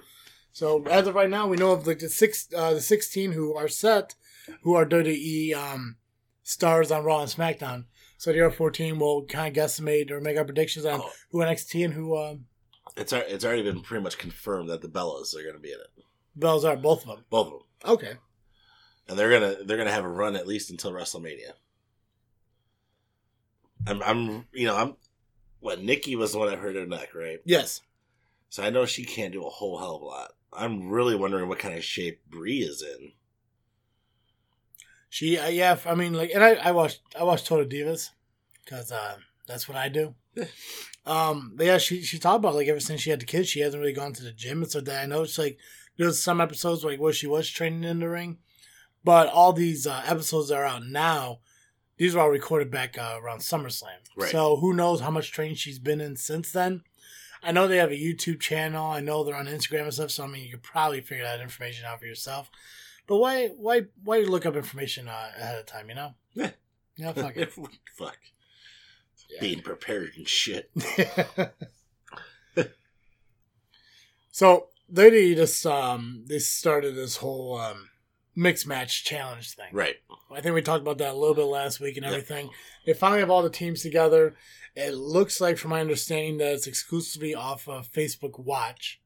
So 0.51 0.83
as 0.85 1.07
of 1.07 1.15
right 1.15 1.29
now, 1.29 1.47
we 1.47 1.57
know 1.57 1.71
of 1.71 1.87
like 1.87 1.97
the 1.99 2.09
six, 2.09 2.47
uh, 2.55 2.75
the 2.75 2.81
sixteen 2.81 3.31
who 3.31 3.55
are 3.55 3.67
set, 3.67 4.13
who 4.61 4.75
are 4.75 4.85
WWE 4.85 5.55
um, 5.55 5.95
stars 6.43 6.91
on 6.91 7.03
Raw 7.03 7.21
and 7.21 7.29
SmackDown. 7.31 7.85
So 8.19 8.31
the 8.31 8.45
other 8.45 8.55
fourteen 8.55 8.99
will 8.99 9.25
kind 9.25 9.47
of 9.57 9.63
guesstimate 9.63 10.11
or 10.11 10.21
make 10.21 10.37
our 10.37 10.45
predictions 10.45 10.85
on 10.85 11.01
Oh. 11.01 11.11
who 11.31 11.39
NXT 11.39 11.85
and 11.85 11.93
who 11.95 12.15
um, 12.17 12.45
It's 12.95 13.11
it's 13.13 13.43
already 13.43 13.63
been 13.63 13.81
pretty 13.81 14.03
much 14.03 14.19
confirmed 14.19 14.69
that 14.69 14.81
the 14.81 14.89
Bellas 14.89 15.35
are 15.35 15.41
going 15.41 15.55
to 15.55 15.59
be 15.59 15.71
in 15.71 15.79
it. 15.79 16.03
Bellas 16.39 16.63
are. 16.63 16.75
Both 16.77 17.01
of 17.01 17.07
them. 17.07 17.25
Both 17.31 17.47
of 17.47 17.53
them, 17.53 17.93
Okay. 17.95 18.13
and 19.07 19.17
they're 19.17 19.31
gonna 19.31 19.63
they're 19.65 19.77
gonna 19.77 19.91
have 19.91 20.05
a 20.05 20.09
run 20.09 20.35
at 20.35 20.45
least 20.45 20.69
until 20.69 20.91
WrestleMania. 20.91 21.53
I'm 23.87 24.01
I'm 24.03 24.45
you 24.53 24.67
know 24.67 24.75
I'm 24.77 24.95
what 25.63 25.81
Nikki 25.81 26.15
was 26.15 26.33
the 26.33 26.39
one 26.39 26.49
that 26.49 26.59
hurt 26.59 26.75
her 26.75 26.85
neck, 26.85 27.15
right? 27.15 27.39
Yes. 27.45 27.81
So 28.49 28.63
I 28.63 28.69
know 28.69 28.85
she 28.85 29.05
can't 29.05 29.31
do 29.31 29.45
a 29.45 29.49
whole 29.49 29.79
hell 29.79 29.95
of 29.95 30.01
a 30.01 30.05
lot. 30.05 30.31
I'm 30.51 30.89
really 30.89 31.15
wondering 31.15 31.49
what 31.49 31.59
kind 31.59 31.75
of 31.75 31.83
shape 31.83 32.21
Brie 32.29 32.59
is 32.59 32.83
in. 32.83 33.13
She. 35.09 35.37
Uh, 35.37 35.47
yeah. 35.47 35.77
I 35.85 35.95
mean, 35.95 36.13
like, 36.13 36.31
and 36.33 36.43
I 36.43 36.55
I 36.55 36.71
watched 36.71 37.01
I 37.19 37.23
watched 37.23 37.47
Total 37.47 37.65
Divas 37.65 38.09
because 38.63 38.91
uh, 38.91 39.15
that's 39.47 39.67
what 39.67 39.77
I 39.77 39.89
do. 39.89 40.15
Um, 41.05 41.51
but 41.55 41.65
yeah, 41.65 41.79
she 41.79 42.01
she 42.01 42.17
talked 42.17 42.37
about 42.37 42.55
like 42.55 42.69
ever 42.69 42.79
since 42.79 43.01
she 43.01 43.09
had 43.09 43.19
the 43.19 43.25
kids, 43.25 43.49
she 43.49 43.59
hasn't 43.59 43.81
really 43.81 43.91
gone 43.91 44.13
to 44.13 44.23
the 44.23 44.31
gym 44.31 44.61
and 44.61 44.71
so 44.71 44.79
that. 44.79 45.03
I 45.03 45.05
know 45.05 45.23
it's 45.23 45.37
like 45.37 45.57
there's 45.97 46.23
some 46.23 46.39
episodes 46.39 46.85
like 46.85 46.97
where 46.97 47.11
she 47.11 47.27
was 47.27 47.49
training 47.49 47.83
in 47.83 47.99
the 47.99 48.07
ring, 48.07 48.37
but 49.03 49.27
all 49.27 49.51
these 49.51 49.85
uh, 49.85 50.01
episodes 50.05 50.47
that 50.47 50.59
are 50.59 50.65
out 50.65 50.85
now, 50.85 51.39
these 51.97 52.15
were 52.15 52.21
all 52.21 52.29
recorded 52.29 52.71
back 52.71 52.97
uh, 52.97 53.17
around 53.21 53.39
SummerSlam. 53.39 53.99
Right. 54.17 54.31
So 54.31 54.57
who 54.57 54.73
knows 54.73 55.01
how 55.01 55.11
much 55.11 55.31
training 55.31 55.55
she's 55.55 55.79
been 55.79 56.01
in 56.01 56.15
since 56.15 56.51
then. 56.51 56.83
I 57.41 57.51
know 57.51 57.67
they 57.67 57.77
have 57.77 57.91
a 57.91 57.95
YouTube 57.95 58.39
channel. 58.39 58.85
I 58.85 59.01
know 59.01 59.23
they're 59.23 59.35
on 59.35 59.47
Instagram 59.47 59.83
and 59.83 59.93
stuff. 59.93 60.11
So 60.11 60.23
I 60.23 60.27
mean, 60.27 60.45
you 60.45 60.51
could 60.51 60.63
probably 60.63 61.01
figure 61.01 61.25
that 61.25 61.41
information 61.41 61.85
out 61.85 61.99
for 61.99 62.05
yourself. 62.05 62.49
But 63.05 63.17
why, 63.17 63.47
why, 63.49 63.81
why 64.03 64.19
look 64.19 64.45
up 64.45 64.55
information 64.55 65.09
uh, 65.09 65.31
ahead 65.37 65.59
of 65.59 65.65
time? 65.65 65.89
You 65.89 65.95
know? 65.95 66.13
Yeah. 66.35 66.49
Yeah, 66.95 67.11
fuck 67.13 67.37
it. 67.37 67.51
Fuck. 67.97 68.17
Yeah. 69.29 69.39
Being 69.41 69.61
prepared 69.61 70.11
and 70.15 70.27
shit. 70.27 70.69
so 74.31 74.67
they 74.89 75.33
just 75.33 75.65
um 75.65 76.23
they 76.27 76.39
started 76.39 76.95
this 76.95 77.17
whole 77.17 77.57
um 77.57 77.89
mixed 78.35 78.67
match 78.67 79.03
challenge 79.03 79.55
thing. 79.55 79.69
Right. 79.71 79.95
I 80.31 80.41
think 80.41 80.55
we 80.55 80.61
talked 80.61 80.81
about 80.81 80.97
that 80.97 81.13
a 81.13 81.17
little 81.17 81.35
bit 81.35 81.43
last 81.45 81.79
week 81.79 81.97
and 81.97 82.05
everything. 82.05 82.49
They 82.85 82.93
finally 82.93 83.19
have 83.19 83.29
all 83.29 83.43
the 83.43 83.49
teams 83.49 83.81
together. 83.81 84.35
It 84.75 84.95
looks 84.95 85.39
like, 85.39 85.57
from 85.57 85.69
my 85.69 85.81
understanding, 85.81 86.37
that 86.39 86.53
it's 86.53 86.67
exclusively 86.67 87.35
off 87.35 87.67
of 87.67 87.91
Facebook 87.91 88.39
Watch. 88.39 88.99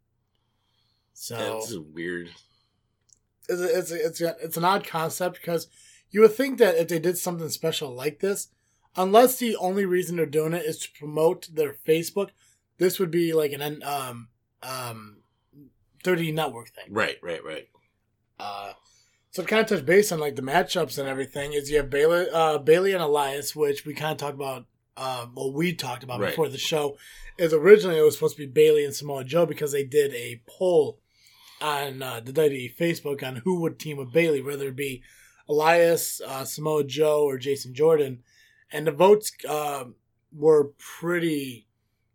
So 1.13 1.61
is 1.63 1.77
weird. 1.77 2.29
it's 3.49 3.59
a, 3.59 3.77
it's 3.77 3.91
a, 3.91 4.05
it's, 4.05 4.21
a, 4.21 4.35
it's 4.41 4.57
an 4.57 4.63
odd 4.63 4.85
concept 4.85 5.35
because 5.41 5.67
you 6.09 6.21
would 6.21 6.33
think 6.33 6.57
that 6.59 6.77
if 6.77 6.87
they 6.87 6.99
did 6.99 7.17
something 7.17 7.49
special 7.49 7.93
like 7.93 8.19
this, 8.19 8.49
unless 8.95 9.37
the 9.37 9.55
only 9.57 9.85
reason 9.85 10.15
they're 10.15 10.25
doing 10.25 10.53
it 10.53 10.65
is 10.65 10.77
to 10.79 10.89
promote 10.97 11.49
their 11.53 11.75
Facebook, 11.87 12.29
this 12.77 12.99
would 12.99 13.11
be 13.11 13.33
like 13.33 13.51
an 13.51 13.81
um 13.83 14.29
um 14.63 15.17
30 16.03 16.31
network 16.31 16.69
thing. 16.69 16.85
Right, 16.89 17.17
right, 17.21 17.43
right. 17.43 17.67
Uh, 18.39 18.73
so 19.31 19.43
to 19.43 19.47
kind 19.47 19.61
of 19.61 19.67
touch 19.67 19.85
base 19.85 20.11
on 20.11 20.19
like 20.19 20.35
the 20.35 20.41
matchups 20.41 20.97
and 20.97 21.07
everything 21.07 21.53
is 21.53 21.69
you 21.69 21.77
have 21.77 21.89
Bayley, 21.89 22.27
uh, 22.33 22.57
Bayley 22.57 22.93
and 22.93 23.01
Elias, 23.03 23.55
which 23.55 23.85
we 23.85 23.93
kind 23.93 24.11
of 24.11 24.17
talked 24.17 24.35
about. 24.35 24.65
Uh, 24.95 25.27
well, 25.35 25.53
we 25.53 25.73
talked 25.75 26.03
about 26.03 26.19
Right. 26.19 26.29
before 26.31 26.49
the 26.49 26.57
show. 26.57 26.97
Is 27.37 27.53
originally 27.53 27.99
it 27.99 28.01
was 28.01 28.15
supposed 28.15 28.35
to 28.37 28.47
be 28.47 28.51
Bayley 28.51 28.83
and 28.83 28.95
Samoa 28.95 29.23
Joe 29.23 29.45
because 29.45 29.71
they 29.71 29.83
did 29.83 30.11
a 30.13 30.41
poll 30.47 30.99
on 31.61 32.01
uh, 32.01 32.19
the 32.19 32.33
WWE 32.33 32.75
Facebook 32.75 33.21
on 33.21 33.35
who 33.37 33.59
would 33.61 33.77
team 33.77 33.97
with 33.97 34.11
Bayley, 34.11 34.41
whether 34.41 34.69
it 34.69 34.75
be 34.75 35.03
Elias, 35.47 36.19
uh, 36.25 36.43
Samoa 36.45 36.83
Joe, 36.83 37.23
or 37.23 37.37
Jason 37.37 37.75
Jordan, 37.75 38.23
and 38.71 38.87
the 38.87 38.91
votes 38.91 39.31
uh, 39.47 39.83
were 40.35 40.71
pretty 40.79 41.67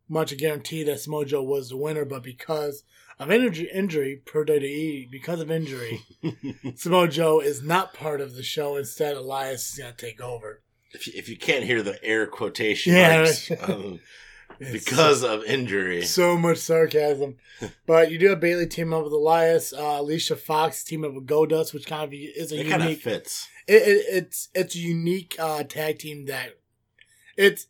much 0.09 0.33
a 0.33 0.37
guarantee 0.37 0.83
that 0.83 1.01
Samoa 1.01 1.25
Joe 1.25 1.43
was 1.43 1.69
the 1.71 1.77
winner, 1.77 2.05
but 2.05 2.23
because 2.25 2.83
of 3.23 3.31
injury, 3.31 3.71
injury 3.73 4.23
per 4.25 4.45
WWE, 4.45 5.11
because 5.11 5.41
of 5.41 5.51
injury. 5.51 6.01
Samoa 6.77 7.09
Joe 7.09 7.41
is 7.41 7.63
not 7.63 7.95
part 7.95 8.21
of 8.21 8.35
the 8.35 8.43
show. 8.43 8.77
Instead, 8.77 9.17
Elias 9.17 9.71
is 9.73 9.79
going 9.79 9.95
to 9.95 9.97
take 10.07 10.21
over. 10.21 10.63
if, 10.93 11.07
you, 11.07 11.13
if 11.17 11.29
you 11.29 11.37
can't 11.37 11.65
hear 11.65 11.83
the 11.83 12.03
air 12.05 12.27
quotation 12.27 12.95
Yeah. 12.95 13.17
marks, 13.23 13.51
um, 13.63 14.01
because 14.59 15.25
of 15.25 15.43
injury. 15.45 16.03
so 16.03 16.37
much 16.37 16.59
sarcasm. 16.59 17.37
but 17.87 18.11
you 18.13 18.19
do 18.19 18.29
have 18.29 18.41
Bayley 18.41 18.67
team 18.67 18.93
up 18.93 19.03
with 19.05 19.13
Elias, 19.13 19.73
uh, 19.73 19.97
Alicia 20.01 20.37
Fox 20.37 20.85
team 20.85 21.05
up 21.05 21.15
with 21.15 21.27
Goldust, 21.27 21.75
which 21.75 21.87
kind 21.87 22.05
of 22.05 22.13
is 22.13 22.53
a 22.53 22.61
It 22.61 22.67
unique. 22.67 23.01
fits. 23.03 23.49
It, 23.67 23.83
it, 23.83 24.05
it's 24.09 24.49
it's 24.55 24.75
a 24.75 24.79
unique 24.79 25.37
uh, 25.39 25.63
tag 25.65 25.99
team 26.01 26.27
that 26.27 26.59
it's 27.37 27.67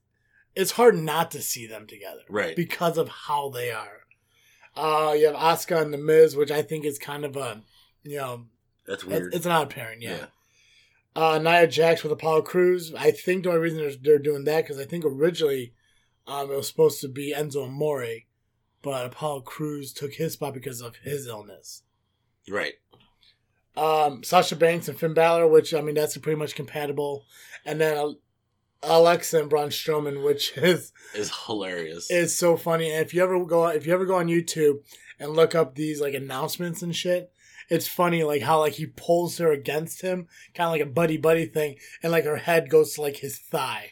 it's 0.57 0.73
hard 0.73 0.97
not 0.97 1.31
to 1.31 1.41
see 1.43 1.67
them 1.67 1.87
together 1.87 2.23
Right. 2.29 2.57
because 2.57 2.97
of 2.99 3.09
how 3.09 3.49
they 3.51 3.71
are. 3.71 4.01
Uh, 4.77 5.15
you 5.17 5.27
have 5.27 5.37
Asuka 5.37 5.81
and 5.83 5.93
the 5.93 5.99
Miz, 5.99 6.37
which 6.37 6.51
I 6.51 6.63
think 6.63 6.85
is 6.85 6.99
kind 6.99 7.25
of 7.25 7.37
a 7.37 7.63
you 8.03 8.17
know 8.17 8.47
That's 8.87 9.03
it's, 9.03 9.13
weird. 9.13 9.35
it's 9.35 9.47
an 9.47 9.53
odd 9.53 9.71
pairing, 9.71 10.03
yeah. 10.03 10.17
yeah. 10.17 10.27
Uh, 11.15 11.39
Nia 11.39 11.67
Jax 11.67 12.03
with 12.03 12.13
Apollo 12.13 12.43
Crews. 12.43 12.95
I 12.95 13.11
think 13.11 13.43
the 13.43 13.51
only 13.51 13.61
reason 13.61 13.79
they're, 13.79 13.93
they're 14.01 14.19
doing 14.19 14.45
that 14.45 14.63
because 14.65 14.79
I 14.79 14.85
think 14.87 15.05
originally 15.05 15.75
um, 16.27 16.51
it 16.51 16.57
was 16.57 16.69
supposed 16.69 17.01
to 17.03 17.09
be 17.09 17.35
Enzo 17.37 17.67
Amore, 17.67 18.21
but 18.81 19.07
Apollo 19.07 19.43
Crews 19.43 19.93
took 19.93 20.15
his 20.15 20.33
spot 20.35 20.55
because 20.55 20.81
of 20.81 20.97
his 20.97 21.27
illness. 21.27 21.83
Right. 22.49 22.75
Um, 23.77 24.23
Sasha 24.23 24.57
Banks 24.57 24.89
and 24.89 24.99
Finn 24.99 25.15
Balor, 25.15 25.47
which 25.49 25.75
I 25.75 25.81
mean 25.81 25.95
that's 25.95 26.17
pretty 26.19 26.39
much 26.39 26.55
compatible, 26.55 27.25
and 27.65 27.81
then 27.81 27.97
uh, 27.97 28.13
Alexa 28.83 29.41
and 29.41 29.51
Braun 29.51 29.69
Strowman, 29.69 30.25
which 30.25 30.57
is 30.57 30.93
Is 31.15 31.33
hilarious. 31.47 32.11
It's 32.11 32.35
so 32.35 32.57
funny. 32.57 32.91
And 32.91 33.05
if 33.05 33.15
you 33.15 33.23
ever 33.23 33.45
go 33.45 33.67
if 33.69 33.87
you 33.87 33.93
ever 33.93 34.07
go 34.07 34.17
on 34.17 34.27
YouTube 34.27 34.79
and 35.19 35.31
look 35.31 35.55
up 35.55 35.75
these 35.75 36.01
like 36.01 36.15
announcements 36.15 36.83
and 36.83 36.95
shit, 36.95 37.33
it's 37.69 37.89
funny 37.89 38.23
like 38.23 38.43
how 38.43 38.61
like 38.61 38.75
he 38.75 38.87
pulls 38.87 39.39
her 39.39 39.53
against 39.53 40.03
him, 40.03 40.29
kind 40.55 40.67
of 40.67 40.73
like 40.73 40.81
a 40.83 40.93
buddy 40.93 41.17
buddy 41.17 41.47
thing, 41.47 41.77
and 42.03 42.13
like 42.13 42.25
her 42.25 42.37
head 42.37 42.69
goes 42.69 42.95
to 42.95 43.03
like 43.03 43.17
his 43.19 43.39
thigh. 43.39 43.91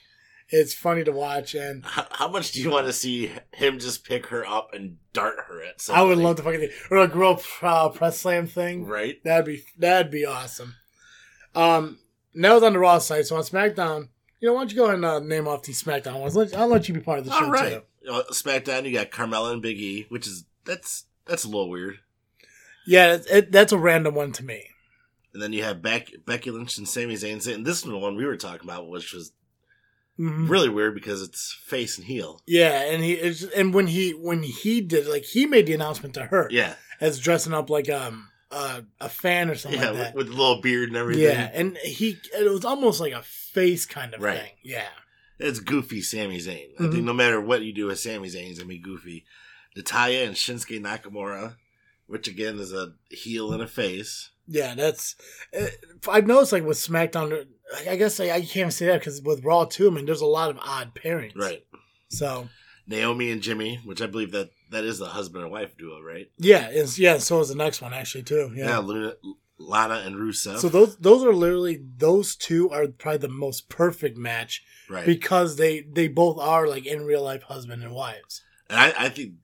It's 0.52 0.74
funny 0.74 1.04
to 1.04 1.12
watch, 1.12 1.54
and 1.54 1.84
How, 1.86 2.06
how 2.10 2.28
much 2.28 2.50
do 2.50 2.60
you 2.60 2.70
want 2.70 2.86
to 2.86 2.92
see 2.92 3.30
him 3.52 3.78
just 3.78 4.04
pick 4.04 4.26
her 4.26 4.44
up 4.44 4.74
and 4.74 4.96
dart 5.12 5.36
her 5.46 5.62
at 5.62 5.88
I 5.88 6.02
would 6.02 6.18
love 6.18 6.36
to 6.36 6.42
fucking 6.42 6.68
or 6.90 6.98
a 6.98 7.06
girl 7.06 7.40
uh, 7.62 7.88
press 7.90 8.18
slam 8.18 8.48
thing. 8.48 8.84
Right? 8.84 9.22
That'd 9.22 9.46
be 9.46 9.62
that'd 9.78 10.10
be 10.10 10.26
awesome. 10.26 10.74
Um, 11.54 12.00
now 12.34 12.56
it's 12.56 12.64
on 12.64 12.72
the 12.72 12.80
Raw 12.80 12.98
side, 12.98 13.26
so 13.26 13.36
on 13.36 13.42
SmackDown, 13.42 14.08
you 14.40 14.48
know, 14.48 14.54
why 14.54 14.60
don't 14.62 14.70
you 14.70 14.76
go 14.76 14.84
ahead 14.84 14.96
and 14.96 15.04
uh, 15.04 15.18
name 15.20 15.46
off 15.46 15.62
these 15.62 15.82
SmackDown 15.82 16.20
ones? 16.20 16.34
Let, 16.34 16.54
I'll 16.56 16.66
let 16.68 16.88
you 16.88 16.94
be 16.94 17.00
part 17.00 17.18
of 17.18 17.24
the 17.26 17.30
show 17.30 17.44
All 17.44 17.50
right. 17.50 17.82
too. 18.02 18.10
Know, 18.10 18.22
SmackDown, 18.32 18.84
you 18.84 18.92
got 18.94 19.10
Carmella 19.10 19.52
and 19.52 19.62
Big 19.62 19.78
E, 19.78 20.06
which 20.08 20.26
is 20.26 20.44
that's 20.64 21.04
that's 21.26 21.44
a 21.44 21.48
little 21.48 21.68
weird. 21.68 21.98
Yeah, 22.86 23.14
it, 23.14 23.26
it, 23.30 23.52
that's 23.52 23.72
a 23.72 23.78
random 23.78 24.14
one 24.14 24.32
to 24.32 24.44
me. 24.44 24.64
And 25.34 25.42
then 25.42 25.52
you 25.52 25.62
have 25.62 25.82
Beck, 25.82 26.08
Becky 26.26 26.50
Lynch 26.50 26.78
and 26.78 26.88
Sami 26.88 27.14
Zayn. 27.14 27.46
And 27.54 27.64
this 27.64 27.76
is 27.76 27.82
the 27.84 27.96
one 27.98 28.16
we 28.16 28.24
were 28.24 28.36
talking 28.36 28.68
about, 28.68 28.88
which 28.88 29.12
was 29.12 29.32
Mhm. 30.18 30.48
really 30.50 30.68
weird 30.68 30.94
because 30.94 31.22
it's 31.22 31.56
face 31.64 31.96
and 31.96 32.06
heel. 32.06 32.40
Yeah, 32.46 32.82
and 32.82 33.02
he 33.04 33.12
it's, 33.12 33.42
and 33.44 33.72
when 33.72 33.86
he 33.86 34.10
when 34.10 34.42
he 34.42 34.80
did 34.80 35.06
like 35.06 35.22
he 35.24 35.46
made 35.46 35.66
the 35.66 35.72
announcement 35.74 36.14
to 36.14 36.24
her 36.26 36.48
Yeah, 36.50 36.74
as 37.00 37.18
dressing 37.20 37.54
up 37.54 37.70
like 37.70 37.88
um 37.88 38.28
uh, 38.50 38.80
a 39.00 39.08
fan 39.08 39.50
or 39.50 39.54
something 39.54 39.80
yeah, 39.80 39.90
like 39.90 39.96
that. 39.98 40.14
with, 40.14 40.26
with 40.26 40.36
the 40.36 40.40
little 40.42 40.60
beard 40.60 40.88
and 40.88 40.96
everything. 40.96 41.24
Yeah, 41.24 41.50
and 41.52 41.76
he 41.78 42.18
it 42.34 42.50
was 42.50 42.64
almost 42.64 43.00
like 43.00 43.12
a 43.12 43.22
face 43.22 43.86
kind 43.86 44.14
of 44.14 44.20
Right. 44.22 44.40
thing. 44.40 44.50
Yeah. 44.62 44.88
It's 45.38 45.60
goofy 45.60 46.02
Sami 46.02 46.38
Zayn. 46.38 46.68
I 46.78 46.82
Mhm. 46.82 46.92
think 46.92 47.04
no 47.04 47.12
matter 47.14 47.40
what 47.40 47.62
you 47.62 47.72
do 47.72 47.86
with 47.86 47.98
Sami 48.00 48.28
Zayn, 48.28 48.44
he's 48.46 48.58
gonna 48.58 48.68
be 48.68 48.78
goofy. 48.78 49.24
Natalya 49.76 50.26
and 50.26 50.34
Shinsuke 50.34 50.80
Nakamura, 50.82 51.56
which 52.06 52.26
again 52.28 52.58
is 52.58 52.72
a 52.72 52.94
heel 53.08 53.52
and 53.52 53.62
a 53.62 53.66
face. 53.68 54.30
Yeah, 54.48 54.74
that's. 54.74 55.14
Uh, 55.56 55.66
I've 56.08 56.26
noticed 56.26 56.52
like 56.52 56.64
with 56.64 56.76
SmackDown, 56.76 57.46
I 57.88 57.94
guess 57.96 58.18
I, 58.18 58.30
I 58.32 58.40
can't 58.44 58.72
say 58.72 58.86
that 58.86 58.98
because 58.98 59.22
with 59.22 59.44
Raw 59.44 59.64
too. 59.64 59.88
I 59.88 59.94
mean, 59.94 60.06
there's 60.06 60.20
a 60.20 60.26
lot 60.26 60.50
of 60.50 60.58
odd 60.60 60.92
pairings. 60.94 61.36
Right. 61.36 61.64
So 62.08 62.48
Naomi 62.90 63.30
and 63.30 63.40
Jimmy, 63.40 63.80
which 63.84 64.02
I 64.02 64.06
believe 64.06 64.32
that 64.32 64.50
that 64.70 64.84
is 64.84 64.98
the 64.98 65.06
husband 65.06 65.44
and 65.44 65.52
wife 65.52 65.76
duo, 65.78 66.00
right? 66.02 66.30
yeah, 66.38 66.68
it's 66.70 66.98
yeah. 66.98 67.18
So 67.18 67.40
is 67.40 67.48
the 67.48 67.54
next 67.54 67.80
one 67.80 67.94
actually 67.94 68.24
too. 68.24 68.52
Yeah, 68.54 68.66
Yeah. 68.66 68.78
Luna, 68.78 69.14
Lana 69.58 70.02
and 70.04 70.16
Rusev. 70.16 70.58
So 70.58 70.68
those 70.68 70.96
those 70.96 71.24
are 71.24 71.32
literally 71.32 71.80
those 71.96 72.34
two 72.34 72.68
are 72.70 72.88
probably 72.88 73.18
the 73.18 73.28
most 73.28 73.68
perfect 73.68 74.18
match 74.18 74.62
right. 74.88 75.06
because 75.06 75.56
they 75.56 75.82
they 75.82 76.08
both 76.08 76.38
are 76.38 76.66
like 76.66 76.84
in 76.84 77.04
real 77.04 77.22
life 77.22 77.44
husband 77.44 77.82
and 77.82 77.94
wives. 77.94 78.42
and 78.68 78.80
I, 78.80 78.92
I 79.06 79.08
think 79.08 79.34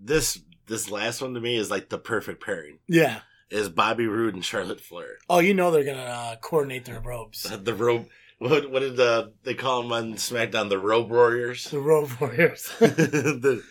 this 0.00 0.40
this 0.66 0.90
last 0.90 1.20
one 1.20 1.34
to 1.34 1.40
me 1.40 1.56
is 1.56 1.70
like 1.70 1.88
the 1.88 1.98
perfect 1.98 2.42
pairing. 2.44 2.78
Yeah. 2.86 3.20
Is 3.50 3.68
Bobby 3.68 4.06
Roode 4.06 4.34
and 4.34 4.44
Charlotte 4.44 4.80
Flair. 4.80 5.18
Oh, 5.28 5.40
you 5.40 5.52
know 5.52 5.70
they're 5.70 5.84
gonna 5.84 6.00
uh, 6.00 6.36
coordinate 6.36 6.86
their 6.86 7.00
robes. 7.00 7.42
The 7.42 7.74
robe. 7.74 8.06
What, 8.42 8.70
what 8.70 8.80
did 8.80 8.98
uh, 8.98 9.28
they 9.44 9.54
call 9.54 9.82
them 9.82 9.92
on 9.92 10.14
SmackDown? 10.14 10.68
The 10.68 10.78
Robe 10.78 11.10
Warriors. 11.10 11.70
The 11.70 11.80
robe 11.80 12.10
warriors. 12.20 12.70
the, 12.80 13.62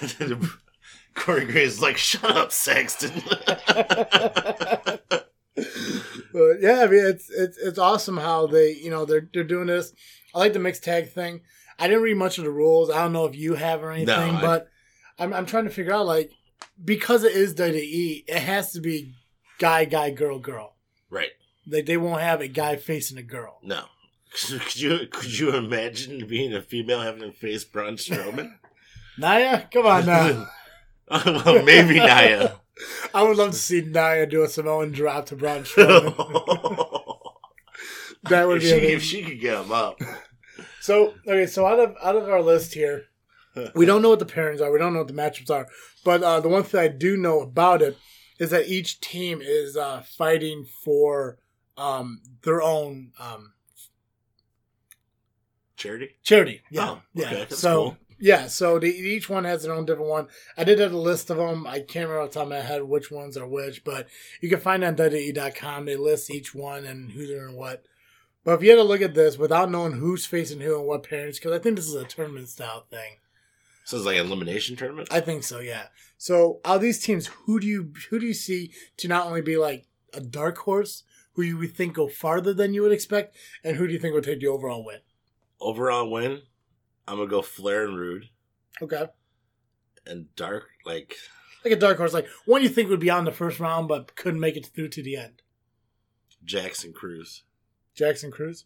the- 0.00 0.50
Corey 1.14 1.44
Graves 1.44 1.74
is 1.74 1.82
like, 1.82 1.98
shut 1.98 2.24
up, 2.36 2.52
Saxton. 2.52 3.12
But 6.32 6.60
yeah, 6.62 6.80
I 6.82 6.86
mean 6.86 7.04
it's 7.04 7.28
it's 7.28 7.58
it's 7.58 7.78
awesome 7.78 8.16
how 8.16 8.46
they 8.46 8.72
you 8.72 8.90
know 8.90 9.04
they're 9.04 9.28
they're 9.34 9.44
doing 9.44 9.66
this. 9.66 9.92
I 10.34 10.38
like 10.38 10.54
the 10.54 10.58
mixed 10.58 10.82
tag 10.82 11.10
thing. 11.10 11.42
I 11.78 11.88
didn't 11.88 12.02
read 12.02 12.16
much 12.16 12.38
of 12.38 12.44
the 12.44 12.50
rules. 12.50 12.90
I 12.90 13.02
don't 13.02 13.12
know 13.12 13.26
if 13.26 13.36
you 13.36 13.54
have 13.54 13.82
or 13.82 13.92
anything, 13.92 14.36
I- 14.36 14.40
but 14.40 14.68
I'm 15.18 15.34
I'm 15.34 15.44
trying 15.44 15.64
to 15.64 15.70
figure 15.70 15.92
out 15.92 16.06
like 16.06 16.30
because 16.82 17.24
it 17.24 17.32
is 17.32 17.54
WWE, 17.54 18.24
it 18.26 18.38
has 18.40 18.72
to 18.72 18.80
be 18.80 19.12
guy 19.58 19.84
guy 19.84 20.10
girl 20.10 20.38
girl. 20.38 20.74
right. 21.10 21.30
Like 21.66 21.84
they 21.86 21.98
won't 21.98 22.22
have 22.22 22.40
a 22.40 22.48
guy 22.48 22.76
facing 22.76 23.18
a 23.18 23.22
girl. 23.22 23.58
No. 23.62 23.84
Could 24.48 24.76
you 24.76 25.06
could 25.10 25.38
you 25.38 25.54
imagine 25.54 26.26
being 26.26 26.54
a 26.54 26.62
female 26.62 27.00
having 27.00 27.20
to 27.20 27.32
face 27.32 27.64
Braun 27.64 27.96
Strowman? 27.96 28.54
Nia, 29.18 29.68
come 29.70 29.84
on 29.84 30.06
now. 30.06 30.48
well, 31.26 31.62
maybe 31.62 31.94
Nia. 31.94 32.58
I 33.12 33.22
would 33.22 33.36
love 33.36 33.50
to 33.50 33.56
see 33.58 33.82
Nia 33.82 34.26
do 34.26 34.42
a 34.42 34.48
Samoan 34.48 34.92
drop 34.92 35.26
to 35.26 35.36
Braun 35.36 35.64
Strowman. 35.64 36.14
that 38.24 38.48
would 38.48 38.56
if 38.56 38.62
be 38.62 38.68
she, 38.68 38.74
amazing. 38.78 38.96
if 38.96 39.02
she 39.02 39.22
could 39.22 39.40
get 39.40 39.62
him 39.62 39.70
up. 39.70 40.00
So 40.80 41.14
okay, 41.26 41.46
so 41.46 41.66
out 41.66 41.78
of 41.78 41.94
out 42.02 42.16
of 42.16 42.26
our 42.28 42.40
list 42.40 42.72
here, 42.72 43.04
we 43.74 43.84
don't 43.84 44.00
know 44.00 44.08
what 44.08 44.18
the 44.18 44.24
pairings 44.24 44.60
are. 44.62 44.72
We 44.72 44.78
don't 44.78 44.94
know 44.94 45.00
what 45.00 45.08
the 45.08 45.14
matchups 45.14 45.50
are. 45.50 45.68
But 46.04 46.22
uh, 46.22 46.40
the 46.40 46.48
one 46.48 46.62
thing 46.62 46.80
I 46.80 46.88
do 46.88 47.16
know 47.16 47.40
about 47.40 47.82
it 47.82 47.98
is 48.38 48.50
that 48.50 48.66
each 48.66 49.00
team 49.00 49.40
is 49.42 49.76
uh, 49.76 50.02
fighting 50.16 50.64
for 50.64 51.38
um, 51.76 52.22
their 52.42 52.62
own 52.62 53.12
um, 53.20 53.52
Charity? 55.82 56.10
charity. 56.22 56.62
Yeah, 56.70 56.90
Oh, 56.90 57.02
yeah. 57.14 57.26
okay, 57.26 57.34
that's 57.40 57.58
so 57.58 57.74
cool. 57.82 57.96
yeah, 58.18 58.46
so 58.46 58.78
they, 58.78 58.88
each 58.88 59.28
one 59.28 59.44
has 59.44 59.62
their 59.64 59.72
own 59.72 59.84
different 59.84 60.10
one. 60.10 60.28
I 60.56 60.64
did 60.64 60.78
have 60.78 60.92
a 60.92 60.96
list 60.98 61.28
of 61.30 61.38
them. 61.38 61.66
I 61.66 61.80
can't 61.80 62.08
remember 62.08 62.20
off 62.20 62.28
the 62.30 62.34
top 62.34 62.42
of 62.44 62.48
my 62.50 62.60
head 62.60 62.82
which 62.84 63.10
ones 63.10 63.36
are 63.36 63.46
which, 63.46 63.82
but 63.84 64.06
you 64.40 64.48
can 64.48 64.60
find 64.60 64.84
it 64.84 64.86
on 64.86 64.96
WWE.com. 64.96 65.84
They 65.86 65.96
list 65.96 66.30
each 66.30 66.54
one 66.54 66.84
and 66.84 67.10
who's 67.10 67.28
doing 67.28 67.56
what. 67.56 67.84
But 68.44 68.54
if 68.54 68.62
you 68.62 68.70
had 68.70 68.76
to 68.76 68.82
look 68.82 69.02
at 69.02 69.14
this 69.14 69.38
without 69.38 69.70
knowing 69.70 69.92
who's 69.92 70.26
facing 70.26 70.60
who 70.60 70.76
and 70.78 70.86
what 70.86 71.04
pairings, 71.04 71.34
because 71.36 71.52
I 71.52 71.58
think 71.58 71.76
this 71.76 71.86
is 71.86 71.94
a 71.94 72.04
tournament 72.04 72.48
style 72.48 72.86
thing. 72.90 73.18
So 73.84 73.96
it's 73.96 74.06
like 74.06 74.16
an 74.18 74.26
elimination 74.26 74.76
tournament? 74.76 75.08
I 75.10 75.20
think 75.20 75.42
so, 75.42 75.58
yeah. 75.60 75.86
So 76.16 76.60
out 76.64 76.76
of 76.76 76.82
these 76.82 77.00
teams, 77.00 77.26
who 77.26 77.58
do 77.58 77.66
you 77.66 77.92
who 78.10 78.20
do 78.20 78.26
you 78.26 78.34
see 78.34 78.72
to 78.98 79.08
not 79.08 79.26
only 79.26 79.42
be 79.42 79.56
like 79.56 79.86
a 80.14 80.20
dark 80.20 80.58
horse, 80.58 81.02
who 81.34 81.42
you 81.42 81.56
would 81.58 81.74
think 81.74 81.94
go 81.94 82.06
farther 82.08 82.52
than 82.54 82.74
you 82.74 82.82
would 82.82 82.92
expect, 82.92 83.34
and 83.64 83.76
who 83.76 83.86
do 83.88 83.92
you 83.92 83.98
think 83.98 84.14
would 84.14 84.22
take 84.24 84.38
the 84.40 84.46
overall 84.46 84.84
win? 84.84 84.98
Overall 85.62 86.10
win, 86.10 86.42
I'm 87.06 87.16
going 87.16 87.28
to 87.28 87.30
go 87.30 87.42
Flair 87.42 87.84
and 87.84 87.98
Roode. 87.98 88.28
Okay. 88.80 89.06
And 90.06 90.34
Dark, 90.34 90.68
like, 90.84 91.16
Like 91.64 91.74
a 91.74 91.76
dark 91.76 91.96
horse, 91.96 92.12
like 92.12 92.26
one 92.44 92.62
you 92.62 92.68
think 92.68 92.90
would 92.90 92.98
be 92.98 93.10
on 93.10 93.24
the 93.24 93.30
first 93.32 93.60
round 93.60 93.86
but 93.86 94.16
couldn't 94.16 94.40
make 94.40 94.56
it 94.56 94.66
through 94.66 94.88
to 94.88 95.02
the 95.02 95.16
end. 95.16 95.42
Jackson 96.44 96.92
Cruz. 96.92 97.44
Jackson 97.94 98.32
Cruz. 98.32 98.64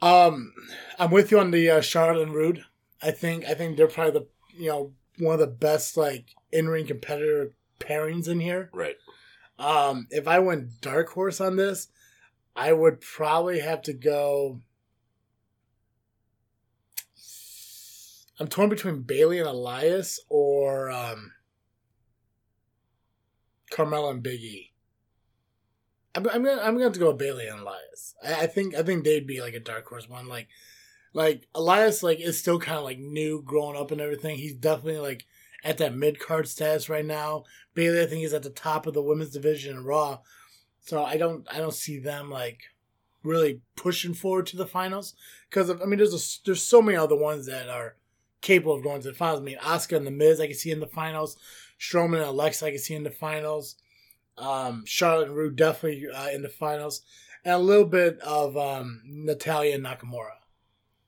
Um, 0.00 0.54
I'm 0.98 1.10
with 1.10 1.30
you 1.30 1.38
on 1.38 1.50
the 1.50 1.68
uh, 1.68 1.80
Charlotte 1.82 2.22
and 2.22 2.34
Roode. 2.34 2.64
I 3.02 3.10
think 3.10 3.44
I 3.44 3.54
think 3.54 3.76
they're 3.76 3.86
probably 3.86 4.12
the 4.20 4.26
you 4.56 4.68
know 4.68 4.92
one 5.18 5.34
of 5.34 5.40
the 5.40 5.46
best 5.46 5.96
like 5.98 6.34
in 6.50 6.68
ring 6.68 6.86
competitor 6.86 7.52
pairings 7.78 8.26
in 8.28 8.40
here. 8.40 8.70
Right. 8.72 8.96
Um, 9.58 10.06
if 10.10 10.26
I 10.26 10.38
went 10.38 10.80
dark 10.80 11.10
horse 11.10 11.40
on 11.40 11.56
this, 11.56 11.88
I 12.56 12.72
would 12.72 13.02
probably 13.02 13.60
have 13.60 13.82
to 13.82 13.92
go. 13.92 14.60
I'm 18.40 18.48
torn 18.48 18.70
between 18.70 19.02
Bayley 19.02 19.38
and 19.38 19.46
Elias 19.46 20.18
or 20.30 20.90
um, 20.90 21.32
Carmella 23.70 24.12
and 24.12 24.24
Biggie. 24.24 24.70
I'm, 26.14 26.26
I'm 26.26 26.42
gonna 26.42 26.62
I'm 26.62 26.72
gonna 26.72 26.84
have 26.84 26.94
to 26.94 26.98
go 26.98 27.08
with 27.08 27.18
Bayley 27.18 27.46
and 27.46 27.60
Elias. 27.60 28.14
I, 28.24 28.44
I 28.44 28.46
think 28.46 28.74
I 28.74 28.82
think 28.82 29.04
they'd 29.04 29.26
be 29.26 29.42
like 29.42 29.52
a 29.52 29.60
dark 29.60 29.86
horse 29.86 30.08
one. 30.08 30.26
Like 30.26 30.48
like 31.12 31.48
Elias 31.54 32.02
like 32.02 32.18
is 32.18 32.38
still 32.38 32.58
kind 32.58 32.78
of 32.78 32.84
like 32.84 32.98
new, 32.98 33.42
growing 33.42 33.76
up 33.76 33.90
and 33.90 34.00
everything. 34.00 34.38
He's 34.38 34.54
definitely 34.54 35.00
like 35.00 35.26
at 35.62 35.76
that 35.76 35.94
mid 35.94 36.18
card 36.18 36.48
status 36.48 36.88
right 36.88 37.04
now. 37.04 37.44
Bayley, 37.74 38.00
I 38.00 38.06
think, 38.06 38.24
is 38.24 38.32
at 38.32 38.42
the 38.42 38.48
top 38.48 38.86
of 38.86 38.94
the 38.94 39.02
women's 39.02 39.32
division 39.32 39.76
in 39.76 39.84
Raw. 39.84 40.20
So 40.80 41.04
I 41.04 41.18
don't 41.18 41.46
I 41.52 41.58
don't 41.58 41.74
see 41.74 41.98
them 41.98 42.30
like 42.30 42.60
really 43.22 43.60
pushing 43.76 44.14
forward 44.14 44.46
to 44.46 44.56
the 44.56 44.66
finals 44.66 45.14
because 45.50 45.70
I 45.70 45.84
mean 45.84 45.98
there's 45.98 46.14
a, 46.14 46.46
there's 46.46 46.62
so 46.62 46.80
many 46.80 46.96
other 46.96 47.16
ones 47.16 47.44
that 47.44 47.68
are 47.68 47.96
capable 48.40 48.74
of 48.74 48.82
going 48.82 49.02
to 49.02 49.08
the 49.08 49.14
finals. 49.14 49.40
I 49.40 49.44
mean 49.44 49.58
Asuka 49.58 49.96
and 49.96 50.06
the 50.06 50.10
Miz 50.10 50.40
I 50.40 50.46
can 50.46 50.56
see 50.56 50.70
in 50.70 50.80
the 50.80 50.86
finals. 50.86 51.36
Strowman 51.78 52.18
and 52.18 52.26
Alexa 52.26 52.66
I 52.66 52.70
can 52.70 52.78
see 52.78 52.94
in 52.94 53.04
the 53.04 53.10
finals. 53.10 53.76
Um, 54.36 54.84
Charlotte 54.86 55.28
and 55.28 55.36
Roode 55.36 55.56
definitely 55.56 56.08
uh, 56.08 56.28
in 56.28 56.42
the 56.42 56.48
finals, 56.48 57.02
and 57.44 57.54
a 57.54 57.58
little 57.58 57.84
bit 57.84 58.18
of 58.20 58.56
um, 58.56 59.02
Natalya 59.04 59.74
and 59.74 59.84
Nakamura. 59.84 60.36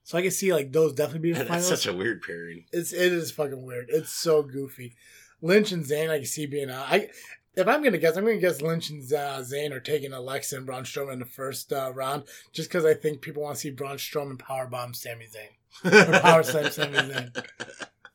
So 0.02 0.18
I 0.18 0.22
can 0.22 0.30
see 0.30 0.52
like 0.52 0.72
those 0.72 0.92
definitely 0.92 1.20
be 1.20 1.30
in 1.30 1.38
the 1.38 1.44
That's 1.50 1.66
such 1.66 1.86
a 1.86 1.94
weird 1.94 2.22
pairing. 2.22 2.66
It's 2.72 2.92
it 2.92 3.12
is 3.12 3.30
fucking 3.30 3.64
weird. 3.64 3.86
It's 3.88 4.12
so 4.12 4.42
goofy. 4.42 4.94
Lynch 5.40 5.72
and 5.72 5.84
Zayn, 5.84 6.10
I 6.10 6.18
can 6.18 6.26
see 6.26 6.46
being 6.46 6.70
out. 6.70 6.86
I 6.88 7.08
if 7.54 7.68
I'm 7.68 7.82
gonna 7.82 7.98
guess, 7.98 8.16
I'm 8.16 8.24
gonna 8.24 8.38
guess 8.38 8.60
Lynch 8.60 8.90
and 8.90 9.02
uh, 9.12 9.40
Zayn 9.40 9.72
are 9.72 9.80
taking 9.80 10.12
Alexa 10.12 10.56
and 10.56 10.66
Braun 10.66 10.84
Strowman 10.84 11.14
in 11.14 11.18
the 11.18 11.24
first 11.24 11.72
uh, 11.72 11.92
round, 11.94 12.24
just 12.52 12.68
because 12.68 12.84
I 12.84 12.94
think 12.94 13.20
people 13.20 13.42
want 13.42 13.56
to 13.56 13.60
see 13.60 13.70
Braun 13.70 13.96
Strowman 13.96 14.38
powerbomb 14.38 14.94
Sami 14.94 15.26
Zayn 15.26 15.54
power 15.82 16.42
Zayn. 16.42 17.44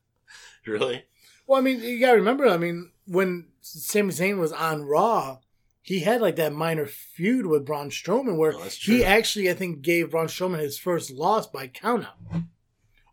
really? 0.65 1.05
Well, 1.45 1.59
I 1.59 1.61
mean, 1.61 1.81
you 1.81 1.99
gotta 1.99 2.17
remember. 2.17 2.47
I 2.47 2.57
mean, 2.57 2.91
when 3.05 3.47
Sami 3.61 4.09
Zayn 4.13 4.37
was 4.37 4.51
on 4.51 4.83
Raw, 4.83 5.39
he 5.81 6.01
had 6.01 6.21
like 6.21 6.35
that 6.35 6.53
minor 6.53 6.85
feud 6.85 7.45
with 7.45 7.65
Braun 7.65 7.89
Strowman, 7.89 8.37
where 8.37 8.53
Oh, 8.53 8.67
he 8.69 9.03
actually, 9.05 9.49
I 9.49 9.53
think, 9.53 9.81
gave 9.81 10.11
Braun 10.11 10.27
Strowman 10.27 10.59
his 10.59 10.77
first 10.77 11.11
loss 11.11 11.47
by 11.47 11.67
countout. 11.67 12.43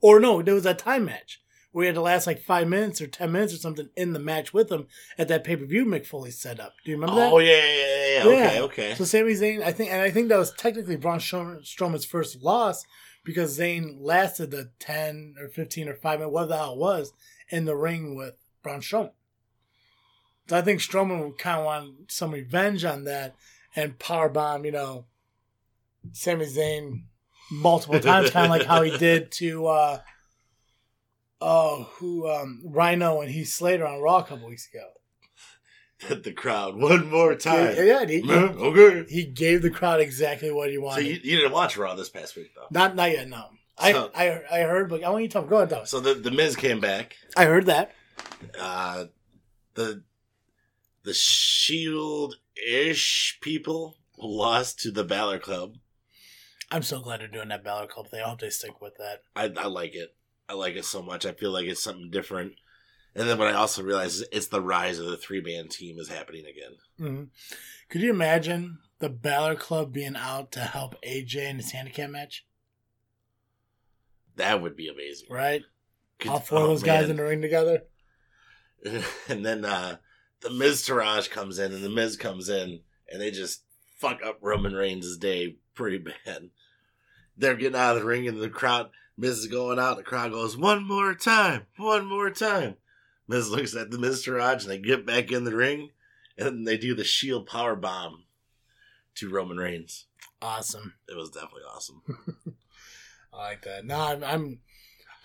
Or 0.01 0.21
no, 0.21 0.43
there 0.43 0.55
was 0.55 0.65
that 0.65 0.79
time 0.81 1.05
match 1.07 1.41
where 1.71 1.85
he 1.85 1.87
had 1.87 1.95
to 1.95 2.01
last 2.01 2.27
like 2.27 2.41
five 2.41 2.69
minutes 2.69 3.01
or 3.01 3.07
ten 3.07 3.33
minutes 3.33 3.55
or 3.55 3.57
something 3.57 3.89
in 3.97 4.13
the 4.13 4.19
match 4.19 4.53
with 4.53 4.71
him 4.71 4.87
at 5.19 5.29
that 5.29 5.45
pay 5.45 5.57
per 5.57 5.65
view 5.65 5.85
Mick 5.85 6.05
Foley 6.07 6.31
set 6.31 6.61
up. 6.61 6.75
Do 6.85 6.91
you 6.91 6.97
remember 6.97 7.17
that? 7.21 7.33
Oh 7.33 7.39
yeah, 7.39 7.53
yeah, 7.57 7.97
yeah, 7.97 8.25
yeah. 8.25 8.29
Okay, 8.29 8.61
okay. 8.61 8.95
So 8.97 9.05
Sami 9.05 9.33
Zayn, 9.33 9.63
I 9.63 9.73
think, 9.73 9.91
and 9.91 10.01
I 10.03 10.11
think 10.11 10.29
that 10.29 10.39
was 10.39 10.53
technically 10.55 10.97
Braun 10.97 11.19
Strowman- 11.21 11.63
Strowman's 11.63 12.05
first 12.05 12.43
loss 12.43 12.85
because 13.25 13.59
Zayn 13.59 13.97
lasted 14.01 14.51
the 14.51 14.71
ten 14.79 15.35
or 15.41 15.49
fifteen 15.49 15.89
or 15.89 15.95
five 15.95 16.21
minute, 16.21 16.33
whatever 16.33 16.49
the 16.51 16.57
hell 16.59 16.73
it 16.75 16.79
was, 16.79 17.13
in 17.49 17.65
the 17.65 17.77
ring 17.77 18.15
with 18.15 18.35
Braun 18.63 18.81
Strowman. 18.81 19.13
So 20.49 20.59
I 20.59 20.63
think 20.63 20.81
Strowman 20.81 21.25
would 21.25 21.39
kind 21.39 21.61
of 21.61 21.65
want 21.65 22.13
some 22.13 22.33
revenge 22.33 22.85
on 22.85 23.05
that 23.05 23.35
and 23.75 23.99
powerbomb, 23.99 24.65
you 24.65 24.73
know, 24.73 25.07
Sami 26.13 26.45
Zayn 26.45 27.05
multiple 27.51 27.99
times, 27.99 28.31
kind 28.31 28.47
of 28.47 28.51
like 28.51 28.67
how 28.67 28.83
he 28.83 28.97
did 28.99 29.33
to 29.33 29.67
uh 29.67 30.01
oh 31.41 31.89
who 31.95 32.29
um 32.29 32.63
Rhyno 32.67 33.23
and 33.23 33.31
Heath 33.31 33.49
Slater 33.49 33.87
on 33.87 34.01
Raw 34.01 34.19
a 34.19 34.25
couple 34.25 34.49
weeks 34.49 34.69
ago. 34.73 34.85
the 36.09 36.33
crowd 36.33 36.77
one 36.77 37.11
more 37.11 37.35
time. 37.35 37.75
Yeah, 37.77 37.83
yeah, 37.83 38.07
he, 38.07 38.23
okay. 38.31 39.05
he 39.09 39.25
gave 39.25 39.63
the 39.63 39.71
crowd 39.71 40.01
exactly 40.01 40.51
what 40.53 40.69
he 40.71 40.77
So 40.77 40.83
wanted. 40.83 41.07
you, 41.07 41.13
you 41.23 41.37
didn't 41.37 41.53
watch 41.53 41.77
Raw 41.77 41.95
this 41.95 42.09
past 42.09 42.37
week 42.37 42.51
though. 42.55 42.67
not 42.71 42.95
not 42.97 43.11
yet, 43.11 43.29
no. 43.29 43.45
I, 43.79 43.93
So- 43.93 44.11
I 44.15 44.41
I 44.51 44.61
heard, 44.61 44.89
but 44.89 45.03
I 45.03 45.11
want 45.11 45.23
you 45.23 45.29
to 45.29 45.33
tell 45.33 45.43
me. 45.43 45.49
Go 45.49 45.57
ahead, 45.59 45.73
us. 45.73 45.91
So 45.91 46.01
the 46.01 46.15
the 46.15 46.31
Miz 46.31 46.57
came 46.57 46.81
back. 46.81 47.17
I 47.37 47.45
heard 47.47 47.67
that. 47.67 47.93
Uh, 48.59 49.07
the 49.75 50.03
the 51.05 51.15
Shield 51.15 52.37
ish 52.69 53.39
people 53.41 53.97
lost 54.19 54.81
to 54.81 54.91
the 54.91 55.05
Balor 55.05 55.39
Club. 55.39 55.75
I'm 56.71 56.83
so 56.83 57.01
glad 57.01 57.21
they're 57.21 57.29
doing 57.29 57.49
that 57.49 57.63
Balor 57.65 57.87
Club 57.89 58.09
thing. 58.09 58.21
I 58.25 58.29
hope 58.29 58.41
they 58.41 58.51
stick 58.51 58.81
with 58.81 58.97
that. 58.99 59.21
I, 59.37 59.45
I 59.57 59.67
like 59.67 59.95
it. 59.95 60.15
I 60.49 60.55
like 60.55 60.75
it 60.77 60.85
so 60.85 61.03
much. 61.03 61.25
I 61.27 61.33
feel 61.33 61.51
like 61.53 61.67
it's 61.67 61.83
something 61.83 62.11
different. 62.11 62.53
And 63.17 63.29
then 63.29 63.39
what 63.39 63.49
I 63.49 63.53
also 63.53 63.83
realize 63.83 64.17
is 64.17 64.29
it's 64.33 64.49
the 64.49 64.61
rise 64.61 64.99
of 64.99 65.07
the 65.07 65.17
three 65.17 65.41
man 65.41 65.69
team 65.69 65.99
is 65.99 66.09
happening 66.09 66.45
again. 66.47 66.73
hmm 66.99 67.25
Could 67.89 68.01
you 68.01 68.11
imagine 68.11 68.79
the 68.99 69.09
Balor 69.09 69.55
Club 69.57 69.93
being 69.93 70.17
out 70.17 70.51
to 70.53 70.61
help 70.61 71.01
AJ 71.03 71.37
in 71.51 71.57
his 71.57 71.71
handicap 71.71 72.11
match? 72.11 72.45
That 74.37 74.61
would 74.63 74.77
be 74.77 74.89
amazing. 74.89 75.29
Right? 75.31 75.63
Could- 76.19 76.31
All 76.31 76.41
four 76.41 76.59
of 76.59 76.65
oh, 76.65 76.69
those 76.69 76.83
guys 76.83 77.09
in 77.09 77.17
the 77.17 77.23
ring 77.25 77.41
together. 77.41 77.83
and 79.29 79.45
then 79.45 79.65
uh, 79.65 79.97
the 80.41 80.51
Miztourage 80.51 81.31
comes 81.31 81.59
in, 81.59 81.73
and 81.73 81.83
the 81.83 81.89
Miz 81.89 82.17
comes 82.17 82.49
in, 82.49 82.81
and 83.11 83.21
they 83.21 83.31
just 83.31 83.63
fuck 83.99 84.21
up 84.25 84.39
Roman 84.43 84.75
Reigns' 84.75 85.17
day 85.17 85.57
pretty 85.75 85.99
bad. 85.99 86.51
They're 87.37 87.57
getting 87.57 87.79
out 87.79 87.97
of 87.97 88.03
the 88.03 88.09
ring, 88.09 88.29
and 88.29 88.41
the 88.41 88.49
crowd, 88.51 88.91
Miz 89.17 89.39
is 89.39 89.47
going 89.47 89.79
out. 89.79 89.97
The 89.97 90.03
crowd 90.03 90.33
goes, 90.33 90.57
"One 90.57 90.87
more 90.87 91.15
time, 91.15 91.67
one 91.77 92.07
more 92.07 92.31
time." 92.31 92.77
Miz 93.27 93.51
looks 93.51 93.75
at 93.75 93.91
the 93.91 93.97
Miztourage, 93.97 94.63
and 94.63 94.71
they 94.71 94.79
get 94.79 95.07
back 95.07 95.31
in 95.31 95.45
the 95.45 95.57
ring, 95.57 95.91
and 96.37 96.67
they 96.67 96.77
do 96.77 96.95
the 96.95 97.05
Shield 97.05 97.47
power 97.47 97.77
bomb 97.77 98.25
to 99.17 99.31
Roman 99.31 99.57
Reigns. 99.57 100.07
Awesome. 100.43 100.95
It 101.09 101.17
was 101.17 101.31
definitely 101.31 101.63
awesome. 101.75 102.03
I 103.33 103.37
like 103.37 103.63
that. 103.63 103.85
No, 103.85 103.99
I'm, 103.99 104.25
I'm 104.25 104.59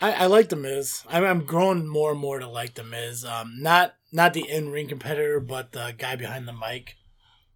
I, 0.00 0.12
I 0.12 0.26
like 0.26 0.48
the 0.48 0.56
Miz. 0.56 1.04
I'm, 1.08 1.24
I'm 1.24 1.44
growing 1.44 1.86
more 1.86 2.12
and 2.12 2.20
more 2.20 2.38
to 2.38 2.48
like 2.48 2.74
the 2.74 2.84
Miz. 2.84 3.24
Um, 3.24 3.56
not 3.58 3.94
not 4.12 4.32
the 4.32 4.48
in 4.48 4.70
ring 4.70 4.88
competitor, 4.88 5.40
but 5.40 5.72
the 5.72 5.94
guy 5.96 6.16
behind 6.16 6.48
the 6.48 6.52
mic, 6.52 6.96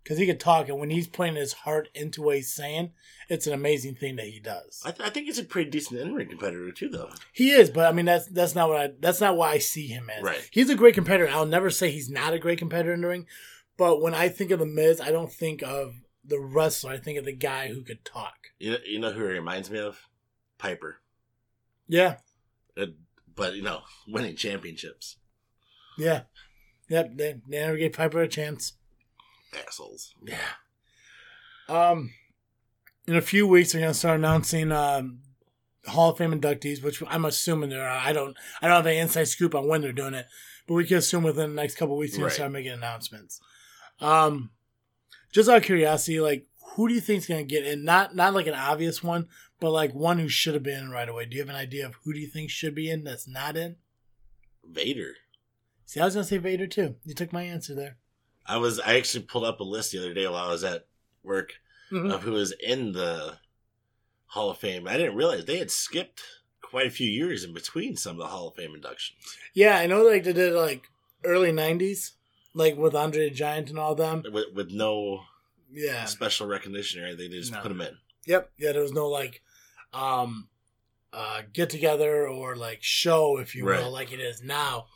because 0.04 0.18
he 0.18 0.26
can 0.26 0.36
talk, 0.38 0.68
and 0.68 0.78
when 0.78 0.90
he's 0.90 1.08
putting 1.08 1.34
his 1.34 1.52
heart 1.54 1.88
into 1.94 2.22
what 2.22 2.36
he's 2.36 2.52
saying, 2.52 2.92
it's 3.28 3.46
an 3.48 3.54
amazing 3.54 3.94
thing 3.96 4.16
that 4.16 4.26
he 4.26 4.38
does. 4.38 4.82
I, 4.84 4.90
th- 4.92 5.08
I 5.08 5.10
think 5.10 5.26
he's 5.26 5.38
a 5.38 5.44
pretty 5.44 5.70
decent 5.70 5.98
in-ring 6.00 6.28
competitor 6.28 6.70
too, 6.70 6.88
though. 6.90 7.10
He 7.32 7.50
is, 7.50 7.70
but 7.70 7.86
I 7.88 7.92
mean 7.92 8.04
that's 8.04 8.26
that's 8.28 8.54
not 8.54 8.68
what 8.68 8.78
I 8.80 8.90
that's 9.00 9.20
not 9.20 9.36
why 9.36 9.50
I 9.52 9.58
see 9.58 9.86
him 9.88 10.08
as. 10.10 10.22
Right. 10.22 10.48
He's 10.52 10.70
a 10.70 10.74
great 10.76 10.94
competitor. 10.94 11.28
I'll 11.32 11.46
never 11.46 11.70
say 11.70 11.90
he's 11.90 12.10
not 12.10 12.32
a 12.34 12.38
great 12.38 12.58
competitor 12.58 12.92
in 12.92 13.00
the 13.00 13.08
ring, 13.08 13.26
but 13.76 14.00
when 14.02 14.14
I 14.14 14.28
think 14.28 14.50
of 14.50 14.58
the 14.60 14.66
Miz, 14.66 15.00
I 15.00 15.10
don't 15.10 15.32
think 15.32 15.62
of 15.62 15.94
the 16.24 16.38
wrestler. 16.38 16.92
I 16.92 16.98
think 16.98 17.18
of 17.18 17.24
the 17.24 17.32
guy 17.34 17.68
who 17.68 17.82
could 17.82 18.04
talk. 18.04 18.34
You 18.58 18.72
know, 18.72 18.78
you 18.86 18.98
know 18.98 19.12
who 19.12 19.20
he 19.26 19.32
reminds 19.32 19.70
me 19.70 19.78
of? 19.78 20.08
Piper. 20.58 20.98
Yeah, 21.88 22.16
Uh, 22.80 22.86
but 23.34 23.54
you 23.54 23.62
know, 23.62 23.80
winning 24.08 24.36
championships. 24.36 25.16
yeah, 25.98 26.22
yep. 26.88 27.10
They, 27.16 27.36
they 27.46 27.58
never 27.58 27.76
gave 27.76 27.92
Piper 27.92 28.22
a 28.22 28.28
chance. 28.28 28.74
Assholes. 29.56 30.14
Yeah. 30.24 30.38
Um, 31.68 32.10
in 33.06 33.16
a 33.16 33.20
few 33.22 33.46
weeks, 33.46 33.72
they're 33.72 33.80
gonna 33.80 33.94
start 33.94 34.18
announcing 34.18 34.72
um, 34.72 35.20
Hall 35.86 36.10
of 36.10 36.18
Fame 36.18 36.38
inductees, 36.38 36.82
which 36.82 37.02
I'm 37.08 37.24
assuming 37.24 37.70
there 37.70 37.84
are. 37.88 37.98
I 37.98 38.12
don't, 38.12 38.36
I 38.62 38.66
don't 38.68 38.76
have 38.76 38.86
an 38.86 38.96
inside 38.96 39.24
scoop 39.28 39.54
on 39.54 39.66
when 39.68 39.80
they're 39.80 39.92
doing 39.92 40.14
it, 40.14 40.26
but 40.66 40.74
we 40.74 40.86
can 40.86 40.98
assume 40.98 41.22
within 41.22 41.54
the 41.54 41.62
next 41.62 41.76
couple 41.76 41.96
weeks 41.96 42.12
they're 42.12 42.20
gonna 42.20 42.26
Right. 42.28 42.34
start 42.34 42.52
making 42.52 42.72
announcements. 42.72 43.40
Um, 44.00 44.50
just 45.32 45.48
out 45.48 45.58
of 45.58 45.62
curiosity, 45.64 46.20
like 46.20 46.46
who 46.74 46.88
do 46.88 46.94
you 46.94 47.00
think's 47.00 47.26
gonna 47.26 47.44
get 47.44 47.64
in? 47.66 47.84
Not 47.84 48.14
not 48.14 48.34
like 48.34 48.46
an 48.46 48.54
obvious 48.54 49.02
one, 49.02 49.28
but 49.60 49.70
like 49.70 49.94
one 49.94 50.18
who 50.18 50.28
should 50.28 50.54
have 50.54 50.62
been 50.62 50.84
in 50.84 50.90
right 50.90 51.08
away. 51.08 51.24
Do 51.26 51.36
you 51.36 51.42
have 51.42 51.48
an 51.50 51.56
idea 51.56 51.86
of 51.86 51.94
who 52.04 52.12
do 52.12 52.18
you 52.20 52.26
think 52.28 52.50
should 52.50 52.74
be 52.74 52.90
in 52.90 53.04
that's 53.04 53.28
not 53.28 53.56
in? 53.56 53.76
Vader. 54.64 55.14
See, 55.86 56.00
I 56.00 56.04
was 56.06 56.14
gonna 56.14 56.24
say 56.24 56.38
Vader 56.38 56.66
too. 56.66 56.96
You 57.04 57.14
took 57.14 57.32
my 57.32 57.42
answer 57.42 57.74
there. 57.74 57.96
I 58.46 58.56
was 58.58 58.80
I 58.80 58.96
actually 58.96 59.24
pulled 59.24 59.44
up 59.44 59.60
a 59.60 59.64
list 59.64 59.92
the 59.92 59.98
other 59.98 60.14
day 60.14 60.26
while 60.26 60.36
I 60.44 60.50
was 60.50 60.64
at 60.64 60.86
work 61.22 61.54
Mhm. 61.90 62.12
of 62.12 62.22
who 62.22 62.32
was 62.32 62.52
in 62.52 62.92
the 62.92 63.38
Hall 64.26 64.50
of 64.50 64.58
Fame. 64.58 64.86
I 64.88 64.96
didn't 64.96 65.16
realize 65.16 65.44
they 65.44 65.58
had 65.58 65.70
skipped 65.70 66.22
quite 66.60 66.86
a 66.86 66.90
few 66.90 67.08
years 67.08 67.44
in 67.44 67.54
between 67.54 67.96
some 67.96 68.12
of 68.12 68.18
the 68.18 68.26
Hall 68.28 68.48
of 68.48 68.54
Fame 68.56 68.74
inductions. 68.74 69.18
Yeah, 69.54 69.76
I 69.78 69.86
know. 69.86 70.02
Like 70.02 70.24
they 70.24 70.32
did 70.32 70.52
like 70.54 70.90
early 71.24 71.52
'90s, 71.52 72.12
like 72.52 72.76
with 72.76 72.94
Andre 72.94 73.28
the 73.28 73.34
Giant 73.34 73.70
and 73.70 73.78
all 73.78 73.94
them. 73.94 74.24
With, 74.30 74.52
with 74.54 74.70
no 74.70 75.24
Yeah. 75.72 76.04
special 76.06 76.46
recognition 76.46 77.02
or 77.02 77.06
anything, 77.06 77.30
they 77.30 77.38
just 77.38 77.52
No. 77.52 77.60
put 77.62 77.68
them 77.68 77.80
in. 77.80 77.96
Yep. 78.26 78.52
Yeah, 78.58 78.72
there 78.72 78.82
was 78.82 78.92
no 78.92 79.08
like 79.08 79.42
um 79.92 80.48
uh 81.12 81.42
get 81.52 81.70
together 81.70 82.26
or 82.26 82.56
like 82.56 82.82
show, 82.82 83.38
if 83.38 83.54
you 83.54 83.64
will, 83.64 83.90
like 83.90 84.12
it 84.12 84.20
is 84.20 84.42
now. 84.42 84.88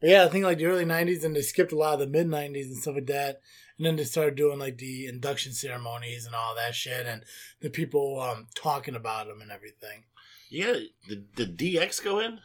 But 0.00 0.10
yeah, 0.10 0.24
I 0.24 0.28
think 0.28 0.44
like 0.44 0.58
the 0.58 0.66
early 0.66 0.84
'90s, 0.84 1.24
and 1.24 1.34
they 1.34 1.42
skipped 1.42 1.72
a 1.72 1.76
lot 1.76 1.94
of 1.94 2.00
the 2.00 2.06
mid 2.06 2.26
'90s 2.26 2.66
and 2.66 2.76
stuff 2.76 2.94
like 2.94 3.06
that. 3.06 3.40
And 3.76 3.86
then 3.86 3.96
they 3.96 4.04
started 4.04 4.36
doing 4.36 4.58
like 4.58 4.78
the 4.78 5.06
induction 5.06 5.52
ceremonies 5.52 6.26
and 6.26 6.34
all 6.34 6.54
that 6.54 6.74
shit, 6.74 7.06
and 7.06 7.24
the 7.60 7.70
people 7.70 8.20
um 8.20 8.48
talking 8.54 8.94
about 8.94 9.26
them 9.26 9.40
and 9.40 9.50
everything. 9.50 10.04
Yeah, 10.50 10.74
did, 11.08 11.34
did 11.34 11.58
DX 11.58 12.02
go 12.04 12.20
in? 12.20 12.40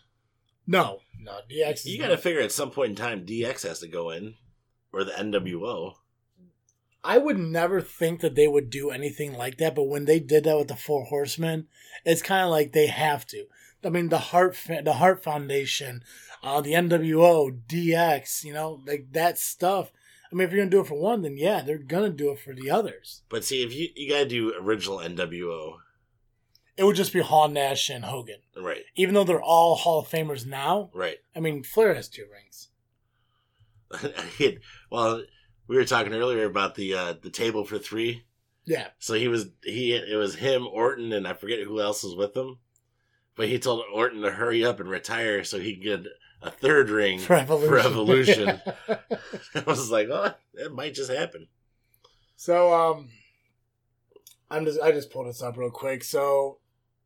No, 0.66 1.00
no, 1.20 1.40
DX. 1.52 1.74
Is 1.74 1.86
You 1.88 2.00
got 2.00 2.10
to 2.10 2.18
figure 2.18 2.42
at 2.42 2.52
some 2.52 2.72
point 2.72 2.92
in 2.92 2.96
time 2.96 3.26
DX 3.26 3.68
has 3.68 3.80
to 3.80 3.88
go 3.88 4.10
in, 4.10 4.36
or 4.92 5.04
the 5.04 5.12
NWO. 5.12 5.96
I 7.04 7.18
would 7.18 7.40
never 7.40 7.82
think 7.82 8.22
that 8.22 8.36
they 8.36 8.48
would 8.48 8.70
do 8.70 8.90
anything 8.90 9.34
like 9.34 9.58
that, 9.58 9.74
but 9.74 9.88
when 9.88 10.06
they 10.06 10.20
did 10.20 10.44
that 10.44 10.58
with 10.58 10.68
the 10.68 10.76
Four 10.76 11.06
Horsemen, 11.06 11.68
it's 12.04 12.22
kind 12.22 12.44
of 12.44 12.52
like 12.52 12.74
they 12.74 12.88
have 12.88 13.26
to. 13.28 13.46
I 13.84 13.90
mean, 13.90 14.10
the 14.10 14.18
Hart, 14.18 14.58
the 14.68 14.94
Hart 14.94 15.24
Foundation, 15.24 16.04
uh, 16.44 16.62
the 16.62 16.74
NWO, 16.74 17.60
DX, 17.68 18.44
you 18.44 18.54
know, 18.54 18.82
like 18.86 19.12
that 19.12 19.38
stuff. 19.38 19.92
I 20.32 20.36
mean, 20.36 20.48
if 20.48 20.54
you're 20.54 20.62
gonna 20.62 20.70
do 20.70 20.82
it 20.82 20.88
for 20.88 21.00
one, 21.00 21.22
then 21.24 21.38
yeah, 21.38 21.62
they're 21.62 21.78
gonna 21.78 22.10
do 22.10 22.32
it 22.32 22.40
for 22.40 22.54
the 22.54 22.70
others. 22.70 23.24
But 23.30 23.44
see, 23.44 23.64
if 23.64 23.74
you 23.74 23.90
you 23.96 24.10
got 24.10 24.20
to 24.20 24.26
do 24.28 24.54
original 24.60 25.00
NWO, 25.00 25.78
It 26.78 26.84
would 26.84 26.96
just 26.96 27.14
be 27.14 27.22
Hall, 27.22 27.48
Nash, 27.48 27.90
and 27.90 28.06
Hogan, 28.06 28.42
right, 28.56 28.84
even 28.96 29.16
though 29.16 29.24
they're 29.24 29.42
all 29.42 29.76
Hall 29.76 30.00
of 30.00 30.08
Famers 30.08 30.46
now. 30.46 30.92
right. 30.94 31.18
I 31.36 31.40
mean, 31.40 31.64
Flair 31.64 31.96
has 31.96 32.08
two 32.10 32.26
rings. 32.32 32.70
well, 34.92 35.24
we 35.68 35.76
were 35.76 35.86
talking 35.86 36.14
earlier 36.14 36.46
about 36.46 36.76
the 36.76 36.94
uh, 36.94 37.14
the 37.22 37.30
table 37.30 37.66
for 37.66 37.78
three. 37.80 38.24
Yeah, 38.66 38.90
So 39.00 39.16
he 39.16 39.28
was 39.28 39.48
he 39.64 39.94
it 39.94 40.16
was 40.16 40.36
him, 40.36 40.68
Orton, 40.68 41.12
and 41.12 41.28
I 41.28 41.34
forget 41.34 41.64
who 41.64 41.82
else 41.82 42.04
was 42.04 42.16
with 42.16 42.38
him. 42.38 42.60
But 43.36 43.48
he 43.48 43.58
told 43.58 43.84
Orton 43.92 44.22
to 44.22 44.32
hurry 44.32 44.64
up 44.64 44.80
and 44.80 44.90
retire 44.90 45.44
so 45.44 45.60
he 45.60 45.78
could 45.78 46.08
a 46.42 46.52
third 46.52 46.90
ring 46.90 47.20
for 47.20 47.36
Evolution. 47.36 47.70
For 47.70 47.80
Evolution. 47.80 48.62
I 49.56 49.64
was 49.66 49.92
like, 49.92 50.08
oh, 50.10 50.34
that 50.56 50.74
might 50.74 50.94
just 50.94 51.12
happen. 51.12 51.48
So 52.36 52.74
um 52.74 53.10
I'm 54.50 54.66
just 54.66 54.80
I 54.80 54.92
just 54.92 55.12
pulled 55.12 55.28
this 55.28 55.42
up 55.42 55.58
real 55.58 55.70
quick. 55.70 56.04
So 56.04 56.60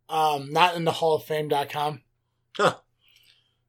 um 0.10 0.52
not 0.52 0.76
in 0.76 0.86
the 0.86 0.92
Hall 0.92 1.16
of 1.16 1.24
Fame.com. 1.24 2.02
Huh. 2.58 2.76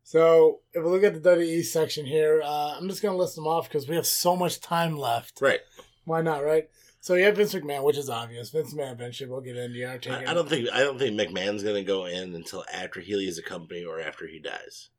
So 0.02 0.60
if 0.74 0.84
we 0.84 0.90
look 0.90 1.02
at 1.02 1.14
the 1.20 1.30
WWE 1.30 1.64
section 1.64 2.04
here, 2.04 2.42
uh, 2.44 2.76
I'm 2.76 2.88
just 2.88 3.02
gonna 3.02 3.16
list 3.16 3.36
them 3.36 3.46
off 3.46 3.68
because 3.68 3.88
we 3.88 3.96
have 3.96 4.06
so 4.06 4.36
much 4.36 4.60
time 4.60 4.98
left. 4.98 5.40
Right. 5.40 5.60
Why 6.04 6.20
not, 6.20 6.44
right? 6.44 6.68
So 7.00 7.14
you 7.14 7.24
have 7.24 7.36
Vince 7.36 7.54
McMahon, 7.54 7.82
which 7.84 7.96
is 7.96 8.10
obvious. 8.10 8.50
Vince 8.50 8.74
McMahon 8.74 8.92
eventually 8.92 9.30
we'll 9.30 9.40
get 9.40 9.56
into 9.56 9.72
the 9.74 9.86
Undertaker. 9.86 10.24
I, 10.26 10.30
I 10.30 10.34
don't 10.34 10.48
think 10.48 10.68
I 10.70 10.80
don't 10.80 10.98
think 10.98 11.18
McMahon's 11.18 11.62
gonna 11.62 11.82
go 11.82 12.04
in 12.04 12.34
until 12.34 12.64
after 12.72 13.00
he 13.00 13.16
leaves 13.16 13.36
the 13.36 13.42
company 13.42 13.84
or 13.84 14.00
after 14.00 14.26
he 14.26 14.38
dies. 14.38 14.90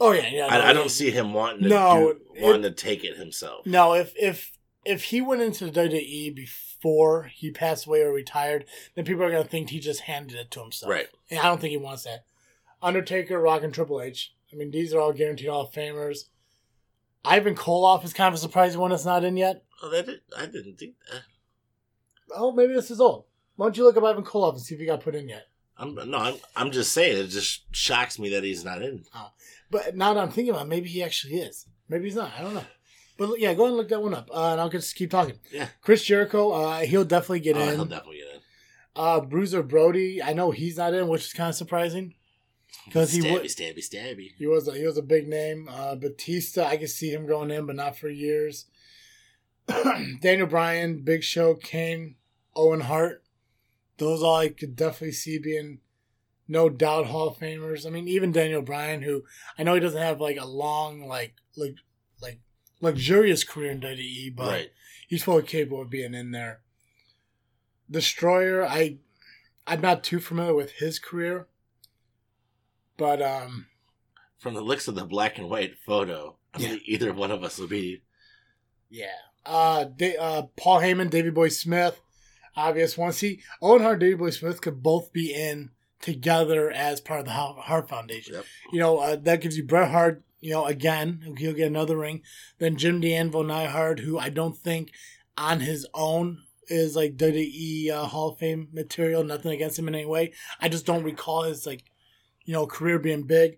Oh 0.00 0.12
yeah, 0.12 0.28
yeah. 0.28 0.46
I, 0.50 0.58
no, 0.58 0.64
I 0.64 0.72
don't 0.72 0.82
he- 0.84 0.88
see 0.88 1.10
him 1.10 1.32
wanting 1.32 1.62
to 1.64 1.68
No, 1.68 1.98
do, 1.98 2.08
it- 2.34 2.42
wanting 2.42 2.62
to 2.62 2.70
take 2.72 3.04
it 3.04 3.16
himself. 3.16 3.64
No, 3.66 3.94
if 3.94 4.12
if 4.16 4.58
if 4.84 5.04
he 5.04 5.20
went 5.20 5.40
into 5.42 5.70
the 5.70 5.70
WWE 5.88 6.34
before 6.34 7.24
he 7.32 7.50
passed 7.50 7.86
away 7.86 8.02
or 8.02 8.12
retired, 8.12 8.64
then 8.94 9.04
people 9.04 9.22
are 9.24 9.30
gonna 9.30 9.44
think 9.44 9.70
he 9.70 9.78
just 9.80 10.00
handed 10.00 10.36
it 10.36 10.50
to 10.52 10.60
himself. 10.60 10.90
Right. 10.90 11.06
And 11.30 11.40
I 11.40 11.44
don't 11.44 11.60
think 11.60 11.70
he 11.70 11.76
wants 11.76 12.04
that. 12.04 12.24
Undertaker, 12.82 13.38
Rock, 13.40 13.62
and 13.62 13.72
Triple 13.72 14.00
H. 14.02 14.34
I 14.52 14.56
mean, 14.56 14.70
these 14.70 14.92
are 14.92 15.00
all 15.00 15.12
guaranteed 15.12 15.48
Hall 15.48 15.62
of 15.62 15.72
Famers. 15.72 16.24
Ivan 17.24 17.54
Koloff 17.54 18.04
is 18.04 18.12
kind 18.12 18.28
of 18.28 18.34
a 18.34 18.38
surprising 18.38 18.80
one 18.80 18.90
that's 18.90 19.06
not 19.06 19.24
in 19.24 19.36
yet. 19.38 19.64
Oh, 19.82 19.88
that 19.90 20.04
did, 20.06 20.20
I 20.36 20.44
didn't 20.46 20.76
think 20.78 20.94
that. 21.10 21.22
Oh, 22.36 22.52
maybe 22.52 22.74
this 22.74 22.90
is 22.90 23.00
old. 23.00 23.24
Why 23.56 23.66
don't 23.66 23.76
you 23.76 23.84
look 23.84 23.96
up 23.96 24.04
Ivan 24.04 24.24
Koloff 24.24 24.52
and 24.54 24.60
see 24.60 24.74
if 24.74 24.80
he 24.80 24.86
got 24.86 25.00
put 25.00 25.14
in 25.14 25.28
yet? 25.28 25.46
I'm 25.78 25.94
no, 25.94 26.18
I'm, 26.18 26.34
I'm 26.54 26.70
just 26.70 26.92
saying 26.92 27.16
it 27.18 27.28
just 27.28 27.62
shocks 27.74 28.18
me 28.18 28.28
that 28.30 28.44
he's 28.44 28.64
not 28.64 28.82
in. 28.82 29.04
Ah. 29.14 29.32
But 29.74 29.96
now 29.96 30.14
that 30.14 30.20
I'm 30.22 30.30
thinking 30.30 30.54
about 30.54 30.66
it, 30.66 30.68
maybe 30.68 30.88
he 30.88 31.02
actually 31.02 31.34
is. 31.34 31.66
Maybe 31.88 32.04
he's 32.04 32.14
not. 32.14 32.30
I 32.38 32.42
don't 32.42 32.54
know. 32.54 32.64
But 33.18 33.40
yeah, 33.40 33.54
go 33.54 33.62
ahead 33.64 33.70
and 33.70 33.76
look 33.76 33.88
that 33.88 34.00
one 34.02 34.14
up. 34.14 34.30
Uh, 34.32 34.52
and 34.52 34.60
I'll 34.60 34.68
just 34.68 34.94
keep 34.94 35.10
talking. 35.10 35.34
Yeah. 35.50 35.66
Chris 35.82 36.04
Jericho, 36.04 36.52
uh, 36.52 36.78
he'll 36.82 37.04
definitely 37.04 37.40
get 37.40 37.56
Oh, 37.56 37.60
in. 37.60 37.74
he'll 37.74 37.84
definitely 37.84 38.18
get 38.18 38.34
in. 38.36 38.40
Uh, 38.94 39.20
Bruiser 39.20 39.64
Brody, 39.64 40.22
I 40.22 40.32
know 40.32 40.52
he's 40.52 40.76
not 40.76 40.94
in, 40.94 41.08
which 41.08 41.22
is 41.24 41.32
kind 41.32 41.48
of 41.48 41.56
surprising 41.56 42.14
because 42.86 43.10
he 43.12 43.20
stabby, 43.20 43.32
would. 43.32 43.42
stabby, 43.46 43.78
stabby. 43.78 44.28
He 44.38 44.46
was 44.46 44.68
a, 44.68 44.72
he 44.74 44.86
was 44.86 44.96
a 44.96 45.02
big 45.02 45.26
name. 45.26 45.68
Uh, 45.68 45.96
Batista, 45.96 46.64
I 46.66 46.76
could 46.76 46.90
see 46.90 47.10
him 47.12 47.26
going 47.26 47.50
in, 47.50 47.66
but 47.66 47.74
not 47.74 47.96
for 47.98 48.08
years. 48.08 48.66
Daniel 50.20 50.46
Bryan, 50.46 51.00
Big 51.02 51.24
Show, 51.24 51.54
Kane, 51.54 52.14
Owen 52.54 52.80
Hart. 52.82 53.24
Those 53.98 54.22
all 54.22 54.36
I 54.36 54.48
could 54.50 54.76
definitely 54.76 55.12
see 55.12 55.38
being 55.38 55.80
no 56.48 56.68
doubt 56.68 57.06
Hall 57.06 57.28
of 57.28 57.38
Famers. 57.38 57.86
I 57.86 57.90
mean, 57.90 58.06
even 58.08 58.32
Daniel 58.32 58.62
Bryan, 58.62 59.02
who 59.02 59.24
I 59.58 59.62
know 59.62 59.74
he 59.74 59.80
doesn't 59.80 60.00
have 60.00 60.20
like 60.20 60.36
a 60.38 60.44
long 60.46 61.06
like 61.06 61.34
like 61.56 61.76
like 62.20 62.40
luxurious 62.80 63.44
career 63.44 63.70
in 63.72 63.80
WWE, 63.80 64.34
but 64.36 64.46
Right. 64.48 64.70
he's 65.08 65.22
fully 65.24 65.42
capable 65.42 65.82
of 65.82 65.90
being 65.90 66.14
in 66.14 66.30
there. 66.32 66.60
Destroyer, 67.90 68.64
I 68.64 68.98
I'm 69.66 69.80
not 69.80 70.04
too 70.04 70.20
familiar 70.20 70.54
with 70.54 70.72
his 70.72 70.98
career, 70.98 71.46
but 72.96 73.20
um, 73.22 73.66
From 74.38 74.54
the 74.54 74.60
looks 74.60 74.88
of 74.88 74.94
the 74.94 75.04
black 75.04 75.38
and 75.38 75.48
white 75.48 75.76
photo, 75.86 76.36
I 76.52 76.60
Yeah. 76.60 76.68
think 76.68 76.82
either 76.86 77.12
one 77.12 77.30
of 77.30 77.42
us 77.42 77.58
will 77.58 77.68
be. 77.68 78.02
yeah. 78.90 79.14
Uh, 79.46 79.84
Da- 79.84 80.16
uh, 80.16 80.42
Paul 80.56 80.80
Heyman, 80.80 81.10
Davy 81.10 81.28
Boy 81.30 81.48
Smith, 81.48 82.00
obvious 82.56 82.96
one. 82.96 83.12
See, 83.12 83.42
Owen 83.60 83.82
Hart, 83.82 83.98
Davy 83.98 84.14
Boy 84.14 84.30
Smith 84.30 84.62
could 84.62 84.82
both 84.82 85.12
be 85.12 85.34
in 85.34 85.70
together 86.04 86.70
as 86.70 87.00
part 87.00 87.20
of 87.20 87.26
the 87.26 87.32
Har- 87.32 87.56
Hart 87.58 87.88
Foundation. 87.88 88.34
Yep. 88.34 88.44
You 88.72 88.78
know, 88.80 88.98
uh, 88.98 89.16
that 89.16 89.40
gives 89.40 89.56
you 89.56 89.64
Bret 89.64 89.90
Hart. 89.90 90.22
You 90.40 90.52
know, 90.52 90.66
again, 90.66 91.34
he'll 91.38 91.54
get 91.54 91.66
another 91.68 91.96
ring. 91.96 92.20
Then 92.58 92.76
Jim 92.76 93.00
D'Anville 93.00 93.44
Neidhart, 93.44 94.00
who 94.00 94.18
I 94.18 94.28
don't 94.28 94.56
think 94.56 94.90
on 95.38 95.60
his 95.60 95.86
own 95.94 96.42
is 96.68 96.94
like 96.94 97.16
WWE 97.16 97.90
uh, 97.90 98.04
Hall 98.06 98.30
of 98.30 98.38
Fame 98.38 98.68
material. 98.72 99.24
Nothing 99.24 99.52
against 99.52 99.78
him 99.78 99.88
in 99.88 99.94
any 99.94 100.04
way. 100.04 100.32
I 100.60 100.68
just 100.68 100.84
don't 100.86 101.02
recall 101.02 101.44
his 101.44 101.64
like, 101.66 101.82
you 102.44 102.52
know, 102.52 102.66
career 102.66 102.98
being 102.98 103.22
big. 103.26 103.56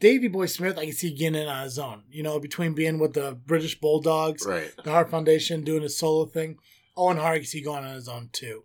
Davy 0.00 0.26
Boy 0.28 0.46
Smith, 0.46 0.78
I 0.78 0.86
can 0.86 0.94
see 0.94 1.12
getting 1.14 1.40
in 1.42 1.46
on 1.48 1.62
his 1.64 1.78
own. 1.78 2.02
You 2.10 2.22
know, 2.22 2.40
between 2.40 2.72
being 2.74 2.98
with 2.98 3.12
the 3.12 3.38
British 3.46 3.78
Bulldogs, 3.78 4.44
Right. 4.46 4.72
the 4.82 4.90
Hart 4.90 5.10
Foundation 5.10 5.62
doing 5.64 5.82
his 5.82 5.96
solo 5.98 6.24
thing. 6.26 6.56
Owen 6.96 7.18
Hart, 7.18 7.34
I 7.34 7.38
can 7.38 7.46
see 7.46 7.60
going 7.62 7.84
on 7.84 7.94
his 7.94 8.08
own 8.08 8.30
too. 8.32 8.64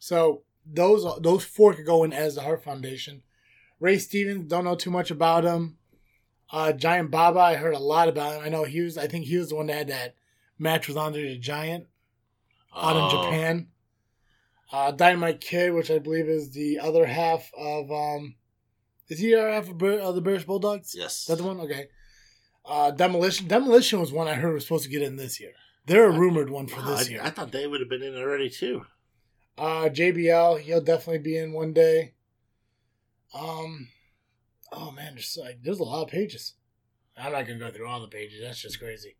So 0.00 0.42
those 0.66 1.04
those 1.20 1.44
four 1.44 1.74
could 1.74 1.86
go 1.86 2.04
in 2.04 2.12
as 2.12 2.34
the 2.34 2.42
Hart 2.42 2.64
Foundation. 2.64 3.22
Ray 3.80 3.98
Stevens, 3.98 4.48
don't 4.48 4.64
know 4.64 4.76
too 4.76 4.90
much 4.90 5.10
about 5.10 5.44
him. 5.44 5.76
Uh, 6.50 6.72
Giant 6.72 7.10
Baba, 7.10 7.40
I 7.40 7.54
heard 7.56 7.74
a 7.74 7.78
lot 7.78 8.08
about 8.08 8.34
him. 8.34 8.42
I 8.44 8.48
know 8.48 8.64
he 8.64 8.80
was. 8.80 8.96
I 8.96 9.06
think 9.06 9.26
he 9.26 9.36
was 9.36 9.48
the 9.48 9.56
one 9.56 9.66
that 9.66 9.76
had 9.76 9.88
that 9.88 10.14
match 10.58 10.88
with 10.88 10.96
Andre 10.96 11.28
the 11.28 11.38
Giant 11.38 11.86
out 12.74 12.96
in 12.96 13.02
Oh, 13.02 13.24
Japan. 13.24 13.68
Uh, 14.72 14.90
Dynamite 14.90 15.40
Kid, 15.40 15.72
which 15.72 15.90
I 15.90 15.98
believe 15.98 16.28
is 16.28 16.50
the 16.50 16.78
other 16.80 17.06
half 17.06 17.50
of. 17.56 17.90
Um, 17.90 18.36
is 19.08 19.18
he 19.18 19.28
the 19.28 19.40
other 19.40 19.52
half 19.52 19.68
of, 19.68 19.78
the 20.14 20.20
British 20.22 20.44
Bulldogs? 20.46 20.94
Yes. 20.96 21.20
Is 21.20 21.26
that 21.26 21.36
the 21.36 21.44
one? 21.44 21.60
Okay. 21.60 21.88
Uh, 22.64 22.90
Demolition. 22.90 23.46
Demolition 23.46 24.00
was 24.00 24.12
one 24.12 24.26
I 24.28 24.34
heard 24.34 24.54
was 24.54 24.64
supposed 24.64 24.84
to 24.84 24.90
get 24.90 25.02
in 25.02 25.16
this 25.16 25.38
year. 25.40 25.52
They're 25.86 26.06
a 26.08 26.10
rumored 26.18 26.48
one 26.48 26.66
for 26.66 26.80
Wow, 26.80 26.96
this 26.96 27.08
I, 27.08 27.10
year. 27.10 27.20
I 27.22 27.30
thought 27.30 27.52
they 27.52 27.66
would 27.66 27.80
have 27.80 27.90
been 27.90 28.02
in 28.02 28.16
already 28.16 28.48
too. 28.48 28.86
Uh, 29.56 29.88
JBL, 29.88 30.60
he'll 30.60 30.80
definitely 30.80 31.18
be 31.18 31.36
in 31.36 31.52
one 31.52 31.72
day. 31.72 32.14
Um, 33.32 33.88
oh 34.72 34.90
man, 34.90 35.14
there's 35.14 35.38
like 35.40 35.60
there's 35.62 35.80
a 35.80 35.84
lot 35.84 36.04
of 36.04 36.08
pages. 36.08 36.54
I'm 37.16 37.32
not 37.32 37.46
gonna 37.46 37.58
go 37.58 37.70
through 37.70 37.88
all 37.88 38.00
the 38.00 38.08
pages. 38.08 38.40
That's 38.42 38.60
just 38.60 38.80
crazy. 38.80 39.16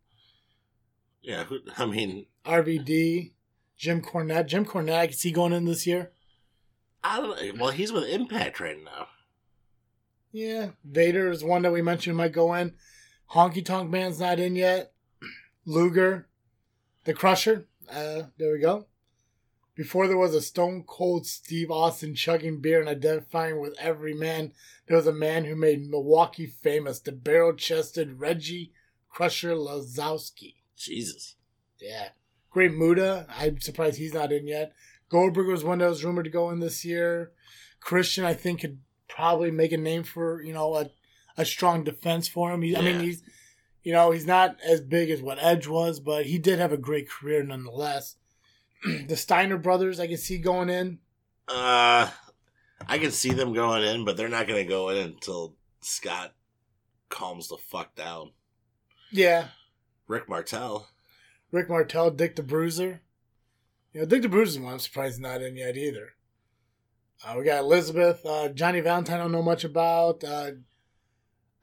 Yeah. 1.22 1.44
I 1.78 1.86
mean, 1.86 2.26
RVD, 2.44 3.32
Jim 3.76 4.02
Cornette. 4.02 4.46
Jim 4.46 4.64
Cornette, 4.64 5.10
is 5.10 5.22
he 5.22 5.32
going 5.32 5.52
in 5.52 5.64
this 5.64 5.86
year? 5.86 6.12
I 7.02 7.20
don't 7.20 7.56
know. 7.56 7.64
Well, 7.64 7.72
he's 7.72 7.92
with 7.92 8.04
Impact 8.04 8.60
right 8.60 8.82
now. 8.82 9.08
Yeah, 10.32 10.70
Vader 10.84 11.30
is 11.30 11.44
one 11.44 11.62
that 11.62 11.72
we 11.72 11.80
mentioned 11.80 12.16
might 12.16 12.32
go 12.32 12.54
in. 12.54 12.74
Honky 13.32 13.64
Tonk 13.64 13.90
Man's 13.90 14.20
not 14.20 14.40
in 14.40 14.56
yet. 14.56 14.92
Luger, 15.64 16.28
the 17.04 17.14
Crusher. 17.14 17.66
Uh, 17.88 18.22
there 18.38 18.52
we 18.52 18.58
go. 18.58 18.86
Before 19.74 20.06
there 20.06 20.16
was 20.16 20.34
a 20.34 20.40
Stone 20.40 20.84
Cold 20.86 21.26
Steve 21.26 21.70
Austin 21.70 22.14
chugging 22.14 22.60
beer 22.60 22.78
and 22.78 22.88
identifying 22.88 23.60
with 23.60 23.74
every 23.78 24.14
man, 24.14 24.52
there 24.86 24.96
was 24.96 25.08
a 25.08 25.12
man 25.12 25.44
who 25.44 25.56
made 25.56 25.88
Milwaukee 25.88 26.46
famous, 26.46 27.00
the 27.00 27.10
barrel-chested 27.10 28.20
Reggie 28.20 28.72
Crusher 29.08 29.54
Lisowski. 29.54 30.54
Jesus. 30.76 31.34
Yeah. 31.80 32.10
Great 32.50 32.72
Muta. 32.72 33.26
I'm 33.36 33.60
surprised 33.60 33.98
he's 33.98 34.14
not 34.14 34.30
in 34.30 34.46
yet. 34.46 34.72
Goldberg 35.08 35.48
was 35.48 35.64
one 35.64 35.78
that 35.78 35.88
was 35.88 36.04
rumored 36.04 36.24
to 36.26 36.30
go 36.30 36.50
in 36.50 36.60
this 36.60 36.84
year. 36.84 37.32
Christian, 37.80 38.24
I 38.24 38.34
think, 38.34 38.60
could 38.60 38.78
probably 39.08 39.50
make 39.50 39.72
a 39.72 39.76
name 39.76 40.04
for, 40.04 40.40
you 40.40 40.52
know, 40.52 40.74
a, 40.74 40.90
a 41.36 41.44
strong 41.44 41.82
defense 41.82 42.28
for 42.28 42.52
him. 42.52 42.62
He, 42.62 42.76
I 42.76 42.80
mean, 42.80 43.00
he's, 43.00 43.22
you 43.82 43.92
know, 43.92 44.12
he's 44.12 44.26
not 44.26 44.56
as 44.64 44.80
big 44.80 45.10
as 45.10 45.20
what 45.20 45.42
Edge 45.42 45.66
was, 45.66 45.98
but 45.98 46.26
he 46.26 46.38
did 46.38 46.60
have 46.60 46.72
a 46.72 46.76
great 46.76 47.10
career 47.10 47.42
nonetheless. 47.42 48.16
the 49.06 49.16
Steiner 49.16 49.56
brothers, 49.56 49.98
I 49.98 50.06
can 50.06 50.16
see 50.16 50.38
going 50.38 50.68
in. 50.68 50.98
Uh, 51.48 52.08
I 52.86 52.98
can 52.98 53.10
see 53.10 53.30
them 53.30 53.52
going 53.52 53.82
in, 53.82 54.04
but 54.04 54.16
they're 54.16 54.28
not 54.28 54.46
going 54.46 54.62
to 54.62 54.68
go 54.68 54.90
in 54.90 54.98
until 54.98 55.54
Scott 55.80 56.34
calms 57.08 57.48
the 57.48 57.56
fuck 57.56 57.94
down. 57.94 58.32
Yeah. 59.10 59.48
Rick 60.08 60.28
Martel. 60.28 60.88
Rick 61.50 61.68
Martel, 61.68 62.10
Dick 62.10 62.36
the 62.36 62.42
Bruiser. 62.42 63.00
You 63.92 64.00
know, 64.00 64.06
Dick 64.06 64.22
the 64.22 64.28
Bruiser 64.28 64.60
one 64.60 64.72
I'm 64.74 64.78
surprised 64.78 65.16
he's 65.16 65.20
not 65.20 65.40
in 65.40 65.56
yet 65.56 65.76
either. 65.76 66.14
Uh, 67.24 67.36
we 67.38 67.44
got 67.44 67.60
Elizabeth, 67.60 68.26
uh, 68.26 68.48
Johnny 68.48 68.80
Valentine. 68.80 69.20
I 69.20 69.22
don't 69.22 69.32
know 69.32 69.42
much 69.42 69.64
about. 69.64 70.24
Uh, 70.24 70.50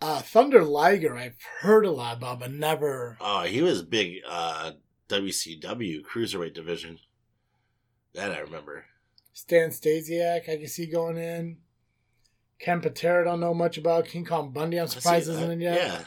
uh, 0.02 0.22
Thunder 0.22 0.64
Liger, 0.64 1.16
I've 1.16 1.38
heard 1.60 1.86
a 1.86 1.92
lot 1.92 2.18
about, 2.18 2.40
but 2.40 2.52
never. 2.52 3.18
Oh, 3.20 3.44
he 3.44 3.62
was 3.62 3.84
big. 3.84 4.22
Uh, 4.28 4.72
WCW 5.10 6.02
cruiserweight 6.02 6.54
division. 6.54 6.98
That 8.14 8.32
I 8.32 8.40
remember. 8.40 8.86
Stan 9.34 9.70
Stasiak, 9.70 10.50
I 10.50 10.58
can 10.58 10.68
see 10.68 10.86
going 10.86 11.18
in. 11.18 11.58
Ken 12.60 12.82
Patera, 12.82 13.24
don't 13.26 13.40
know 13.40 13.54
much 13.54 13.78
about. 13.78 14.06
King 14.06 14.26
Kong 14.26 14.52
Bundy, 14.52 14.80
I'm 14.80 14.88
see 14.88 15.00
surprised 15.00 15.28
that. 15.28 15.34
isn't 15.34 15.52
in 15.52 15.62
yet. 15.62 15.76
Yeah. 15.78 16.04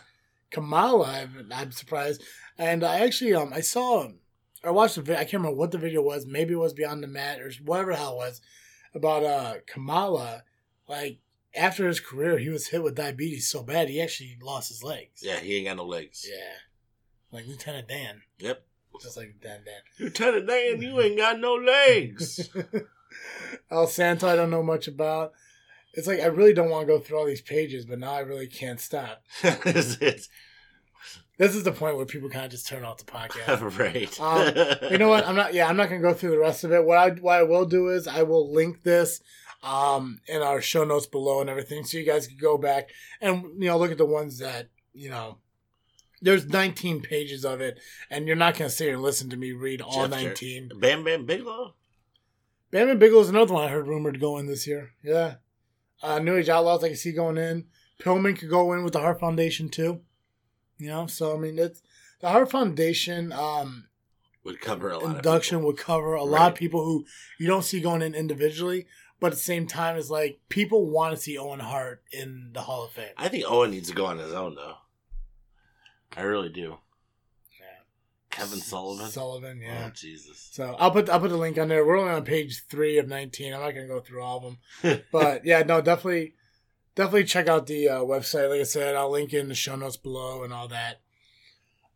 Kamala, 0.51 1.07
I'm, 1.07 1.51
I'm 1.53 1.73
surprised. 1.73 2.23
And 2.59 2.85
I 2.85 3.01
actually, 3.01 3.35
um, 3.35 3.53
I 3.53 3.61
saw, 3.61 4.05
him. 4.05 4.21
I 4.63 4.71
watched 4.71 4.95
the 4.95 5.03
video. 5.03 5.17
I 5.21 5.25
can't 5.25 5.35
remember 5.35 5.57
what 5.57 5.73
the 5.73 5.79
video 5.79 6.01
was. 6.03 6.27
Maybe 6.27 6.55
it 6.55 6.59
was 6.59 6.73
Beyond 6.73 7.03
the 7.03 7.07
Mat 7.09 7.41
or 7.41 7.51
whatever 7.65 7.91
the 7.93 7.99
hell 7.99 8.13
it 8.15 8.17
was 8.17 8.41
about 8.95 9.23
uh 9.25 9.55
Kamala. 9.67 10.43
Like 10.89 11.19
after 11.55 11.87
his 11.87 12.01
career, 12.01 12.39
he 12.39 12.49
was 12.49 12.69
hit 12.69 12.83
with 12.83 12.95
diabetes 12.95 13.49
so 13.49 13.63
bad 13.63 13.89
he 13.89 14.01
actually 14.01 14.39
lost 14.43 14.69
his 14.71 14.83
legs. 14.83 15.23
Yeah, 15.23 15.39
he 15.41 15.57
ain't 15.57 15.67
got 15.67 15.77
no 15.77 15.85
legs. 15.85 16.27
yeah, 16.29 16.55
like 17.31 17.47
Lieutenant 17.47 17.89
Dan, 17.89 18.23
Yep. 18.39 18.65
Just 19.01 19.17
like 19.17 19.35
Lieutenant 19.35 19.65
Dan. 19.65 19.75
Lieutenant 20.01 20.47
Dan, 20.47 20.83
you 20.83 21.01
ain't 21.01 21.17
got 21.17 21.41
no 21.41 21.55
legs. 21.55 22.49
El 23.71 23.87
Santo, 23.87 24.29
I 24.29 24.37
don't 24.37 24.51
know 24.51 24.63
much 24.63 24.89
about. 24.89 25.33
It's 25.97 26.07
like 26.07 26.21
I 26.21 26.27
really 26.27 26.55
don't 26.55 26.71
want 26.71 26.87
to 26.87 26.93
go 26.93 26.99
through 26.99 27.19
all 27.19 27.27
these 27.27 27.41
pages, 27.41 27.87
but 27.87 27.99
now 27.99 28.13
I 28.13 28.21
really 28.21 28.47
can't 28.47 28.81
stop. 28.81 29.23
it's, 29.43 29.97
it's 30.01 30.29
This 31.39 31.55
is 31.55 31.63
the 31.63 31.73
point 31.73 31.97
where 31.97 32.07
people 32.07 32.29
kind 32.29 32.45
of 32.45 32.51
just 32.51 32.67
turn 32.67 32.85
off 32.85 32.99
the 32.99 33.05
podcast. 33.05 33.79
right. 33.79 34.21
Um, 34.21 34.91
you 34.91 34.99
know 34.99 35.09
what? 35.09 35.27
I'm 35.27 35.37
not. 35.37 35.55
Yeah, 35.55 35.69
I'm 35.69 35.77
not 35.77 35.89
gonna 35.89 36.01
go 36.01 36.15
through 36.15 36.31
the 36.31 36.39
rest 36.39 36.65
of 36.65 36.73
it. 36.73 36.85
What 36.85 36.99
I 36.99 37.11
what 37.11 37.39
I 37.39 37.43
will 37.45 37.65
do 37.65 37.89
is 37.89 38.09
I 38.09 38.23
will 38.23 38.53
link 38.53 38.83
this 38.83 39.21
um 39.63 40.21
in 40.27 40.43
our 40.43 40.61
show 40.61 40.85
notes 40.85 41.07
below 41.07 41.41
and 41.41 41.49
everything, 41.49 41.85
so 41.85 41.97
you 41.97 42.05
guys 42.05 42.27
can 42.27 42.37
go 42.37 42.59
back 42.59 42.91
and 43.21 43.45
you 43.59 43.69
know 43.69 43.79
look 43.79 43.93
at 43.93 43.99
the 43.99 44.07
ones 44.07 44.39
that 44.39 44.69
you 44.93 45.11
know. 45.11 45.39
There's 46.25 46.47
19 46.47 47.03
pages 47.03 47.45
of 47.45 47.61
it, 47.61 47.79
and 48.11 48.27
you're 48.27 48.35
not 48.35 48.57
gonna 48.57 48.71
sit 48.71 48.85
here 48.85 48.95
and 48.95 49.03
listen 49.03 49.29
to 49.31 49.37
me 49.37 49.53
read 49.53 49.83
all 49.83 50.09
Jeff 50.09 50.19
Jarrett. 50.19 50.43
19. 50.43 50.71
Bam 50.81 51.05
Bam 51.05 51.27
Bigelow. 51.27 51.75
Bam 52.71 52.89
and 52.89 52.99
Bigelow's 52.99 53.29
another 53.29 53.55
one 53.55 53.65
I 53.65 53.69
heard 53.69 53.87
rumored 53.87 54.19
going 54.19 54.47
this 54.47 54.67
year. 54.67 54.95
Yeah, 55.03 55.35
uh, 56.03 56.19
New 56.19 56.37
Age 56.37 56.49
Outlaws 56.49 56.83
I 56.83 56.89
can 56.89 56.97
see 56.97 57.13
going 57.13 57.39
in. 57.39 57.67
Pillman 58.01 58.39
could 58.39 58.51
go 58.51 58.73
in 58.73 58.83
with 58.83 58.95
the 58.95 59.01
Hart 59.01 59.21
Foundation 59.21 59.69
too. 59.69 60.01
You 60.79 60.89
know, 60.89 61.07
so 61.07 61.37
I 61.37 61.39
mean, 61.39 61.59
it's 61.59 61.83
the 62.21 62.31
Hart 62.31 62.51
Foundation. 62.51 63.31
Um, 63.31 63.89
Would 64.45 64.61
cover 64.61 64.91
a 64.91 64.99
lot 64.99 65.17
induction 65.17 65.63
would 65.63 65.77
cover 65.77 66.15
a 66.15 66.25
lot 66.25 66.53
of 66.53 66.59
people 66.59 66.85
who 66.85 67.05
you 67.39 67.47
don't 67.47 67.63
see 67.65 67.81
going 67.81 68.03
in 68.03 68.15
individually, 68.15 68.87
but 69.21 69.29
at 69.29 69.35
the 69.35 69.39
same 69.39 69.67
time, 69.67 69.97
it's 69.97 70.11
like 70.11 70.41
people 70.49 70.87
want 70.91 71.15
to 71.15 71.21
see 71.21 71.39
Owen 71.39 71.61
Hart 71.61 72.03
in 72.11 72.51
the 72.55 72.63
Hall 72.63 72.87
of 72.87 72.93
Fame. 72.93 73.13
I 73.17 73.29
think 73.29 73.45
Owen 73.47 73.71
needs 73.71 73.89
to 73.91 73.95
go 73.95 74.07
on 74.07 74.19
his 74.19 74.33
own 74.33 74.55
though. 74.55 74.77
I 76.17 76.23
really 76.23 76.49
do. 76.49 76.79
Yeah. 77.61 77.67
Kevin 78.31 78.59
Sullivan. 78.59 79.09
Sullivan, 79.09 79.61
yeah. 79.61 79.87
Oh 79.87 79.91
Jesus. 79.91 80.49
So 80.53 80.77
I'll 80.79 80.91
put 80.91 81.09
I'll 81.09 81.21
put 81.21 81.31
the 81.31 81.37
link 81.37 81.59
on 81.59 81.69
there. 81.69 81.85
We're 81.85 81.99
only 81.99 82.13
on 82.13 82.25
page 82.25 82.65
three 82.69 82.99
of 82.99 83.09
nineteen. 83.09 83.53
I'm 83.53 83.61
not 83.61 83.73
gonna 83.73 83.87
go 83.87 84.01
through 84.01 84.23
all 84.23 84.39
of 84.39 84.43
them, 84.83 85.03
but 85.13 85.45
yeah, 85.45 85.63
no, 85.63 85.81
definitely, 85.81 86.35
definitely 86.95 87.25
check 87.25 87.49
out 87.49 87.67
the 87.67 87.89
uh, 87.89 88.01
website. 88.01 88.51
Like 88.51 88.61
I 88.61 88.65
said, 88.65 88.97
I'll 88.97 89.11
link 89.11 89.33
in 89.33 89.49
the 89.49 89.55
show 89.55 89.77
notes 89.77 89.97
below 89.97 90.43
and 90.43 90.53
all 90.53 90.69
that. 90.69 91.01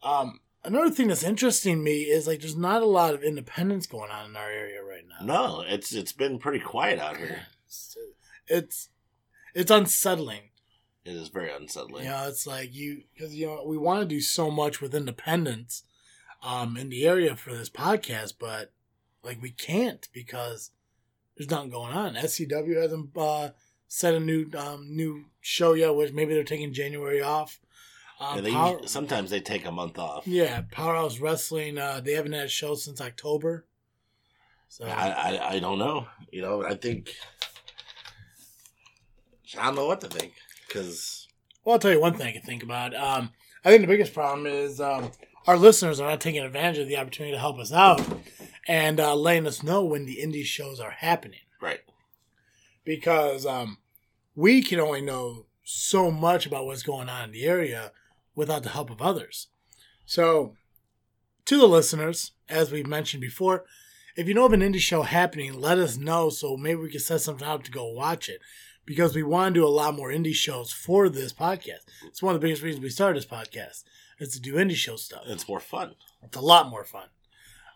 Um, 0.02 0.40
another 0.64 0.90
thing 0.90 1.08
that's 1.08 1.24
interesting 1.24 1.82
me 1.82 2.02
is 2.02 2.26
like 2.26 2.40
there's 2.40 2.56
not 2.56 2.82
a 2.82 2.86
lot 2.86 3.14
of 3.14 3.22
independence 3.22 3.86
going 3.86 4.10
on 4.10 4.30
in 4.30 4.36
our 4.36 4.50
area 4.50 4.82
right 4.82 5.04
now. 5.08 5.26
No, 5.26 5.64
it's 5.66 5.92
it's 5.92 6.12
been 6.12 6.38
pretty 6.38 6.60
quiet 6.60 6.98
out 6.98 7.16
here. 7.16 7.46
It's 7.66 7.96
it's, 8.46 8.88
it's 9.54 9.70
unsettling. 9.70 10.50
It 11.08 11.16
is 11.16 11.28
very 11.28 11.50
unsettling. 11.50 12.04
You 12.04 12.10
know, 12.10 12.28
it's 12.28 12.46
like 12.46 12.74
you 12.74 13.04
because 13.14 13.34
you 13.34 13.46
know 13.46 13.64
we 13.66 13.78
want 13.78 14.00
to 14.00 14.06
do 14.06 14.20
so 14.20 14.50
much 14.50 14.80
with 14.82 14.94
independence, 14.94 15.82
um, 16.42 16.76
in 16.76 16.90
the 16.90 17.06
area 17.06 17.34
for 17.34 17.54
this 17.54 17.70
podcast, 17.70 18.34
but 18.38 18.72
like 19.22 19.40
we 19.40 19.50
can't 19.50 20.06
because 20.12 20.70
there's 21.36 21.48
nothing 21.50 21.70
going 21.70 21.94
on. 21.94 22.14
SCW 22.14 22.82
hasn't 22.82 23.16
uh, 23.16 23.50
set 23.86 24.12
a 24.12 24.20
new 24.20 24.50
um, 24.58 24.94
new 24.94 25.24
show 25.40 25.72
yet, 25.72 25.94
which 25.94 26.12
maybe 26.12 26.34
they're 26.34 26.44
taking 26.44 26.74
January 26.74 27.22
off. 27.22 27.58
Um, 28.20 28.36
Yeah, 28.36 28.40
they 28.42 28.52
Power- 28.52 28.70
usually- 28.72 28.88
sometimes 28.88 29.30
they 29.30 29.40
take 29.40 29.64
a 29.64 29.72
month 29.72 29.98
off. 29.98 30.26
yeah, 30.26 30.62
Powerhouse 30.70 31.20
Wrestling. 31.20 31.78
Uh, 31.78 32.00
they 32.04 32.12
haven't 32.12 32.32
had 32.32 32.44
a 32.46 32.48
show 32.48 32.74
since 32.74 33.00
October. 33.00 33.64
So 34.68 34.84
I, 34.84 35.08
I 35.08 35.48
I 35.54 35.58
don't 35.60 35.78
know. 35.78 36.06
You 36.30 36.42
know, 36.42 36.62
I 36.64 36.74
think 36.74 37.14
I 39.58 39.64
don't 39.66 39.76
know 39.76 39.86
what 39.86 40.02
to 40.02 40.08
think 40.08 40.34
because 40.68 41.26
Well, 41.64 41.74
I'll 41.74 41.78
tell 41.78 41.92
you 41.92 42.00
one 42.00 42.14
thing 42.14 42.28
I 42.28 42.32
can 42.32 42.42
think 42.42 42.62
about. 42.62 42.94
Um, 42.94 43.30
I 43.64 43.70
think 43.70 43.80
the 43.80 43.88
biggest 43.88 44.14
problem 44.14 44.46
is 44.46 44.80
um, 44.80 45.10
our 45.46 45.56
listeners 45.56 45.98
are 45.98 46.10
not 46.10 46.20
taking 46.20 46.44
advantage 46.44 46.78
of 46.78 46.88
the 46.88 46.96
opportunity 46.96 47.34
to 47.34 47.40
help 47.40 47.58
us 47.58 47.72
out 47.72 48.00
and 48.66 49.00
uh, 49.00 49.16
letting 49.16 49.46
us 49.46 49.62
know 49.62 49.84
when 49.84 50.06
the 50.06 50.18
indie 50.22 50.44
shows 50.44 50.78
are 50.78 50.90
happening. 50.90 51.40
right. 51.60 51.80
Because 52.84 53.44
um, 53.44 53.78
we 54.34 54.62
can 54.62 54.80
only 54.80 55.00
know 55.00 55.46
so 55.64 56.10
much 56.10 56.46
about 56.46 56.64
what's 56.64 56.82
going 56.82 57.08
on 57.08 57.24
in 57.24 57.32
the 57.32 57.44
area 57.44 57.92
without 58.34 58.62
the 58.62 58.70
help 58.70 58.88
of 58.88 59.02
others. 59.02 59.48
So, 60.06 60.54
to 61.44 61.58
the 61.58 61.66
listeners, 61.66 62.32
as 62.48 62.70
we've 62.70 62.86
mentioned 62.86 63.20
before, 63.20 63.64
if 64.16 64.26
you 64.26 64.34
know 64.34 64.46
of 64.46 64.52
an 64.52 64.60
indie 64.60 64.78
show 64.78 65.02
happening, 65.02 65.60
let 65.60 65.78
us 65.78 65.96
know 65.96 66.30
so 66.30 66.56
maybe 66.56 66.80
we 66.80 66.90
can 66.90 67.00
set 67.00 67.20
something 67.20 67.46
up 67.46 67.62
to 67.64 67.70
go 67.70 67.86
watch 67.86 68.28
it. 68.28 68.40
Because 68.88 69.14
we 69.14 69.22
want 69.22 69.54
to 69.54 69.60
do 69.60 69.66
a 69.66 69.68
lot 69.68 69.94
more 69.94 70.08
indie 70.08 70.32
shows 70.32 70.72
for 70.72 71.10
this 71.10 71.30
podcast. 71.30 71.84
It's 72.06 72.22
one 72.22 72.34
of 72.34 72.40
the 72.40 72.46
biggest 72.46 72.62
reasons 72.62 72.82
we 72.82 72.88
started 72.88 73.18
this 73.18 73.28
podcast 73.28 73.84
is 74.18 74.30
to 74.30 74.40
do 74.40 74.54
indie 74.54 74.74
show 74.74 74.96
stuff. 74.96 75.24
It's 75.26 75.46
more 75.46 75.60
fun. 75.60 75.94
It's 76.22 76.38
a 76.38 76.40
lot 76.40 76.70
more 76.70 76.84
fun. 76.84 77.08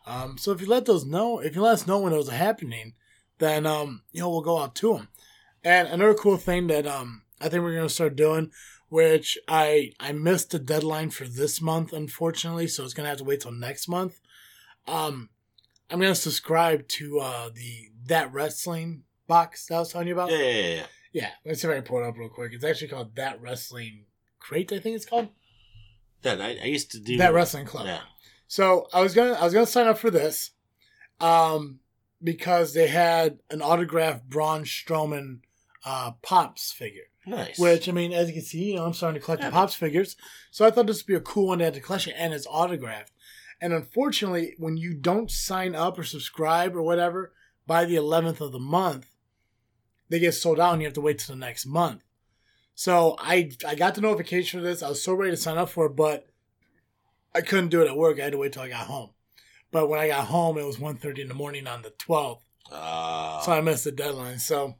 Um, 0.06 0.38
so 0.38 0.52
if 0.52 0.62
you 0.62 0.66
let 0.66 0.86
those 0.86 1.04
know, 1.04 1.38
if 1.38 1.54
you 1.54 1.60
let 1.60 1.74
us 1.74 1.86
know 1.86 1.98
when 1.98 2.12
those 2.12 2.30
are 2.30 2.34
happening, 2.34 2.94
then 3.40 3.66
um, 3.66 4.04
you 4.10 4.22
know 4.22 4.30
we'll 4.30 4.40
go 4.40 4.56
out 4.56 4.74
to 4.76 4.94
them. 4.94 5.08
And 5.62 5.86
another 5.86 6.14
cool 6.14 6.38
thing 6.38 6.68
that 6.68 6.86
um, 6.86 7.24
I 7.42 7.50
think 7.50 7.62
we're 7.62 7.76
gonna 7.76 7.90
start 7.90 8.16
doing, 8.16 8.50
which 8.88 9.36
I 9.46 9.92
I 10.00 10.12
missed 10.12 10.52
the 10.52 10.58
deadline 10.58 11.10
for 11.10 11.24
this 11.24 11.60
month, 11.60 11.92
unfortunately, 11.92 12.68
so 12.68 12.84
it's 12.84 12.94
gonna 12.94 13.10
have 13.10 13.18
to 13.18 13.24
wait 13.24 13.42
till 13.42 13.52
next 13.52 13.86
month. 13.86 14.18
Um, 14.88 15.28
I'm 15.90 16.00
gonna 16.00 16.14
subscribe 16.14 16.88
to 16.88 17.20
uh, 17.20 17.50
the 17.54 17.90
that 18.06 18.32
wrestling 18.32 19.02
box 19.28 19.66
that 19.66 19.76
I 19.76 19.78
was 19.80 19.92
telling 19.92 20.08
you 20.08 20.14
about. 20.14 20.30
Yeah, 20.30 20.38
yeah, 20.38 20.74
yeah. 20.76 20.86
Yeah. 21.12 21.30
Let's 21.44 21.60
see 21.62 21.68
if 21.68 21.72
I 21.72 21.76
can 21.76 21.84
pull 21.84 21.98
it 22.02 22.06
up 22.06 22.16
real 22.16 22.28
quick. 22.28 22.52
It's 22.52 22.64
actually 22.64 22.88
called 22.88 23.14
That 23.16 23.40
Wrestling 23.40 24.04
Crate, 24.38 24.72
I 24.72 24.78
think 24.80 24.96
it's 24.96 25.04
called. 25.06 25.28
That 26.22 26.40
I, 26.40 26.58
I 26.62 26.66
used 26.66 26.90
to 26.92 27.00
do 27.00 27.16
That 27.18 27.34
Wrestling 27.34 27.66
Club. 27.66 27.86
Yeah, 27.86 28.00
So 28.46 28.86
I 28.92 29.00
was 29.02 29.14
gonna 29.14 29.32
I 29.32 29.44
was 29.44 29.52
gonna 29.52 29.66
sign 29.66 29.86
up 29.88 29.98
for 29.98 30.10
this, 30.10 30.50
um, 31.20 31.80
because 32.22 32.74
they 32.74 32.86
had 32.88 33.38
an 33.50 33.62
autographed 33.62 34.28
Braun 34.28 34.64
Strowman 34.64 35.40
uh, 35.84 36.12
Pops 36.22 36.72
figure. 36.72 37.02
nice. 37.26 37.58
Which 37.58 37.88
I 37.88 37.92
mean, 37.92 38.12
as 38.12 38.28
you 38.28 38.34
can 38.34 38.42
see, 38.42 38.70
you 38.70 38.76
know, 38.76 38.84
I'm 38.86 38.94
starting 38.94 39.20
to 39.20 39.24
collect 39.24 39.42
Yeah. 39.42 39.50
the 39.50 39.54
Pops 39.54 39.74
figures. 39.74 40.16
So 40.50 40.64
I 40.64 40.70
thought 40.70 40.86
this 40.86 40.98
would 41.02 41.06
be 41.08 41.14
a 41.16 41.20
cool 41.20 41.48
one 41.48 41.58
to 41.58 41.66
add 41.66 41.74
to 41.74 41.80
collection, 41.80 42.14
and 42.16 42.32
it's 42.32 42.46
autographed. 42.46 43.10
And 43.60 43.72
unfortunately, 43.72 44.54
when 44.58 44.76
you 44.76 44.94
don't 44.94 45.30
sign 45.30 45.74
up 45.74 45.98
or 45.98 46.02
subscribe 46.04 46.74
or 46.76 46.82
whatever 46.82 47.32
by 47.66 47.84
the 47.84 47.94
11th 47.96 48.40
of 48.40 48.50
the 48.52 48.58
month, 48.58 49.06
they 50.12 50.18
get 50.20 50.32
sold 50.34 50.60
out, 50.60 50.74
and 50.74 50.82
you 50.82 50.86
have 50.86 50.94
to 50.94 51.00
wait 51.00 51.18
till 51.18 51.34
the 51.34 51.40
next 51.40 51.64
month. 51.64 52.02
So 52.74 53.16
I 53.18 53.50
I 53.66 53.74
got 53.74 53.94
the 53.94 54.02
notification 54.02 54.60
for 54.60 54.64
this. 54.64 54.82
I 54.82 54.88
was 54.90 55.02
so 55.02 55.14
ready 55.14 55.30
to 55.32 55.36
sign 55.38 55.56
up 55.56 55.70
for 55.70 55.86
it, 55.86 55.96
but 55.96 56.26
I 57.34 57.40
couldn't 57.40 57.70
do 57.70 57.80
it 57.80 57.88
at 57.88 57.96
work. 57.96 58.20
I 58.20 58.24
had 58.24 58.32
to 58.32 58.38
wait 58.38 58.52
till 58.52 58.62
I 58.62 58.68
got 58.68 58.86
home. 58.86 59.10
But 59.70 59.88
when 59.88 59.98
I 59.98 60.08
got 60.08 60.26
home, 60.26 60.58
it 60.58 60.66
was 60.66 60.76
1.30 60.76 61.20
in 61.20 61.28
the 61.28 61.34
morning 61.34 61.66
on 61.66 61.80
the 61.80 61.92
12th. 61.92 62.40
uh, 62.70 63.40
So 63.40 63.52
I 63.52 63.62
missed 63.62 63.84
the 63.84 63.92
deadline. 63.92 64.38
So 64.38 64.74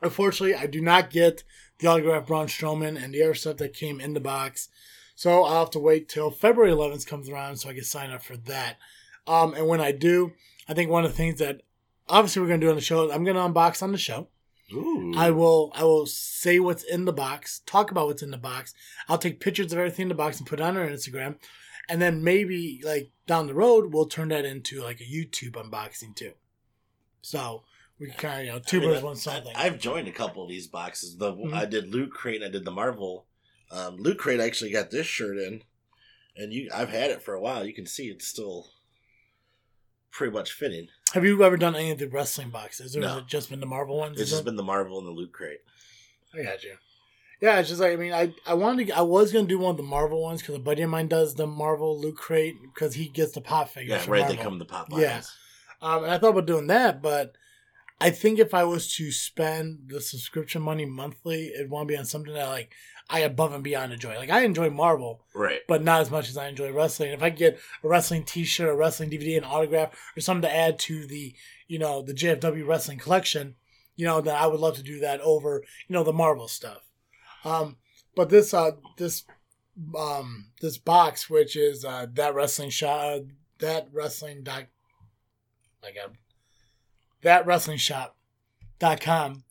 unfortunately, 0.00 0.54
I 0.54 0.66
do 0.66 0.80
not 0.80 1.10
get 1.10 1.44
the 1.78 1.88
autographed 1.88 2.26
Braun 2.26 2.46
Strowman 2.46 2.96
and 3.02 3.12
the 3.12 3.22
other 3.22 3.34
stuff 3.34 3.58
that 3.58 3.74
came 3.74 4.00
in 4.00 4.14
the 4.14 4.20
box. 4.20 4.70
So 5.14 5.44
I'll 5.44 5.60
have 5.60 5.70
to 5.72 5.78
wait 5.78 6.08
till 6.08 6.30
February 6.30 6.72
11th 6.72 7.06
comes 7.06 7.28
around 7.28 7.58
so 7.58 7.68
I 7.68 7.74
can 7.74 7.84
sign 7.84 8.10
up 8.12 8.22
for 8.22 8.38
that. 8.38 8.78
Um, 9.26 9.52
and 9.52 9.66
when 9.68 9.82
I 9.82 9.92
do, 9.92 10.32
I 10.66 10.72
think 10.72 10.90
one 10.90 11.04
of 11.04 11.10
the 11.10 11.16
things 11.18 11.38
that 11.40 11.60
obviously 12.08 12.40
we're 12.40 12.48
going 12.48 12.60
to 12.60 12.66
do 12.66 12.70
on 12.70 12.76
the 12.76 12.82
show, 12.82 13.12
I'm 13.12 13.24
going 13.24 13.36
to 13.36 13.42
unbox 13.42 13.82
on 13.82 13.92
the 13.92 13.98
show. 13.98 14.28
Ooh, 14.72 15.12
I 15.16 15.30
will 15.30 15.72
I 15.74 15.84
will 15.84 16.06
say 16.06 16.58
what's 16.58 16.82
in 16.82 17.04
the 17.04 17.12
box, 17.12 17.60
talk 17.66 17.90
about 17.90 18.06
what's 18.06 18.22
in 18.22 18.30
the 18.30 18.38
box. 18.38 18.74
I'll 19.08 19.18
take 19.18 19.40
pictures 19.40 19.72
of 19.72 19.78
everything 19.78 20.04
in 20.04 20.08
the 20.08 20.14
box 20.14 20.38
and 20.38 20.46
put 20.46 20.60
it 20.60 20.62
on 20.62 20.76
our 20.76 20.88
Instagram. 20.88 21.36
And 21.88 22.00
then 22.00 22.24
maybe 22.24 22.80
like 22.84 23.10
down 23.26 23.46
the 23.46 23.54
road 23.54 23.92
we'll 23.92 24.06
turn 24.06 24.28
that 24.28 24.44
into 24.44 24.82
like 24.82 25.00
a 25.00 25.04
YouTube 25.04 25.52
unboxing 25.52 26.16
too. 26.16 26.32
So 27.20 27.64
we 27.98 28.06
can 28.06 28.16
kind 28.16 28.40
of 28.40 28.46
you 28.46 28.52
know 28.52 28.58
two 28.58 28.78
I 28.78 28.80
mean, 28.80 28.90
birds 28.90 29.02
one 29.02 29.16
stone 29.16 29.42
thing. 29.42 29.52
I, 29.54 29.64
have 29.64 29.78
joined 29.78 30.08
a 30.08 30.12
couple 30.12 30.42
of 30.42 30.48
these 30.48 30.66
boxes. 30.66 31.16
The 31.16 31.32
Mhm. 31.32 31.54
I 31.54 31.64
did 31.66 31.88
Loot 31.92 32.10
Crate. 32.12 32.36
and 32.42 32.44
I 32.44 32.48
did 32.50 32.64
the 32.64 32.70
Marvel. 32.70 33.26
Um, 33.70 33.96
Loot 33.96 34.18
Crate 34.18 34.40
actually 34.40 34.70
got 34.70 34.90
this 34.90 35.06
shirt 35.06 35.38
in, 35.38 35.62
and 36.36 36.52
you 36.52 36.70
I've 36.74 36.90
had 36.90 37.10
it 37.10 37.22
for 37.22 37.34
a 37.34 37.40
while. 37.40 37.64
You 37.66 37.74
can 37.74 37.86
see 37.86 38.08
it's 38.08 38.26
still 38.26 38.70
pretty 40.10 40.32
much 40.32 40.52
fitting. 40.52 40.88
Have 41.12 41.24
you 41.24 41.42
ever 41.44 41.56
done 41.56 41.76
any 41.76 41.90
of 41.90 41.98
the 41.98 42.08
wrestling 42.08 42.50
boxes, 42.50 42.96
or 42.96 43.02
has 43.02 43.18
it 43.18 43.26
just 43.26 43.50
been 43.50 43.60
the 43.60 43.66
Marvel 43.66 43.96
ones? 43.98 44.20
It's 44.20 44.30
just 44.30 44.44
been 44.44 44.56
the 44.56 44.62
Marvel 44.62 44.98
and 44.98 45.06
the 45.06 45.12
Loot 45.12 45.32
Crate. 45.32 45.60
I 46.32 46.42
got 46.42 46.64
you. 46.64 46.74
Yeah, 47.40 47.60
it's 47.60 47.68
just 47.68 47.80
like 47.80 47.92
I 47.92 47.96
mean, 47.96 48.12
I 48.12 48.32
I 48.46 48.54
wanted 48.54 48.88
to, 48.88 48.96
I 48.96 49.02
was 49.02 49.32
gonna 49.32 49.46
do 49.46 49.58
one 49.58 49.72
of 49.72 49.76
the 49.76 49.82
Marvel 49.82 50.22
ones 50.22 50.40
because 50.40 50.54
a 50.54 50.60
buddy 50.60 50.82
of 50.82 50.90
mine 50.90 51.08
does 51.08 51.34
the 51.34 51.46
Marvel 51.46 52.00
Loot 52.00 52.16
Crate 52.16 52.56
because 52.62 52.94
he 52.94 53.08
gets 53.08 53.32
the 53.32 53.40
pop 53.40 53.68
figures. 53.68 53.90
Yeah, 54.06 54.10
right. 54.10 54.20
Marvel. 54.20 54.36
They 54.36 54.42
come 54.42 54.52
in 54.54 54.58
the 54.58 54.64
pop 54.64 54.88
Yeah. 54.90 55.22
Um, 55.82 56.04
and 56.04 56.12
I 56.12 56.18
thought 56.18 56.30
about 56.30 56.46
doing 56.46 56.68
that, 56.68 57.02
but 57.02 57.34
I 58.00 58.10
think 58.10 58.38
if 58.38 58.54
I 58.54 58.64
was 58.64 58.92
to 58.96 59.12
spend 59.12 59.88
the 59.88 60.00
subscription 60.00 60.62
money 60.62 60.84
monthly, 60.84 61.48
it'd 61.48 61.70
want 61.70 61.86
to 61.86 61.92
be 61.92 61.98
on 61.98 62.06
something 62.06 62.32
that 62.34 62.48
like 62.48 62.72
I 63.10 63.20
above 63.20 63.52
and 63.52 63.62
beyond 63.62 63.92
enjoy. 63.92 64.16
Like 64.16 64.30
I 64.30 64.42
enjoy 64.44 64.70
Marvel, 64.70 65.24
Right. 65.34 65.60
but 65.68 65.82
not 65.82 66.00
as 66.00 66.10
much 66.10 66.28
as 66.30 66.36
I 66.38 66.48
enjoy 66.48 66.72
wrestling. 66.72 67.12
If 67.12 67.22
I 67.22 67.28
get 67.30 67.58
a 67.82 67.88
wrestling 67.88 68.24
T-shirt, 68.24 68.68
a 68.70 68.74
wrestling 68.74 69.10
DVD, 69.10 69.36
an 69.36 69.44
autograph, 69.44 69.92
or 70.16 70.20
something 70.20 70.48
to 70.48 70.54
add 70.56 70.78
to 70.80 71.06
the 71.06 71.34
you 71.68 71.78
know 71.78 72.02
the 72.02 72.14
JFW 72.14 72.66
wrestling 72.66 72.98
collection, 72.98 73.56
you 73.96 74.06
know, 74.06 74.20
that 74.22 74.40
I 74.40 74.46
would 74.46 74.60
love 74.60 74.76
to 74.76 74.82
do 74.82 75.00
that 75.00 75.20
over 75.20 75.62
you 75.88 75.92
know 75.94 76.02
the 76.04 76.12
Marvel 76.12 76.48
stuff. 76.48 76.88
Um, 77.44 77.76
but 78.16 78.30
this 78.30 78.54
uh 78.54 78.72
this 78.96 79.24
um 79.98 80.46
this 80.60 80.78
box, 80.78 81.28
which 81.28 81.56
is 81.56 81.84
uh 81.84 82.06
that 82.14 82.34
wrestling 82.34 82.70
shop, 82.70 83.22
that 83.58 83.88
wrestling 83.92 84.42
dot 84.44 84.64
like 85.82 85.96
a 85.96 86.10
that 87.22 87.44
wrestling 87.46 87.76
shop 87.78 88.16
dot 88.78 89.00
com. 89.00 89.44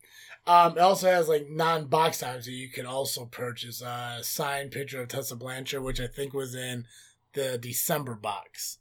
Um, 0.45 0.73
it 0.73 0.81
also 0.81 1.09
has 1.09 1.29
like 1.29 1.49
non-box 1.49 2.21
items 2.21 2.45
that 2.45 2.51
you 2.51 2.69
can 2.69 2.85
also 2.85 3.25
purchase. 3.25 3.81
Uh, 3.81 4.17
a 4.19 4.23
signed 4.23 4.71
picture 4.71 5.01
of 5.01 5.07
Tessa 5.07 5.35
Blanchard, 5.35 5.83
which 5.83 6.01
I 6.01 6.07
think 6.07 6.33
was 6.33 6.53
in 6.53 6.85
the 7.33 7.57
December 7.57 8.15
box. 8.15 8.79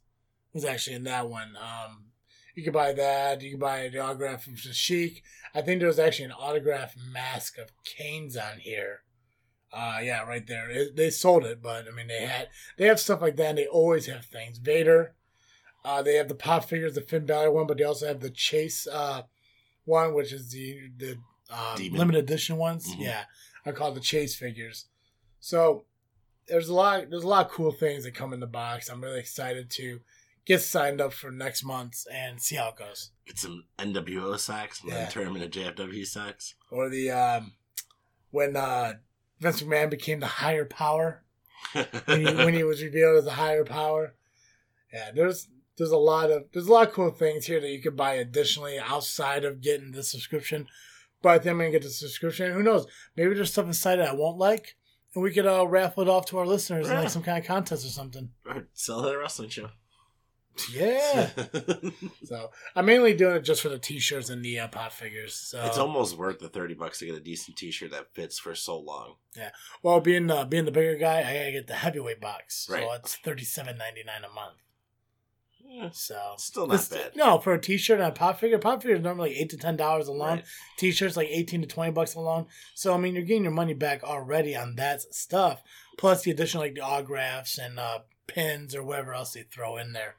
It 0.53 0.57
was 0.57 0.65
actually 0.65 0.97
in 0.97 1.05
that 1.05 1.29
one. 1.29 1.55
Um, 1.57 2.07
you 2.53 2.63
can 2.63 2.73
buy 2.73 2.93
that. 2.93 3.41
You 3.41 3.51
can 3.51 3.59
buy 3.59 3.89
the 3.89 3.99
autograph 3.99 4.43
from 4.43 4.55
Sheik. 4.55 5.23
I 5.55 5.61
think 5.61 5.79
there 5.79 5.87
was 5.87 5.99
actually 5.99 6.25
an 6.25 6.31
autograph 6.33 6.95
mask 7.11 7.57
of 7.57 7.71
Kane's 7.83 8.35
on 8.35 8.59
here. 8.59 8.99
Uh, 9.71 9.99
yeah, 10.03 10.23
right 10.23 10.45
there. 10.45 10.69
It, 10.69 10.95
they 10.95 11.09
sold 11.09 11.45
it, 11.45 11.61
but 11.63 11.87
I 11.87 11.95
mean, 11.95 12.07
they 12.07 12.25
had 12.25 12.49
they 12.77 12.85
have 12.85 12.99
stuff 12.99 13.21
like 13.21 13.37
that. 13.37 13.49
and 13.49 13.57
They 13.57 13.67
always 13.67 14.05
have 14.05 14.25
things. 14.25 14.59
Vader. 14.59 15.15
Uh, 15.85 16.01
they 16.01 16.15
have 16.15 16.29
the 16.29 16.35
pop 16.35 16.65
figures, 16.65 16.93
the 16.95 17.01
Finn 17.01 17.25
Balor 17.25 17.51
one, 17.51 17.67
but 17.67 17.77
they 17.77 17.83
also 17.83 18.07
have 18.07 18.21
the 18.21 18.29
Chase 18.29 18.87
uh, 18.87 19.23
one, 19.85 20.13
which 20.13 20.31
is 20.31 20.51
the 20.51 20.91
the 20.95 21.17
Demon. 21.77 21.99
limited 21.99 22.23
edition 22.23 22.57
ones. 22.57 22.87
Mhm. 22.87 22.99
Yeah, 23.01 23.25
I 23.65 23.71
call 23.71 23.91
it 23.91 23.95
the 23.95 23.99
Chase 24.01 24.35
figures. 24.35 24.85
So 25.39 25.85
there's 26.47 26.69
a 26.69 26.73
lot 26.73 27.09
there's 27.09 27.23
a 27.23 27.27
lot 27.27 27.45
of 27.45 27.51
cool 27.51 27.71
things 27.71 28.03
that 28.03 28.13
come 28.15 28.33
in 28.33 28.39
the 28.39 28.47
box. 28.47 28.89
I'm 28.89 29.01
really 29.03 29.19
excited 29.19 29.69
to 29.71 30.01
get 30.45 30.59
signed 30.61 30.99
up 30.99 31.13
for 31.13 31.31
next 31.31 31.63
month 31.63 32.05
and 32.11 32.41
see 32.41 32.55
how 32.55 32.69
it 32.69 32.75
goes. 32.75 33.11
Get 33.25 33.37
some 33.37 33.63
NWO 33.79 34.37
socks 34.37 34.81
and 34.81 34.89
Yeah. 34.91 34.95
then 35.03 35.11
turn 35.11 35.25
them 35.25 35.35
into 35.41 35.47
JFW 35.47 36.05
socks. 36.05 36.55
Or 36.69 36.89
the 36.89 37.11
um, 37.11 37.53
when 38.31 38.55
uh, 38.57 38.93
Vince 39.39 39.61
McMahon 39.61 39.89
became 39.89 40.19
the 40.19 40.25
higher 40.27 40.65
power 40.65 41.23
when 42.05 42.25
he, 42.27 42.33
when 42.35 42.53
he 42.53 42.63
was 42.65 42.81
revealed 42.83 43.17
as 43.17 43.25
a 43.25 43.31
higher 43.31 43.63
power. 43.63 44.15
Yeah, 44.91 45.11
there's 45.11 45.47
there's 45.77 45.91
a 45.91 45.97
lot 45.97 46.29
of 46.29 46.43
there's 46.51 46.67
a 46.67 46.71
lot 46.71 46.87
of 46.89 46.93
cool 46.93 47.09
things 47.11 47.45
here 47.45 47.59
that 47.61 47.69
you 47.69 47.81
could 47.81 47.95
buy 47.95 48.13
additionally 48.13 48.77
outside 48.77 49.43
of 49.45 49.61
getting 49.61 49.91
the 49.91 50.03
subscription. 50.03 50.67
But 51.23 51.29
I 51.29 51.37
think 51.39 51.51
I'm 51.51 51.57
gonna 51.57 51.71
get 51.71 51.81
the 51.81 51.89
subscription. 51.89 52.53
Who 52.53 52.61
knows? 52.61 52.85
Maybe 53.17 53.33
there's 53.33 53.51
stuff 53.51 53.65
inside 53.65 53.95
that 53.95 54.09
I 54.09 54.13
won't 54.13 54.37
like, 54.37 54.75
and 55.15 55.23
we 55.23 55.31
could 55.33 55.47
uh, 55.47 55.65
raffle 55.65 56.03
it 56.03 56.09
off 56.09 56.27
to 56.27 56.37
our 56.37 56.45
listeners 56.45 56.87
in 56.89 56.95
like 56.95 57.09
some 57.09 57.23
kind 57.23 57.39
of 57.39 57.45
contest 57.45 57.85
or 57.85 57.89
something. 57.89 58.29
or 58.45 58.67
sell 58.73 59.03
it 59.03 59.09
at 59.09 59.15
a 59.15 59.17
wrestling 59.17 59.49
show. 59.49 59.69
Yeah. 60.71 61.29
so 62.25 62.51
I'm 62.75 62.85
mainly 62.85 63.15
doing 63.15 63.37
it 63.37 63.41
just 63.41 63.61
for 63.61 63.69
the 63.69 63.79
t-shirts 63.79 64.29
and 64.29 64.45
the 64.45 64.59
uh, 64.59 64.67
pot 64.67 64.93
figures. 64.93 65.33
So 65.33 65.63
it's 65.65 65.79
almost 65.79 66.17
worth 66.17 66.39
the 66.39 66.49
thirty 66.49 66.73
bucks 66.73 66.99
to 66.99 67.05
get 67.05 67.15
a 67.15 67.19
decent 67.19 67.57
T-shirt 67.57 67.91
that 67.91 68.13
fits 68.13 68.37
for 68.37 68.53
so 68.53 68.77
long. 68.77 69.15
Yeah. 69.35 69.49
Well, 69.81 69.99
being 69.99 70.29
uh, 70.29 70.45
being 70.45 70.65
the 70.65 70.71
bigger 70.71 70.95
guy, 70.95 71.19
I 71.19 71.23
gotta 71.39 71.51
get 71.53 71.67
the 71.67 71.73
heavyweight 71.75 72.21
box. 72.21 72.67
Right. 72.69 72.83
So 72.83 72.93
it's 72.93 73.15
thirty 73.15 73.45
seven 73.45 73.77
ninety 73.77 74.03
nine 74.05 74.23
a 74.29 74.33
month. 74.33 74.57
Yeah, 75.75 75.89
So 75.91 76.35
Still 76.37 76.67
not 76.67 76.75
It's- 76.75 76.89
bad. 76.89 77.15
No, 77.15 77.39
for 77.39 77.53
a 77.53 77.59
T-shirt 77.59 77.99
and 77.99 78.09
a 78.09 78.11
pop 78.11 78.39
figure, 78.39 78.59
pop 78.59 78.83
figure 78.83 78.95
is 78.97 79.01
normally 79.01 79.35
eight 79.35 79.49
to 79.49 79.57
ten 79.57 79.75
dollars 79.75 80.07
alone. 80.07 80.35
Right. 80.37 80.45
T-shirts 80.77 81.17
like 81.17 81.29
eighteen 81.29 81.61
to 81.61 81.67
twenty 81.67 81.91
bucks 81.91 82.13
alone. 82.13 82.45
So 82.75 82.93
I 82.93 82.97
mean, 82.97 83.15
you're 83.15 83.23
getting 83.23 83.41
your 83.43 83.53
money 83.53 83.73
back 83.73 84.03
already 84.03 84.55
on 84.55 84.75
that 84.75 85.01
stuff, 85.01 85.63
plus 85.97 86.21
the 86.21 86.31
additional 86.31 86.61
like 86.63 86.75
the 86.75 86.81
autographs 86.81 87.57
and 87.57 87.79
uh, 87.79 87.99
pins 88.27 88.75
or 88.75 88.83
whatever 88.83 89.13
else 89.15 89.33
they 89.33 89.43
throw 89.43 89.77
in 89.77 89.93
there. 89.93 90.15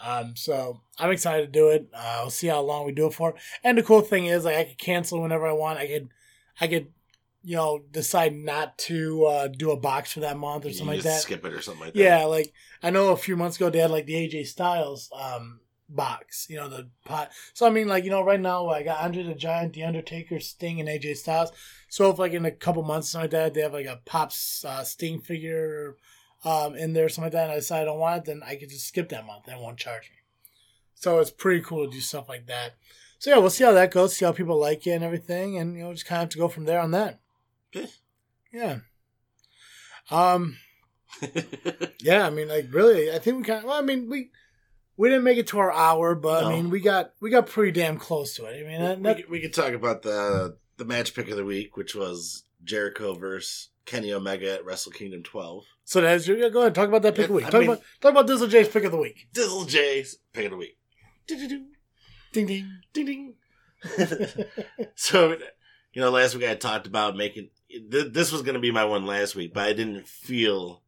Um, 0.00 0.36
so 0.36 0.80
I'm 0.98 1.10
excited 1.10 1.46
to 1.46 1.52
do 1.52 1.68
it. 1.68 1.88
Uh, 1.92 2.20
we'll 2.22 2.30
see 2.30 2.46
how 2.46 2.60
long 2.62 2.86
we 2.86 2.92
do 2.92 3.08
it 3.08 3.14
for. 3.14 3.34
And 3.62 3.76
the 3.76 3.82
cool 3.82 4.00
thing 4.00 4.24
is, 4.26 4.44
like, 4.46 4.56
I 4.56 4.64
could 4.64 4.78
cancel 4.78 5.20
whenever 5.20 5.46
I 5.46 5.52
want. 5.52 5.80
I 5.80 5.86
could, 5.88 6.08
I 6.60 6.66
could, 6.68 6.86
you 7.42 7.56
know, 7.56 7.80
decide 7.90 8.34
not 8.34 8.76
to 8.78 9.24
uh, 9.26 9.48
do 9.48 9.70
a 9.70 9.76
box 9.76 10.12
for 10.12 10.20
that 10.20 10.36
month 10.36 10.66
or 10.66 10.72
something 10.72 10.96
like 10.96 11.04
that. 11.04 11.20
skip 11.20 11.44
it 11.44 11.52
or 11.52 11.60
something 11.62 11.84
like 11.84 11.94
that. 11.94 12.00
Yeah, 12.00 12.24
like 12.24 12.52
I 12.82 12.90
know 12.90 13.12
a 13.12 13.16
few 13.16 13.36
months 13.36 13.56
ago 13.56 13.70
they 13.70 13.78
had 13.78 13.90
like 13.90 14.06
the 14.06 14.14
AJ 14.14 14.46
Styles 14.46 15.10
um 15.18 15.60
box, 15.88 16.46
you 16.50 16.56
know, 16.56 16.68
the 16.68 16.90
pot. 17.04 17.30
So 17.54 17.66
I 17.66 17.70
mean, 17.70 17.88
like 17.88 18.04
you 18.04 18.10
know, 18.10 18.22
right 18.22 18.40
now 18.40 18.68
I 18.68 18.82
got 18.82 19.00
Andre 19.00 19.22
the 19.22 19.34
Giant, 19.34 19.72
The 19.72 19.84
Undertaker, 19.84 20.40
Sting, 20.40 20.80
and 20.80 20.88
AJ 20.88 21.16
Styles. 21.16 21.52
So 21.88 22.10
if 22.10 22.18
like 22.18 22.32
in 22.32 22.44
a 22.44 22.50
couple 22.50 22.82
months 22.82 23.10
something 23.10 23.24
like 23.24 23.30
that, 23.30 23.54
they 23.54 23.62
have 23.62 23.72
like 23.72 23.86
a 23.86 24.00
Pops 24.04 24.64
uh, 24.64 24.84
Sting 24.84 25.20
figure 25.20 25.96
um 26.44 26.74
in 26.74 26.92
there, 26.92 27.08
something 27.08 27.24
like 27.26 27.32
that, 27.32 27.44
and 27.44 27.52
I 27.52 27.56
decide 27.56 27.82
I 27.82 27.84
don't 27.86 27.98
want 27.98 28.18
it, 28.18 28.24
then 28.26 28.42
I 28.46 28.56
could 28.56 28.68
just 28.68 28.88
skip 28.88 29.08
that 29.10 29.26
month. 29.26 29.44
They 29.46 29.54
won't 29.54 29.78
charge 29.78 30.10
me. 30.10 30.16
So 30.94 31.20
it's 31.20 31.30
pretty 31.30 31.62
cool 31.62 31.86
to 31.86 31.90
do 31.92 32.00
stuff 32.00 32.28
like 32.28 32.46
that. 32.46 32.74
So 33.20 33.30
yeah, 33.30 33.38
we'll 33.38 33.50
see 33.50 33.64
how 33.64 33.72
that 33.72 33.92
goes, 33.92 34.16
see 34.16 34.24
how 34.24 34.32
people 34.32 34.58
like 34.58 34.86
it 34.86 34.90
and 34.90 35.04
everything, 35.04 35.56
and 35.56 35.76
you 35.76 35.84
know, 35.84 35.92
just 35.92 36.06
kind 36.06 36.18
of 36.18 36.22
have 36.24 36.28
to 36.30 36.38
go 36.38 36.48
from 36.48 36.64
there 36.64 36.80
on 36.80 36.90
that. 36.92 37.20
Yeah. 38.52 38.78
Um. 40.10 40.56
Yeah, 42.00 42.26
I 42.26 42.30
mean, 42.30 42.48
like 42.48 42.66
really, 42.72 43.10
I 43.12 43.18
think 43.18 43.38
we 43.38 43.42
kind 43.44 43.58
of. 43.60 43.64
Well, 43.64 43.78
I 43.78 43.82
mean, 43.82 44.08
we 44.08 44.30
we 44.96 45.08
didn't 45.08 45.24
make 45.24 45.38
it 45.38 45.48
to 45.48 45.58
our 45.58 45.72
hour, 45.72 46.14
but 46.14 46.44
I 46.44 46.48
mean, 46.50 46.70
we 46.70 46.80
got 46.80 47.12
we 47.20 47.28
got 47.30 47.46
pretty 47.48 47.72
damn 47.72 47.98
close 47.98 48.34
to 48.36 48.44
it. 48.44 48.64
I 48.64 48.68
mean, 48.68 48.80
that, 48.80 48.96
we, 48.98 49.02
that, 49.02 49.16
could- 49.16 49.30
we 49.30 49.40
could 49.40 49.52
talk 49.54 49.72
about 49.72 50.02
the 50.02 50.56
the 50.76 50.84
match 50.84 51.14
pick 51.14 51.28
of 51.28 51.36
the 51.36 51.44
week, 51.44 51.76
which 51.76 51.94
was 51.96 52.44
Jericho 52.62 53.14
versus 53.14 53.70
Kenny 53.84 54.12
Omega 54.12 54.54
at 54.54 54.64
Wrestle 54.64 54.92
Kingdom 54.92 55.22
12. 55.24 55.64
so 55.84 56.00
that's 56.00 56.28
your. 56.28 56.36
Yeah, 56.36 56.50
go 56.50 56.60
ahead, 56.60 56.74
talk 56.74 56.88
about 56.88 57.02
that 57.02 57.14
pick 57.16 57.24
of 57.24 57.28
the 57.30 57.34
week. 57.34 57.46
I 57.46 57.50
Talk 57.50 57.60
mean- 57.62 57.70
about 57.70 57.82
talk 58.00 58.12
about 58.12 58.26
Dizzle 58.28 58.48
J's 58.48 58.68
pick 58.68 58.84
of 58.84 58.92
the 58.92 58.98
week. 58.98 59.26
Dizzle 59.34 59.66
J's 59.66 60.18
pick 60.32 60.44
of 60.44 60.52
the 60.52 60.56
week. 60.56 60.78
Do-do-do, 61.26 61.64
Ding 62.32 62.46
ding. 62.46 62.70
Ding 62.94 63.06
ding. 63.06 63.34
so, 64.94 65.36
you 65.92 66.00
know, 66.00 66.10
last 66.10 66.34
week 66.34 66.48
I 66.48 66.54
talked 66.54 66.86
about 66.86 67.16
making. 67.16 67.50
Th- 67.70 68.12
this 68.12 68.32
was 68.32 68.42
going 68.42 68.54
to 68.54 68.60
be 68.60 68.70
my 68.70 68.84
one 68.84 69.06
last 69.06 69.34
week, 69.36 69.52
but 69.54 69.66
I 69.68 69.72
didn't 69.72 70.06
feel 70.08 70.82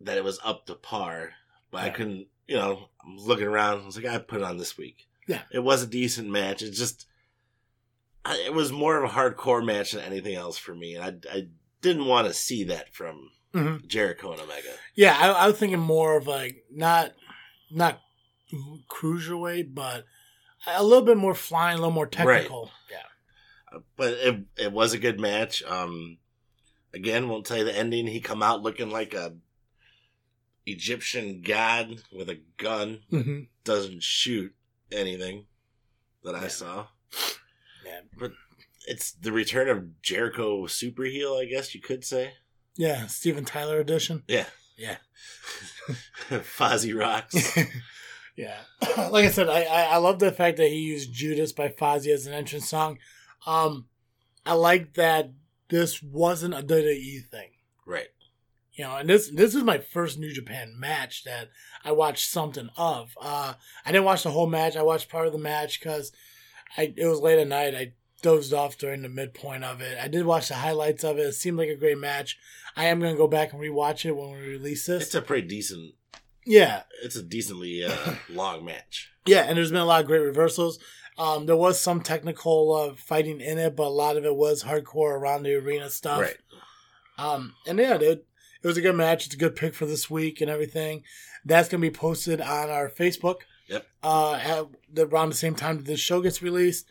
that 0.00 0.16
it 0.16 0.24
was 0.24 0.38
up 0.44 0.66
to 0.66 0.74
par. 0.74 1.30
But 1.70 1.82
I 1.84 1.90
couldn't, 1.90 2.28
you 2.46 2.56
know, 2.56 2.88
I 3.04 3.14
was 3.14 3.26
looking 3.26 3.46
around. 3.46 3.82
I 3.82 3.86
was 3.86 3.96
like, 3.96 4.06
I 4.06 4.18
put 4.18 4.40
it 4.40 4.44
on 4.44 4.56
this 4.56 4.78
week. 4.78 5.06
Yeah. 5.26 5.42
It 5.52 5.58
was 5.60 5.82
a 5.82 5.86
decent 5.86 6.28
match. 6.30 6.62
It 6.62 6.70
just, 6.72 7.06
I, 8.24 8.42
it 8.46 8.54
was 8.54 8.72
more 8.72 8.96
of 8.96 9.10
a 9.10 9.12
hardcore 9.14 9.64
match 9.64 9.92
than 9.92 10.02
anything 10.04 10.34
else 10.34 10.56
for 10.56 10.74
me. 10.74 10.94
And 10.94 11.04
I, 11.30 11.36
I 11.36 11.42
didn't 11.82 12.06
want 12.06 12.26
to 12.26 12.32
see 12.34 12.64
that 12.64 12.94
from 12.94 13.30
Mhm. 13.54 13.86
Jericho 13.86 14.32
and 14.32 14.40
Omega. 14.42 14.74
Yeah, 14.94 15.16
I, 15.18 15.28
I 15.30 15.46
was 15.46 15.56
thinking 15.58 15.78
more 15.78 16.16
of 16.18 16.26
like 16.26 16.64
not 16.70 17.12
not 17.70 18.00
cruiserweight, 18.90 19.74
but 19.74 20.04
a 20.66 20.82
little 20.84 21.04
bit 21.04 21.16
more 21.16 21.34
flying, 21.34 21.74
a 21.76 21.80
little 21.80 21.92
more 21.92 22.06
technical. 22.06 22.70
Yeah. 22.90 22.98
But 23.96 24.12
it 24.14 24.40
it 24.56 24.72
was 24.72 24.92
a 24.92 24.98
good 24.98 25.18
match. 25.20 25.62
Um, 25.64 26.18
again, 26.94 27.28
won't 27.28 27.46
tell 27.46 27.58
you 27.58 27.64
the 27.64 27.76
ending. 27.76 28.06
He 28.06 28.20
come 28.20 28.42
out 28.42 28.62
looking 28.62 28.90
like 28.90 29.14
a 29.14 29.34
Egyptian 30.66 31.42
god 31.42 32.02
with 32.12 32.28
a 32.28 32.40
gun. 32.56 33.00
Mm-hmm. 33.12 33.40
Doesn't 33.64 34.02
shoot 34.02 34.54
anything 34.92 35.46
that 36.24 36.34
I 36.34 36.42
Yeah. 36.42 36.48
saw. 36.48 36.86
Yeah. 37.84 38.00
But 38.18 38.32
it's 38.86 39.12
the 39.12 39.32
return 39.32 39.68
of 39.68 40.00
Jericho 40.02 40.66
super 40.66 41.04
heel, 41.04 41.34
I 41.34 41.44
guess 41.46 41.74
you 41.74 41.80
could 41.80 42.04
say. 42.04 42.32
Yeah, 42.76 43.06
Steven 43.06 43.44
Tyler 43.44 43.80
edition. 43.80 44.22
Yeah, 44.28 44.46
Yeah. 44.76 44.96
Fozzy 46.30 46.98
rocks. 46.98 47.56
Yeah, 48.36 48.60
like 49.10 49.24
I 49.24 49.30
said, 49.32 49.48
I, 49.48 49.62
I 49.64 49.82
I 49.82 49.96
love 49.96 50.20
the 50.20 50.30
fact 50.30 50.58
that 50.58 50.68
he 50.68 50.76
used 50.76 51.12
Judas 51.12 51.50
by 51.52 51.70
Fozzy 51.70 52.12
as 52.14 52.24
an 52.28 52.32
entrance 52.34 52.68
song. 52.68 53.00
Um, 53.46 53.86
I 54.44 54.54
like 54.54 54.94
that 54.94 55.32
this 55.68 56.02
wasn't 56.02 56.54
a 56.54 56.62
WWE 56.62 57.28
thing, 57.30 57.50
right. 57.86 58.08
you 58.72 58.84
know. 58.84 58.96
And 58.96 59.08
this 59.08 59.30
this 59.30 59.54
is 59.54 59.62
my 59.62 59.78
first 59.78 60.18
New 60.18 60.32
Japan 60.32 60.74
match 60.78 61.24
that 61.24 61.50
I 61.84 61.92
watched 61.92 62.30
something 62.30 62.68
of. 62.76 63.16
Uh, 63.20 63.54
I 63.84 63.92
didn't 63.92 64.04
watch 64.06 64.22
the 64.22 64.30
whole 64.30 64.46
match. 64.46 64.76
I 64.76 64.82
watched 64.82 65.10
part 65.10 65.26
of 65.26 65.32
the 65.32 65.38
match 65.38 65.78
because 65.78 66.12
I 66.76 66.92
it 66.96 67.06
was 67.06 67.20
late 67.20 67.38
at 67.38 67.48
night. 67.48 67.74
I 67.74 67.92
dozed 68.22 68.52
off 68.52 68.78
during 68.78 69.02
the 69.02 69.08
midpoint 69.08 69.64
of 69.64 69.80
it. 69.80 69.98
I 70.02 70.08
did 70.08 70.26
watch 70.26 70.48
the 70.48 70.54
highlights 70.54 71.04
of 71.04 71.18
it. 71.18 71.22
It 71.22 71.32
seemed 71.34 71.58
like 71.58 71.68
a 71.68 71.76
great 71.76 71.98
match. 71.98 72.38
I 72.76 72.86
am 72.86 73.00
gonna 73.00 73.16
go 73.16 73.28
back 73.28 73.52
and 73.52 73.60
rewatch 73.60 74.04
it 74.04 74.16
when 74.16 74.30
we 74.32 74.38
release 74.38 74.86
this. 74.86 75.04
It's 75.04 75.14
a 75.14 75.22
pretty 75.22 75.46
decent. 75.46 75.94
yeah, 76.46 76.82
It's 77.02 77.16
a 77.16 77.22
decently 77.22 77.84
uh, 77.84 78.14
long 78.30 78.64
match. 78.64 79.10
Yeah, 79.26 79.42
and 79.42 79.58
there's 79.58 79.70
been 79.70 79.80
a 79.80 79.84
lot 79.84 80.00
of 80.00 80.06
great 80.06 80.20
reversals. 80.22 80.78
Um, 81.18 81.46
there 81.46 81.56
was 81.56 81.80
some 81.80 82.00
technical 82.00 82.72
uh, 82.74 82.94
fighting 82.94 83.40
in 83.40 83.58
it, 83.58 83.74
but 83.74 83.86
a 83.86 83.88
lot 83.88 84.16
of 84.16 84.24
it 84.24 84.36
was 84.36 84.62
hardcore 84.62 85.18
around 85.18 85.42
the 85.42 85.54
arena 85.56 85.90
stuff. 85.90 86.20
Right. 86.20 86.36
Um, 87.18 87.54
and 87.66 87.78
yeah, 87.78 87.98
dude, 87.98 88.22
it 88.62 88.66
was 88.66 88.76
a 88.76 88.82
good 88.82 88.94
match. 88.94 89.26
It's 89.26 89.34
a 89.34 89.38
good 89.38 89.56
pick 89.56 89.74
for 89.74 89.84
this 89.84 90.08
week 90.08 90.40
and 90.40 90.50
everything. 90.50 91.02
That's 91.44 91.68
gonna 91.68 91.80
be 91.80 91.90
posted 91.90 92.40
on 92.40 92.70
our 92.70 92.88
Facebook. 92.88 93.40
Yep. 93.68 93.86
Uh, 94.02 94.34
at 94.34 94.66
the, 94.92 95.06
around 95.06 95.28
the 95.28 95.34
same 95.34 95.54
time 95.54 95.76
that 95.78 95.86
this 95.86 96.00
show 96.00 96.20
gets 96.20 96.40
released. 96.40 96.86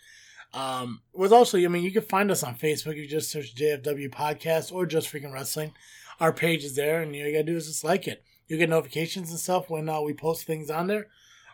Um, 0.54 1.02
was 1.14 1.32
also, 1.32 1.58
I 1.58 1.68
mean, 1.68 1.84
you 1.84 1.92
can 1.92 2.04
find 2.04 2.30
us 2.30 2.44
on 2.44 2.56
Facebook. 2.56 2.96
You 2.96 3.08
just 3.08 3.32
search 3.32 3.56
JFW 3.56 4.10
Podcast 4.10 4.72
or 4.72 4.86
Just 4.86 5.12
Freaking 5.12 5.34
Wrestling. 5.34 5.74
Our 6.20 6.34
page 6.34 6.64
is 6.64 6.76
there, 6.76 7.02
and 7.02 7.12
all 7.12 7.18
you 7.18 7.32
gotta 7.32 7.44
do 7.44 7.56
is 7.56 7.68
just 7.68 7.84
like 7.84 8.08
it. 8.08 8.24
You 8.48 8.58
get 8.58 8.70
notifications 8.70 9.30
and 9.30 9.40
stuff 9.40 9.70
when 9.70 9.90
uh, 9.90 10.02
we 10.02 10.14
post 10.14 10.46
things 10.46 10.70
on 10.70 10.88
there. 10.88 11.08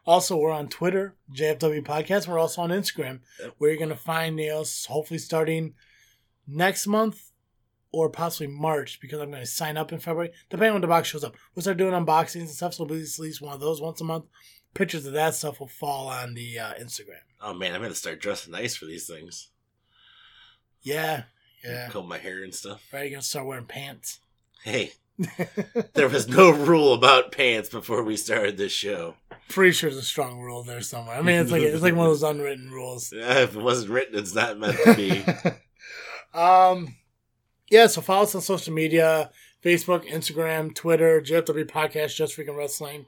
Also, 0.05 0.35
we're 0.35 0.51
on 0.51 0.67
Twitter, 0.67 1.15
JFW 1.33 1.83
Podcast. 1.83 2.27
We're 2.27 2.39
also 2.39 2.61
on 2.61 2.69
Instagram, 2.71 3.21
where 3.57 3.69
you're 3.71 3.79
gonna 3.79 3.95
find 3.95 4.39
you 4.39 4.49
know, 4.49 4.61
s- 4.61 4.85
hopefully 4.85 5.17
starting 5.17 5.75
next 6.47 6.87
month 6.87 7.31
or 7.91 8.09
possibly 8.09 8.47
March 8.47 8.99
because 8.99 9.21
I'm 9.21 9.29
going 9.29 9.43
to 9.43 9.47
sign 9.47 9.77
up 9.77 9.93
in 9.93 9.99
February, 9.99 10.31
depending 10.49 10.69
on 10.69 10.73
when 10.75 10.81
the 10.81 10.87
box 10.87 11.07
shows 11.07 11.23
up. 11.23 11.35
We'll 11.53 11.61
start 11.61 11.77
doing 11.77 11.93
unboxings 11.93 12.41
and 12.41 12.49
stuff, 12.49 12.73
so 12.73 12.85
least, 12.85 13.19
at 13.19 13.23
least 13.23 13.39
one 13.39 13.53
of 13.53 13.59
those 13.59 13.79
once 13.81 14.01
a 14.01 14.03
month. 14.03 14.25
Pictures 14.73 15.05
of 15.05 15.13
that 15.13 15.35
stuff 15.35 15.59
will 15.59 15.67
fall 15.67 16.07
on 16.07 16.33
the 16.33 16.57
uh, 16.57 16.73
Instagram. 16.73 17.21
Oh 17.39 17.53
man, 17.53 17.75
I'm 17.75 17.81
gonna 17.81 17.93
start 17.93 18.19
dressing 18.19 18.51
nice 18.51 18.75
for 18.75 18.85
these 18.85 19.05
things. 19.07 19.49
Yeah, 20.81 21.23
yeah. 21.63 21.87
Comb 21.89 22.07
my 22.07 22.17
hair 22.17 22.43
and 22.43 22.53
stuff. 22.53 22.83
Right, 22.91 23.01
you're 23.01 23.09
going 23.11 23.21
to 23.21 23.27
start 23.27 23.45
wearing 23.45 23.65
pants. 23.65 24.19
Hey, 24.63 24.93
there 25.93 26.09
was 26.09 26.27
no 26.27 26.49
rule 26.51 26.93
about 26.93 27.31
pants 27.31 27.69
before 27.69 28.03
we 28.03 28.17
started 28.17 28.57
this 28.57 28.71
show. 28.71 29.15
Pretty 29.49 29.71
sure 29.71 29.89
there's 29.89 30.01
a 30.01 30.05
strong 30.05 30.39
rule 30.39 30.63
there 30.63 30.81
somewhere. 30.81 31.15
I 31.15 31.21
mean, 31.21 31.39
it's 31.39 31.51
like 31.51 31.61
it's 31.61 31.83
like 31.83 31.95
one 31.95 32.07
of 32.07 32.11
those 32.11 32.23
unwritten 32.23 32.71
rules. 32.71 33.13
Yeah, 33.15 33.39
if 33.39 33.55
it 33.55 33.61
wasn't 33.61 33.91
written, 33.91 34.17
it's 34.17 34.33
not 34.33 34.57
meant 34.57 34.77
to 34.83 34.95
be. 34.95 35.23
um, 36.39 36.95
yeah. 37.69 37.87
So 37.87 38.01
follow 38.01 38.23
us 38.23 38.35
on 38.35 38.41
social 38.41 38.73
media: 38.73 39.31
Facebook, 39.63 40.09
Instagram, 40.09 40.73
Twitter, 40.73 41.21
JFW 41.21 41.69
Podcast, 41.69 42.15
Just 42.15 42.35
Freaking 42.35 42.57
Wrestling. 42.57 43.05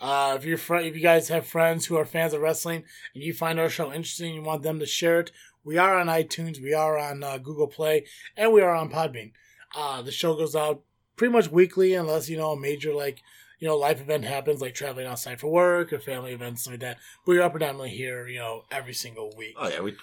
Uh, 0.00 0.34
if 0.36 0.44
you're 0.44 0.58
fr- 0.58 0.76
if 0.76 0.96
you 0.96 1.02
guys 1.02 1.28
have 1.28 1.46
friends 1.46 1.86
who 1.86 1.96
are 1.96 2.04
fans 2.04 2.32
of 2.32 2.40
wrestling 2.40 2.84
and 3.14 3.22
you 3.22 3.32
find 3.32 3.60
our 3.60 3.68
show 3.68 3.92
interesting, 3.92 4.28
and 4.28 4.36
you 4.36 4.42
want 4.42 4.62
them 4.62 4.78
to 4.80 4.86
share 4.86 5.20
it. 5.20 5.30
We 5.64 5.78
are 5.78 5.96
on 5.96 6.08
iTunes, 6.08 6.60
we 6.60 6.74
are 6.74 6.98
on 6.98 7.22
uh, 7.22 7.38
Google 7.38 7.68
Play, 7.68 8.06
and 8.36 8.52
we 8.52 8.62
are 8.62 8.74
on 8.74 8.90
Podbean. 8.90 9.30
Uh, 9.76 10.02
the 10.02 10.10
show 10.10 10.34
goes 10.34 10.56
out 10.56 10.82
pretty 11.16 11.32
much 11.32 11.50
weekly, 11.52 11.94
unless 11.94 12.28
you 12.28 12.36
know 12.36 12.50
a 12.50 12.58
major 12.58 12.92
like 12.92 13.22
you 13.62 13.68
know 13.68 13.76
life 13.76 14.00
event 14.00 14.24
happens, 14.24 14.60
like 14.60 14.74
traveling 14.74 15.06
outside 15.06 15.38
for 15.38 15.46
work 15.46 15.92
or 15.92 16.00
family 16.00 16.32
events 16.32 16.66
like 16.66 16.80
that. 16.80 16.98
But 17.24 17.32
we 17.32 17.38
are 17.38 17.48
predominantly 17.48 17.90
here, 17.90 18.26
you 18.26 18.40
know, 18.40 18.64
every 18.72 18.92
single 18.92 19.32
week. 19.38 19.54
Oh 19.56 19.68
yeah, 19.68 19.80
we 19.80 19.94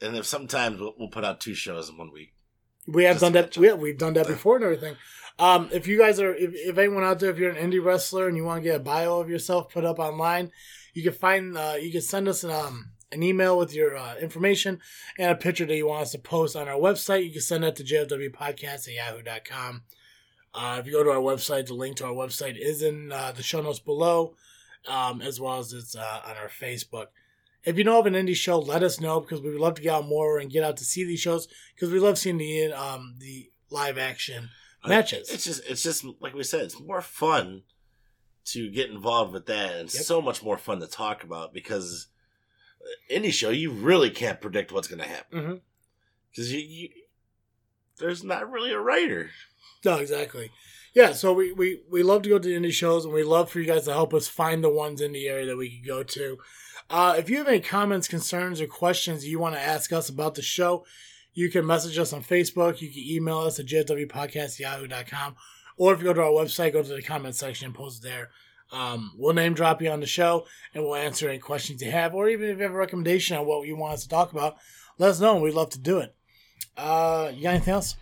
and 0.00 0.16
if 0.16 0.24
sometimes 0.24 0.78
we'll, 0.80 0.94
we'll 0.96 1.08
put 1.08 1.24
out 1.24 1.40
two 1.40 1.52
shows 1.52 1.88
in 1.88 1.98
one 1.98 2.12
week. 2.12 2.32
We 2.86 3.02
have 3.04 3.18
done 3.18 3.32
that. 3.32 3.56
We, 3.56 3.72
we've 3.72 3.98
done 3.98 4.12
that 4.12 4.28
before 4.28 4.54
and 4.54 4.64
everything. 4.64 4.94
Um, 5.40 5.68
if 5.72 5.88
you 5.88 5.98
guys 5.98 6.20
are, 6.20 6.32
if, 6.32 6.52
if 6.54 6.78
anyone 6.78 7.02
out 7.02 7.18
there, 7.18 7.30
if 7.30 7.38
you're 7.38 7.50
an 7.50 7.70
indie 7.70 7.84
wrestler 7.84 8.28
and 8.28 8.36
you 8.36 8.44
want 8.44 8.62
to 8.62 8.68
get 8.68 8.76
a 8.76 8.84
bio 8.84 9.18
of 9.18 9.28
yourself 9.28 9.72
put 9.72 9.84
up 9.84 9.98
online, 9.98 10.52
you 10.94 11.02
can 11.02 11.12
find, 11.12 11.58
uh, 11.58 11.74
you 11.80 11.90
can 11.90 12.02
send 12.02 12.28
us 12.28 12.44
an, 12.44 12.52
um, 12.52 12.90
an 13.10 13.24
email 13.24 13.58
with 13.58 13.74
your 13.74 13.96
uh, 13.96 14.16
information 14.16 14.78
and 15.18 15.32
a 15.32 15.34
picture 15.34 15.66
that 15.66 15.76
you 15.76 15.88
want 15.88 16.02
us 16.02 16.12
to 16.12 16.18
post 16.18 16.54
on 16.54 16.68
our 16.68 16.78
website. 16.78 17.24
You 17.24 17.32
can 17.32 17.40
send 17.40 17.64
that 17.64 17.74
to 17.76 17.84
jfwpodcast 17.84 18.88
at 18.88 18.94
yahoo.com. 18.94 19.82
Uh, 20.54 20.76
if 20.80 20.86
you 20.86 20.92
go 20.92 21.02
to 21.02 21.10
our 21.10 21.16
website, 21.16 21.66
the 21.66 21.74
link 21.74 21.96
to 21.96 22.04
our 22.06 22.12
website 22.12 22.56
is 22.60 22.82
in 22.82 23.10
uh, 23.10 23.32
the 23.32 23.42
show 23.42 23.62
notes 23.62 23.78
below, 23.78 24.34
um, 24.86 25.22
as 25.22 25.40
well 25.40 25.58
as 25.58 25.72
it's 25.72 25.96
uh, 25.96 26.20
on 26.26 26.36
our 26.36 26.48
Facebook. 26.48 27.06
If 27.64 27.78
you 27.78 27.84
know 27.84 27.98
of 28.00 28.06
an 28.06 28.14
indie 28.14 28.34
show, 28.34 28.58
let 28.58 28.82
us 28.82 29.00
know 29.00 29.20
because 29.20 29.40
we 29.40 29.50
would 29.50 29.60
love 29.60 29.76
to 29.76 29.82
get 29.82 29.94
out 29.94 30.06
more 30.08 30.38
and 30.38 30.50
get 30.50 30.64
out 30.64 30.76
to 30.78 30.84
see 30.84 31.04
these 31.04 31.20
shows 31.20 31.48
because 31.74 31.90
we 31.92 32.00
love 32.00 32.18
seeing 32.18 32.38
the 32.38 32.72
um, 32.72 33.14
the 33.18 33.50
live 33.70 33.96
action 33.98 34.50
matches. 34.86 35.30
It's 35.30 35.44
just 35.44 35.62
it's 35.68 35.82
just 35.82 36.04
like 36.20 36.34
we 36.34 36.42
said, 36.42 36.62
it's 36.62 36.80
more 36.80 37.00
fun 37.00 37.62
to 38.46 38.68
get 38.70 38.90
involved 38.90 39.32
with 39.32 39.46
that, 39.46 39.76
and 39.76 39.94
Yep. 39.94 40.02
so 40.04 40.20
much 40.20 40.42
more 40.42 40.58
fun 40.58 40.80
to 40.80 40.86
talk 40.88 41.22
about 41.22 41.54
because 41.54 42.08
uh, 42.82 43.14
indie 43.14 43.32
show 43.32 43.50
you 43.50 43.70
really 43.70 44.10
can't 44.10 44.40
predict 44.40 44.72
what's 44.72 44.88
going 44.88 45.00
to 45.00 45.08
happen 45.08 45.60
because 46.30 46.52
you, 46.52 46.58
you 46.58 46.88
there's 47.98 48.24
not 48.24 48.50
really 48.50 48.72
a 48.72 48.80
writer. 48.80 49.30
No, 49.84 49.96
exactly. 49.96 50.50
Yeah, 50.94 51.12
so 51.12 51.32
we, 51.32 51.52
we, 51.52 51.80
we 51.90 52.02
love 52.02 52.22
to 52.22 52.28
go 52.28 52.38
to 52.38 52.48
indie 52.48 52.72
shows 52.72 53.04
and 53.04 53.14
we 53.14 53.22
love 53.22 53.50
for 53.50 53.60
you 53.60 53.66
guys 53.66 53.84
to 53.84 53.92
help 53.92 54.12
us 54.12 54.28
find 54.28 54.62
the 54.62 54.68
ones 54.68 55.00
in 55.00 55.12
the 55.12 55.26
area 55.26 55.46
that 55.46 55.56
we 55.56 55.70
can 55.70 55.86
go 55.86 56.02
to. 56.02 56.38
Uh, 56.90 57.14
if 57.16 57.30
you 57.30 57.38
have 57.38 57.48
any 57.48 57.60
comments, 57.60 58.06
concerns, 58.06 58.60
or 58.60 58.66
questions 58.66 59.26
you 59.26 59.38
want 59.38 59.54
to 59.54 59.60
ask 59.60 59.92
us 59.92 60.10
about 60.10 60.34
the 60.34 60.42
show, 60.42 60.84
you 61.32 61.48
can 61.48 61.66
message 61.66 61.98
us 61.98 62.12
on 62.12 62.22
Facebook. 62.22 62.82
You 62.82 62.90
can 62.90 63.02
email 63.02 63.38
us 63.38 63.58
at 63.58 63.66
jfwpodcast.yahoo.com. 63.66 65.36
Or 65.78 65.94
if 65.94 66.00
you 66.00 66.04
go 66.04 66.12
to 66.12 66.22
our 66.22 66.30
website, 66.30 66.74
go 66.74 66.82
to 66.82 66.94
the 66.94 67.02
comment 67.02 67.34
section 67.34 67.66
and 67.66 67.74
post 67.74 68.02
there. 68.02 68.28
Um, 68.70 69.12
we'll 69.16 69.34
name 69.34 69.54
drop 69.54 69.80
you 69.80 69.90
on 69.90 70.00
the 70.00 70.06
show 70.06 70.46
and 70.74 70.84
we'll 70.84 70.94
answer 70.94 71.28
any 71.28 71.38
questions 71.38 71.82
you 71.82 71.90
have. 71.90 72.14
Or 72.14 72.28
even 72.28 72.50
if 72.50 72.58
you 72.58 72.62
have 72.64 72.72
a 72.72 72.76
recommendation 72.76 73.36
on 73.36 73.46
what 73.46 73.66
you 73.66 73.76
want 73.76 73.94
us 73.94 74.02
to 74.02 74.08
talk 74.08 74.32
about, 74.32 74.56
let 74.98 75.10
us 75.10 75.20
know 75.20 75.34
and 75.34 75.42
we'd 75.42 75.54
love 75.54 75.70
to 75.70 75.78
do 75.78 75.98
it. 75.98 76.14
Uh, 76.76 77.30
you 77.34 77.42
got 77.42 77.54
anything 77.54 77.74
else? 77.74 77.96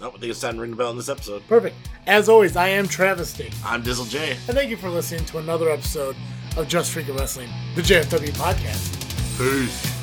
Nope, 0.00 0.14
I 0.16 0.18
think 0.20 0.30
it's 0.30 0.40
time 0.40 0.56
to 0.56 0.60
ring 0.60 0.72
the 0.72 0.76
bell 0.76 0.90
in 0.90 0.96
this 0.96 1.08
episode. 1.08 1.46
Perfect. 1.48 1.74
As 2.06 2.28
always, 2.28 2.54
I 2.56 2.68
am 2.68 2.86
Travesty. 2.86 3.50
I'm 3.64 3.82
Dizzle 3.82 4.08
J. 4.08 4.32
And 4.32 4.56
thank 4.56 4.70
you 4.70 4.76
for 4.76 4.90
listening 4.90 5.24
to 5.26 5.38
another 5.38 5.70
episode 5.70 6.16
of 6.56 6.68
Just 6.68 6.94
Freaking 6.94 7.18
Wrestling, 7.18 7.48
the 7.74 7.82
JFW 7.82 8.30
podcast. 8.32 8.92
Peace. 9.38 9.95